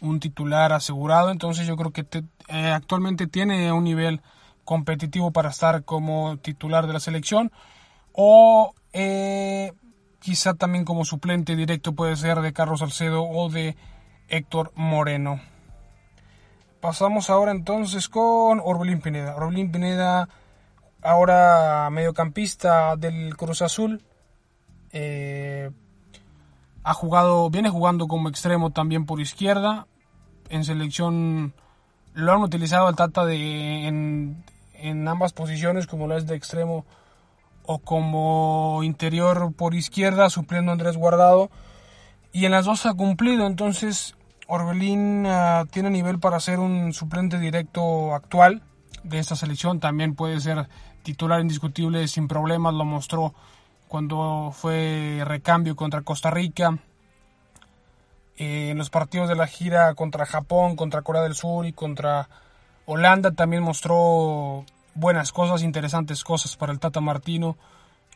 un 0.01 0.19
titular 0.19 0.73
asegurado. 0.73 1.31
Entonces 1.31 1.67
yo 1.67 1.75
creo 1.75 1.91
que 1.91 2.05
eh, 2.47 2.71
actualmente 2.71 3.27
tiene 3.27 3.71
un 3.71 3.83
nivel 3.83 4.21
competitivo 4.63 5.31
para 5.31 5.49
estar 5.49 5.83
como 5.83 6.37
titular 6.37 6.87
de 6.87 6.93
la 6.93 6.99
selección 6.99 7.51
o 8.13 8.73
eh, 8.93 9.73
quizá 10.20 10.53
también 10.53 10.86
como 10.86 11.05
suplente 11.05 11.55
directo 11.55 11.93
puede 11.93 12.15
ser 12.15 12.41
de 12.41 12.53
Carlos 12.53 12.80
Salcedo 12.80 13.24
o 13.24 13.49
de 13.49 13.76
Héctor 14.28 14.72
Moreno. 14.76 15.41
Pasamos 16.82 17.30
ahora 17.30 17.51
entonces 17.51 18.07
con 18.07 18.61
Orbelín 18.63 19.01
Pineda. 19.01 19.36
Orbelín 19.36 19.72
Pineda 19.72 20.30
ahora 21.01 21.89
mediocampista 21.91 22.95
del 22.95 23.36
Cruz 23.36 23.61
Azul. 23.61 24.03
Eh, 24.91 25.72
ha 26.84 26.93
jugado, 26.93 27.49
viene 27.49 27.70
jugando 27.70 28.07
como 28.07 28.30
extremo 28.30 28.72
también 28.72 29.05
por 29.05 29.20
izquierda. 29.20 29.88
En 30.49 30.63
selección 30.63 31.53
lo 32.13 32.34
han 32.34 32.41
utilizado 32.41 32.88
al 32.88 32.95
Tata 32.95 33.26
de, 33.26 33.88
en, 33.88 34.43
en 34.74 35.07
ambas 35.07 35.34
posiciones, 35.34 35.86
como 35.86 36.07
lo 36.07 36.17
es 36.17 36.28
de 36.28 36.36
extremo 36.36 36.86
o 37.72 37.78
como 37.78 38.82
interior 38.82 39.53
por 39.53 39.76
izquierda, 39.76 40.32
supliendo 40.32 40.72
a 40.72 40.74
Andrés 40.74 40.97
Guardado. 40.97 41.51
Y 42.34 42.45
en 42.45 42.51
las 42.51 42.65
dos 42.65 42.88
ha 42.88 42.95
cumplido, 42.95 43.45
entonces 43.45 44.15
Orbelín 44.47 45.28
ah, 45.28 45.65
tiene 45.70 45.91
nivel 45.91 46.17
para 46.17 46.39
ser 46.39 46.57
un 46.57 46.93
suplente 46.93 47.38
directo 47.38 48.15
actual 48.15 48.63
de 49.03 49.20
esta 49.20 49.36
selección. 49.36 49.80
También 49.80 50.15
puede 50.15 50.39
ser 50.39 50.67
titular 51.03 51.41
indiscutible 51.41 52.07
sin 52.07 52.28
problemas, 52.28 52.74
lo 52.74 52.86
mostró 52.86 53.36
cuando 53.88 54.51
fue 54.51 55.22
recambio 55.24 55.76
contra 55.76 56.01
Costa 56.01 56.32
Rica, 56.32 56.80
eh, 58.38 58.70
en 58.72 58.80
los 58.80 58.89
partidos 58.89 59.30
de 59.30 59.36
la 59.36 59.45
gira 59.45 59.93
contra 59.93 60.26
Japón, 60.26 60.76
contra 60.76 61.03
Corea 61.03 61.22
del 61.22 61.36
Sur 61.36 61.67
y 61.67 61.74
contra 61.74 62.30
Holanda 62.88 63.30
también 63.30 63.61
mostró 63.61 64.65
buenas 64.99 65.31
cosas, 65.31 65.63
interesantes 65.63 66.23
cosas 66.23 66.57
para 66.57 66.73
el 66.73 66.79
Tata 66.79 66.99
Martino 66.99 67.57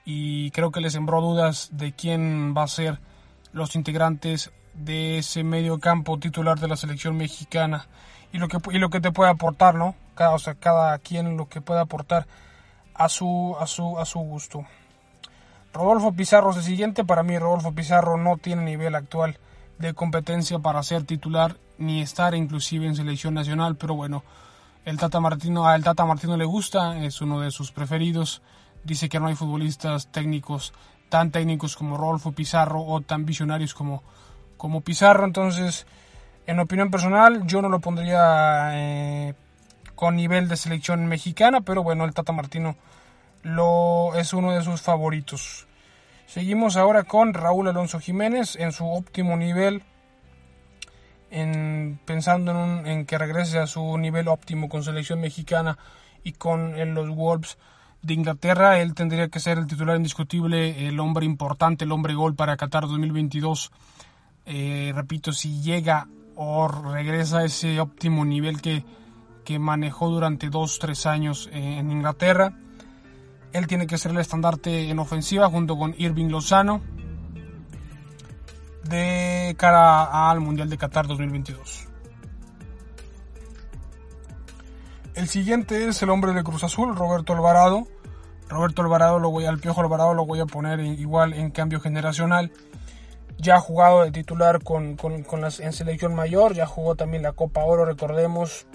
y 0.06 0.52
creo 0.52 0.72
que 0.72 0.82
le 0.82 0.90
sembró 0.90 1.22
dudas 1.22 1.70
de 1.72 1.94
quién 1.94 2.54
va 2.56 2.64
a 2.64 2.68
ser 2.68 3.00
los 3.54 3.76
integrantes 3.76 4.52
de 4.74 5.20
ese 5.20 5.44
medio 5.44 5.80
campo 5.80 6.20
titular 6.20 6.60
de 6.60 6.68
la 6.68 6.76
selección 6.76 7.16
mexicana 7.16 7.88
y 8.34 8.38
lo 8.38 8.48
que, 8.48 8.58
y 8.72 8.80
lo 8.80 8.90
que 8.90 9.00
te 9.00 9.12
puede 9.12 9.32
aportar, 9.32 9.76
¿no? 9.76 9.96
Cada, 10.16 10.32
o 10.32 10.40
sea, 10.40 10.56
cada 10.56 10.98
quien 10.98 11.38
lo 11.38 11.48
que 11.48 11.62
puede 11.62 11.80
aportar 11.80 12.28
a 12.96 13.08
su, 13.08 13.56
a 13.60 13.68
su, 13.68 13.98
a 13.98 14.06
su 14.06 14.20
gusto. 14.20 14.66
Rodolfo 15.74 16.12
Pizarro 16.12 16.52
es 16.52 16.58
el 16.58 16.64
siguiente. 16.64 17.04
Para 17.04 17.24
mí, 17.24 17.38
Rodolfo 17.38 17.72
Pizarro 17.72 18.18
no 18.18 18.38
tiene 18.38 18.64
nivel 18.64 18.96
actual 18.96 19.40
de 19.80 19.94
competencia 19.94 20.60
para 20.60 20.84
ser 20.84 21.04
titular 21.04 21.58
ni 21.78 22.02
estar 22.02 22.36
inclusive 22.36 22.86
en 22.86 22.96
selección 22.96 23.34
nacional. 23.34 23.76
Pero 23.76 23.96
bueno, 23.96 24.24
el 24.86 24.98
Tata 24.98 25.20
Martino, 25.20 25.66
Tata 25.82 26.06
Martino 26.06 26.38
le 26.38 26.46
gusta, 26.46 26.98
es 27.04 27.22
uno 27.22 27.40
de 27.40 27.52
sus 27.52 27.72
preferidos. 27.72 28.42
Dice 28.84 29.08
que 29.08 29.20
no 29.20 29.28
hay 29.28 29.36
futbolistas 29.36 30.08
técnicos 30.08 30.74
tan 31.10 31.32
técnicos 31.32 31.76
como 31.76 31.96
Rodolfo 31.96 32.32
Pizarro 32.32 32.82
o 32.82 33.02
tan 33.02 33.26
visionarios 33.26 33.74
como, 33.74 34.04
como 34.58 34.82
Pizarro. 34.82 35.26
Entonces, 35.26 35.86
en 36.48 36.60
opinión 36.60 36.92
personal, 36.92 37.46
yo 37.46 37.62
no 37.62 37.70
lo 37.70 37.80
pondría 37.80 38.72
eh, 38.74 39.34
con 39.96 40.16
nivel 40.16 40.48
de 40.48 40.58
selección 40.58 41.06
mexicana, 41.06 41.62
pero 41.62 41.84
bueno, 41.84 42.04
el 42.04 42.14
Tata 42.14 42.34
Martino 42.34 42.76
lo, 43.44 44.16
es 44.16 44.34
uno 44.34 44.52
de 44.52 44.64
sus 44.64 44.82
favoritos. 44.82 45.68
Seguimos 46.26 46.78
ahora 46.78 47.04
con 47.04 47.34
Raúl 47.34 47.68
Alonso 47.68 48.00
Jiménez 48.00 48.56
en 48.56 48.72
su 48.72 48.86
óptimo 48.86 49.38
nivel, 49.38 49.84
en, 51.34 52.00
pensando 52.06 52.52
en, 52.52 52.86
en, 52.86 53.06
que 53.06 53.18
regrese 53.18 53.60
a 53.60 53.68
su 53.68 53.98
nivel 53.98 54.28
óptimo 54.28 54.70
con 54.70 54.84
selección 54.84 55.20
mexicana 55.20 55.78
y 56.24 56.34
con 56.34 56.74
los 56.94 57.10
Wolves 57.10 57.58
de 58.02 58.14
Inglaterra. 58.14 58.80
Él 58.80 58.94
tendría 58.94 59.28
que 59.30 59.40
ser 59.40 59.58
el 59.58 59.68
titular 59.68 59.98
indiscutible, 59.98 60.88
el 60.88 61.00
hombre 61.00 61.26
importante, 61.26 61.86
el 61.86 61.92
hombre 61.92 62.14
gol 62.14 62.36
para 62.36 62.56
Qatar 62.56 62.84
2022. 62.84 63.72
Eh, 64.46 64.92
repito, 64.96 65.34
si 65.34 65.62
llega 65.62 66.08
o 66.36 66.68
regresa 66.68 67.40
a 67.40 67.46
ese 67.46 67.80
óptimo 67.80 68.26
nivel 68.26 68.62
que, 68.62 68.86
que 69.44 69.60
manejó 69.60 70.10
durante 70.10 70.50
2-3 70.50 71.06
años 71.08 71.50
en 71.52 71.92
Inglaterra. 71.92 72.58
Él 73.54 73.68
tiene 73.68 73.86
que 73.86 74.00
ser 74.00 74.12
el 74.12 74.18
estandarte 74.18 74.90
en 74.90 74.98
ofensiva 74.98 75.48
junto 75.48 75.78
con 75.78 75.94
Irving 75.98 76.30
Lozano 76.30 76.82
de 78.84 79.56
cara 79.58 80.30
al 80.30 80.40
Mundial 80.40 80.70
de 80.70 80.78
Qatar 80.78 81.08
2022. 81.08 81.88
El 85.16 85.28
siguiente 85.28 85.88
es 85.88 86.02
el 86.02 86.10
hombre 86.10 86.34
de 86.34 86.44
Cruz 86.44 86.64
Azul, 86.64 86.96
Roberto 86.96 87.34
Alvarado. 87.34 87.88
Roberto 88.50 88.82
Alvarado 88.82 89.20
lo 89.20 89.30
voy 89.32 89.46
al 89.46 89.60
Piojo 89.60 89.82
Alvarado 89.82 90.14
lo 90.14 90.26
voy 90.26 90.40
a 90.40 90.46
poner 90.46 90.80
igual 90.80 91.34
en 91.34 91.52
cambio 91.52 91.80
generacional. 91.80 92.52
Ya 93.38 93.56
ha 93.56 93.60
jugado 93.60 94.04
de 94.04 94.12
titular 94.12 94.64
con, 94.64 94.96
con 94.96 95.42
las, 95.42 95.60
en 95.60 95.74
selección 95.74 96.16
mayor, 96.16 96.54
ya 96.54 96.66
jugó 96.66 96.96
también 96.96 97.24
la 97.24 97.34
Copa 97.34 97.64
Oro, 97.64 97.86
recordemos. 97.86 98.68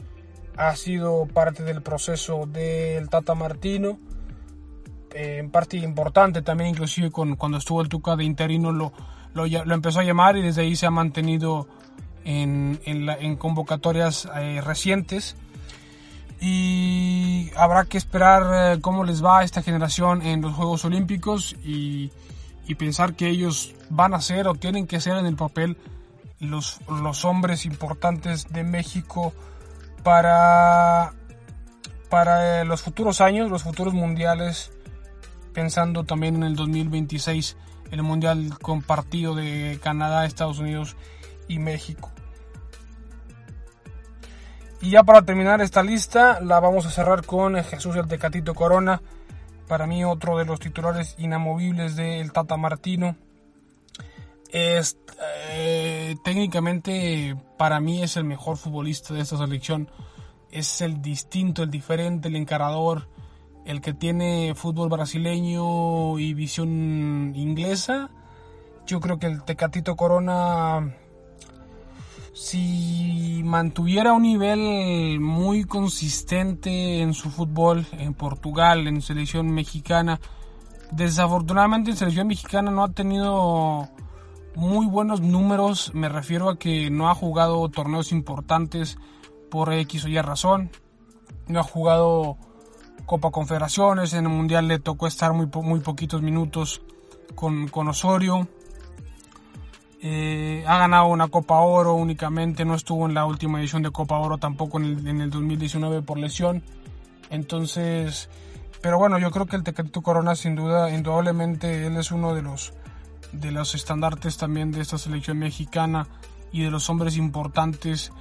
Ha 0.56 0.74
sido 0.74 1.26
parte 1.26 1.62
del 1.62 1.82
proceso 1.82 2.46
del 2.46 3.08
Tata 3.08 3.34
Martino 3.34 3.98
eh, 5.14 5.38
en 5.38 5.50
parte 5.50 5.76
importante 5.78 6.42
también, 6.42 6.70
inclusive 6.70 7.10
con, 7.10 7.36
cuando 7.36 7.58
estuvo 7.58 7.80
el 7.80 7.88
Tuca 7.88 8.16
de 8.16 8.24
interino 8.24 8.72
lo, 8.72 8.92
lo, 9.46 9.74
empezó 9.74 10.00
a 10.00 10.04
llamar 10.04 10.36
y 10.36 10.42
desde 10.42 10.62
ahí 10.62 10.76
se 10.76 10.86
ha 10.86 10.90
mantenido 10.90 11.68
en, 12.24 13.36
convocatorias 13.36 14.28
eh, 14.36 14.60
recientes. 14.62 15.36
Y 16.40 17.50
habrá 17.56 17.84
que 17.84 17.98
esperar 17.98 18.76
eh, 18.76 18.80
cómo 18.80 19.04
les 19.04 19.24
va 19.24 19.40
a 19.40 19.44
esta 19.44 19.62
generación 19.62 20.22
en 20.22 20.40
los 20.40 20.54
Juegos 20.54 20.84
Olímpicos 20.84 21.56
y, 21.64 22.10
pensar 22.78 23.14
que 23.14 23.28
ellos 23.28 23.74
van 23.88 24.12
a 24.12 24.20
ser 24.20 24.46
o 24.46 24.54
tienen 24.54 24.86
que 24.86 25.00
ser 25.00 25.16
en 25.16 25.24
el 25.24 25.36
papel 25.36 25.78
los, 26.38 26.80
los 26.86 27.24
hombres 27.24 27.64
importantes 27.64 28.52
de 28.52 28.62
México 28.62 29.32
para, 30.02 31.14
para 32.10 32.64
los 32.64 32.82
futuros 32.82 33.22
años, 33.22 33.50
los 33.50 33.62
futuros 33.62 33.94
mundiales 33.94 34.70
pensando 35.58 36.04
también 36.04 36.36
en 36.36 36.44
el 36.44 36.54
2026, 36.54 37.56
el 37.90 38.02
Mundial 38.02 38.58
compartido 38.60 39.34
de 39.34 39.78
Canadá, 39.82 40.24
Estados 40.24 40.58
Unidos 40.58 40.96
y 41.48 41.58
México. 41.58 42.10
Y 44.80 44.90
ya 44.90 45.02
para 45.02 45.22
terminar 45.22 45.60
esta 45.60 45.82
lista, 45.82 46.40
la 46.40 46.60
vamos 46.60 46.86
a 46.86 46.90
cerrar 46.90 47.24
con 47.26 47.62
Jesús 47.64 47.96
el 47.96 48.06
Tecatito 48.06 48.54
Corona, 48.54 49.02
para 49.66 49.86
mí 49.86 50.04
otro 50.04 50.38
de 50.38 50.44
los 50.44 50.60
titulares 50.60 51.16
inamovibles 51.18 51.96
del 51.96 52.32
Tata 52.32 52.56
Martino. 52.56 53.16
Es, 54.50 54.96
eh, 55.50 56.16
técnicamente 56.24 57.36
para 57.58 57.80
mí 57.80 58.02
es 58.02 58.16
el 58.16 58.24
mejor 58.24 58.56
futbolista 58.56 59.12
de 59.14 59.20
esta 59.20 59.36
selección. 59.36 59.90
Es 60.50 60.80
el 60.80 61.02
distinto, 61.02 61.62
el 61.62 61.70
diferente, 61.70 62.28
el 62.28 62.36
encarador, 62.36 63.08
el 63.68 63.82
que 63.82 63.92
tiene 63.92 64.54
fútbol 64.56 64.88
brasileño 64.88 66.18
y 66.18 66.32
visión 66.32 67.34
inglesa. 67.36 68.10
Yo 68.86 68.98
creo 68.98 69.18
que 69.18 69.26
el 69.26 69.44
Tecatito 69.44 69.94
Corona 69.94 70.96
si 72.32 73.42
mantuviera 73.44 74.14
un 74.14 74.22
nivel 74.22 75.20
muy 75.20 75.64
consistente 75.64 77.00
en 77.00 77.12
su 77.12 77.30
fútbol 77.30 77.84
en 77.92 78.14
Portugal, 78.14 78.86
en 78.86 79.02
selección 79.02 79.50
mexicana, 79.50 80.18
desafortunadamente 80.92 81.90
en 81.90 81.96
selección 81.98 82.28
mexicana 82.28 82.70
no 82.70 82.84
ha 82.84 82.92
tenido 82.92 83.88
muy 84.54 84.86
buenos 84.86 85.20
números, 85.20 85.92
me 85.94 86.08
refiero 86.08 86.48
a 86.48 86.58
que 86.58 86.90
no 86.90 87.10
ha 87.10 87.14
jugado 87.14 87.68
torneos 87.68 88.12
importantes 88.12 88.96
por 89.50 89.72
X 89.74 90.06
o 90.06 90.08
Y 90.08 90.18
razón, 90.22 90.70
no 91.48 91.60
ha 91.60 91.64
jugado 91.64 92.38
Copa 93.08 93.30
Confederaciones, 93.30 94.12
en 94.12 94.26
el 94.26 94.30
Mundial 94.30 94.68
le 94.68 94.78
tocó 94.78 95.06
estar 95.06 95.32
muy, 95.32 95.46
muy 95.46 95.80
poquitos 95.80 96.20
minutos 96.20 96.82
con, 97.34 97.66
con 97.68 97.88
Osorio, 97.88 98.46
eh, 100.02 100.62
ha 100.66 100.76
ganado 100.76 101.06
una 101.06 101.28
Copa 101.28 101.54
Oro 101.54 101.94
únicamente, 101.94 102.66
no 102.66 102.74
estuvo 102.74 103.06
en 103.06 103.14
la 103.14 103.24
última 103.24 103.60
edición 103.60 103.82
de 103.82 103.90
Copa 103.90 104.18
Oro 104.18 104.36
tampoco 104.36 104.78
en 104.78 104.84
el, 104.84 105.08
en 105.08 105.22
el 105.22 105.30
2019 105.30 106.02
por 106.02 106.18
lesión. 106.18 106.62
Entonces, 107.30 108.28
pero 108.82 108.98
bueno, 108.98 109.18
yo 109.18 109.30
creo 109.30 109.46
que 109.46 109.56
el 109.56 109.64
Tecatito 109.64 110.02
Corona 110.02 110.36
sin 110.36 110.54
duda, 110.54 110.90
indudablemente, 110.90 111.86
él 111.86 111.96
es 111.96 112.12
uno 112.12 112.34
de 112.34 112.42
los, 112.42 112.74
de 113.32 113.52
los 113.52 113.74
estandartes 113.74 114.36
también 114.36 114.70
de 114.70 114.82
esta 114.82 114.98
selección 114.98 115.38
mexicana 115.38 116.06
y 116.52 116.62
de 116.62 116.70
los 116.70 116.90
hombres 116.90 117.16
importantes 117.16 118.12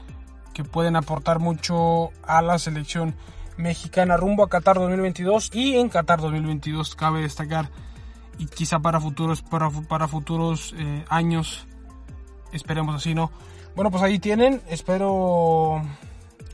que 0.53 0.63
pueden 0.63 0.95
aportar 0.95 1.39
mucho 1.39 2.11
a 2.23 2.41
la 2.41 2.57
selección 2.57 3.15
mexicana 3.58 4.18
rumbo 4.18 4.43
a 4.43 4.49
Qatar 4.49 4.78
2022 4.78 5.51
y 5.53 5.78
en 5.78 5.89
Qatar 5.89 6.22
2022 6.22 6.95
cabe 6.95 7.22
destacar 7.22 7.70
y 8.38 8.45
quizá 8.45 8.80
para 8.80 8.99
futuros, 8.99 9.41
para, 9.41 9.70
para 9.70 10.08
futuros 10.08 10.74
eh, 10.78 11.03
años, 11.10 11.68
esperemos 12.51 12.95
así, 12.95 13.16
¿no? 13.16 13.32
Bueno, 13.76 13.91
pues 13.91 14.03
ahí 14.03 14.20
tienen, 14.20 14.62
espero 14.70 15.82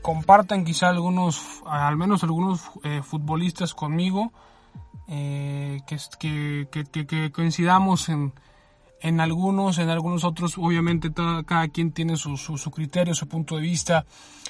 compartan 0.02 0.64
quizá 0.64 0.90
algunos, 0.90 1.62
al 1.66 1.96
menos 1.96 2.22
algunos 2.22 2.62
eh, 2.82 3.00
futbolistas 3.02 3.72
conmigo, 3.72 4.32
eh, 5.08 5.80
que, 5.86 6.66
que, 6.70 7.06
que, 7.06 7.32
coincidamos 7.32 8.10
en, 8.10 8.34
en 9.00 9.20
algunos, 9.20 9.78
en 9.78 9.88
algunos 9.88 10.24
otros, 10.24 10.58
obviamente 10.58 11.10
cada 11.46 11.68
quien 11.68 11.92
tiene 11.92 12.16
su, 12.16 12.36
su, 12.36 12.58
su, 12.58 12.70
criterio, 12.70 13.14
su 13.14 13.26
punto 13.28 13.56
de 13.56 13.62
vista, 13.62 14.04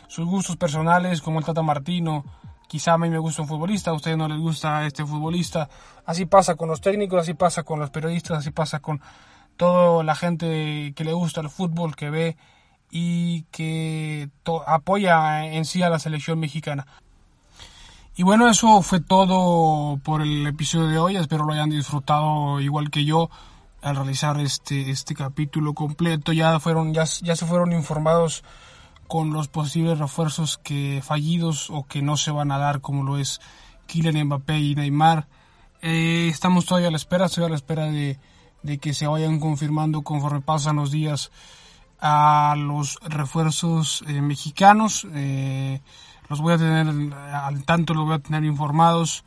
sus 0.09 0.27
gustos 0.27 0.57
personales, 0.57 1.23
como 1.23 1.39
el 1.39 1.45
Tata 1.45 1.63
Martino, 1.63 2.25
Quizá 2.75 2.95
a 2.95 2.99
mí 2.99 3.09
me 3.09 3.18
gusta 3.18 3.41
un 3.41 3.47
futbolista, 3.47 3.93
a 3.93 3.95
ustedes 3.95 4.16
no 4.16 4.27
les 4.27 4.41
gusta 4.41 4.85
este 4.85 5.07
futbolista. 5.07 5.68
Así 6.07 6.27
pasa 6.27 6.57
con 6.57 6.68
los 6.68 6.81
técnicos, 6.81 7.20
así 7.20 7.33
pasa 7.33 7.62
con 7.62 7.79
los 7.79 7.91
periodistas, 7.91 8.39
así 8.39 8.51
pasa 8.51 8.81
con 8.81 9.01
toda 9.57 10.03
la 10.03 10.16
gente 10.16 10.93
que 10.97 11.05
le 11.05 11.12
gusta 11.12 11.41
el 11.41 11.51
fútbol, 11.51 11.95
que 11.95 12.11
ve 12.11 12.37
y 12.91 13.43
que 13.53 14.29
apoya 14.66 15.47
en 15.47 15.64
sí 15.66 15.85
a 15.85 15.89
la 15.89 16.01
selección 16.01 16.41
mexicana. 16.41 16.85
Y 18.16 18.25
bueno, 18.25 18.49
eso 18.49 18.83
fue 18.83 18.99
todo 18.99 19.99
por 19.99 20.20
el 20.20 20.45
episodio 20.45 20.89
de 20.89 20.99
hoy. 20.99 21.16
Espero 21.16 21.45
lo 21.45 21.53
hayan 21.53 21.70
disfrutado 21.70 22.59
igual 22.59 22.91
que 22.91 23.05
yo 23.05 23.31
al 23.83 23.95
realizar 23.95 24.41
este, 24.41 24.91
este 24.91 25.14
capítulo 25.14 25.75
completo. 25.75 26.33
Ya 26.33 26.59
fueron, 26.59 26.93
ya, 26.93 27.05
ya 27.22 27.37
se 27.37 27.47
fueron 27.47 27.70
informados 27.70 28.43
con 29.07 29.33
los 29.33 29.49
posibles 29.49 29.99
refuerzos 29.99 30.59
que 30.59 31.03
fallidos 31.05 31.71
o 31.71 31.85
que 31.85 32.03
no 32.03 32.17
se 32.17 32.31
van 32.31 32.51
a 32.51 32.59
dar 32.59 32.81
como 32.81 33.03
lo 33.03 33.19
es 33.19 33.41
Kylian 33.87 34.27
Mbappé 34.27 34.59
y 34.59 34.75
Neymar. 34.75 35.29
Eh, 35.83 36.29
estamos 36.31 36.65
todavía 36.65 36.89
a 36.89 36.91
la 36.91 36.97
espera, 36.97 37.27
estoy 37.27 37.45
a 37.45 37.49
la 37.49 37.57
espera 37.57 37.85
de, 37.87 38.19
que 38.81 38.95
se 38.95 39.07
vayan 39.07 39.41
confirmando 39.41 40.03
conforme 40.03 40.41
pasan 40.41 40.77
los 40.77 40.91
días 40.91 41.31
a 42.01 42.55
los 42.57 42.99
refuerzos 43.03 44.03
eh, 44.09 44.21
mexicanos. 44.21 45.07
Eh, 45.13 45.81
los 46.29 46.41
voy 46.41 46.55
a 46.55 46.59
tener 46.59 47.15
al 47.15 47.65
tanto, 47.65 47.93
los 47.95 48.07
voy 48.07 48.15
a 48.15 48.19
tener 48.19 48.45
informados 48.45 49.25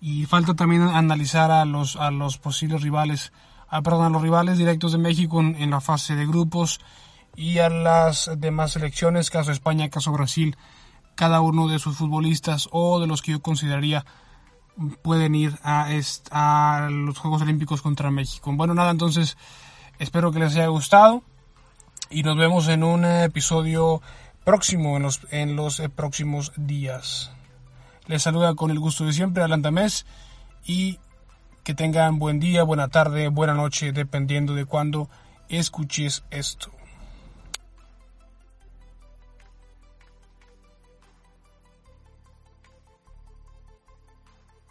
y 0.00 0.24
falta 0.24 0.54
también 0.54 0.82
analizar 0.82 1.50
a 1.50 1.66
los 1.66 1.96
a 1.96 2.10
los 2.10 2.38
posibles 2.38 2.80
rivales, 2.80 3.32
a, 3.68 3.82
perdón, 3.82 4.06
a 4.06 4.08
los 4.08 4.22
rivales 4.22 4.56
directos 4.56 4.92
de 4.92 4.98
México 4.98 5.40
en 5.40 5.70
la 5.70 5.82
fase 5.82 6.16
de 6.16 6.26
grupos 6.26 6.80
y 7.36 7.58
a 7.58 7.68
las 7.68 8.30
demás 8.36 8.72
selecciones, 8.72 9.30
caso 9.30 9.52
España, 9.52 9.88
caso 9.90 10.12
Brasil, 10.12 10.56
cada 11.14 11.40
uno 11.40 11.68
de 11.68 11.78
sus 11.78 11.96
futbolistas 11.96 12.68
o 12.72 13.00
de 13.00 13.06
los 13.06 13.22
que 13.22 13.32
yo 13.32 13.42
consideraría 13.42 14.04
pueden 15.02 15.34
ir 15.34 15.58
a, 15.62 16.88
los 16.90 17.18
Juegos 17.18 17.42
Olímpicos 17.42 17.82
contra 17.82 18.10
México. 18.10 18.52
Bueno, 18.54 18.74
nada, 18.74 18.90
entonces 18.90 19.36
espero 19.98 20.32
que 20.32 20.38
les 20.38 20.54
haya 20.56 20.68
gustado 20.68 21.22
y 22.08 22.22
nos 22.22 22.36
vemos 22.36 22.68
en 22.68 22.82
un 22.82 23.04
episodio 23.04 24.00
próximo, 24.44 24.96
en 24.96 25.02
los, 25.02 25.20
en 25.30 25.56
los 25.56 25.82
próximos 25.94 26.52
días. 26.56 27.30
Les 28.06 28.22
saluda 28.22 28.54
con 28.54 28.70
el 28.70 28.78
gusto 28.78 29.04
de 29.04 29.12
siempre 29.12 29.42
Alan 29.42 29.62
Tamés 29.62 30.06
y 30.64 30.98
que 31.62 31.74
tengan 31.74 32.18
buen 32.18 32.40
día, 32.40 32.62
buena 32.62 32.88
tarde, 32.88 33.28
buena 33.28 33.54
noche, 33.54 33.92
dependiendo 33.92 34.54
de 34.54 34.64
cuándo 34.64 35.08
escuches 35.48 36.24
esto. 36.30 36.70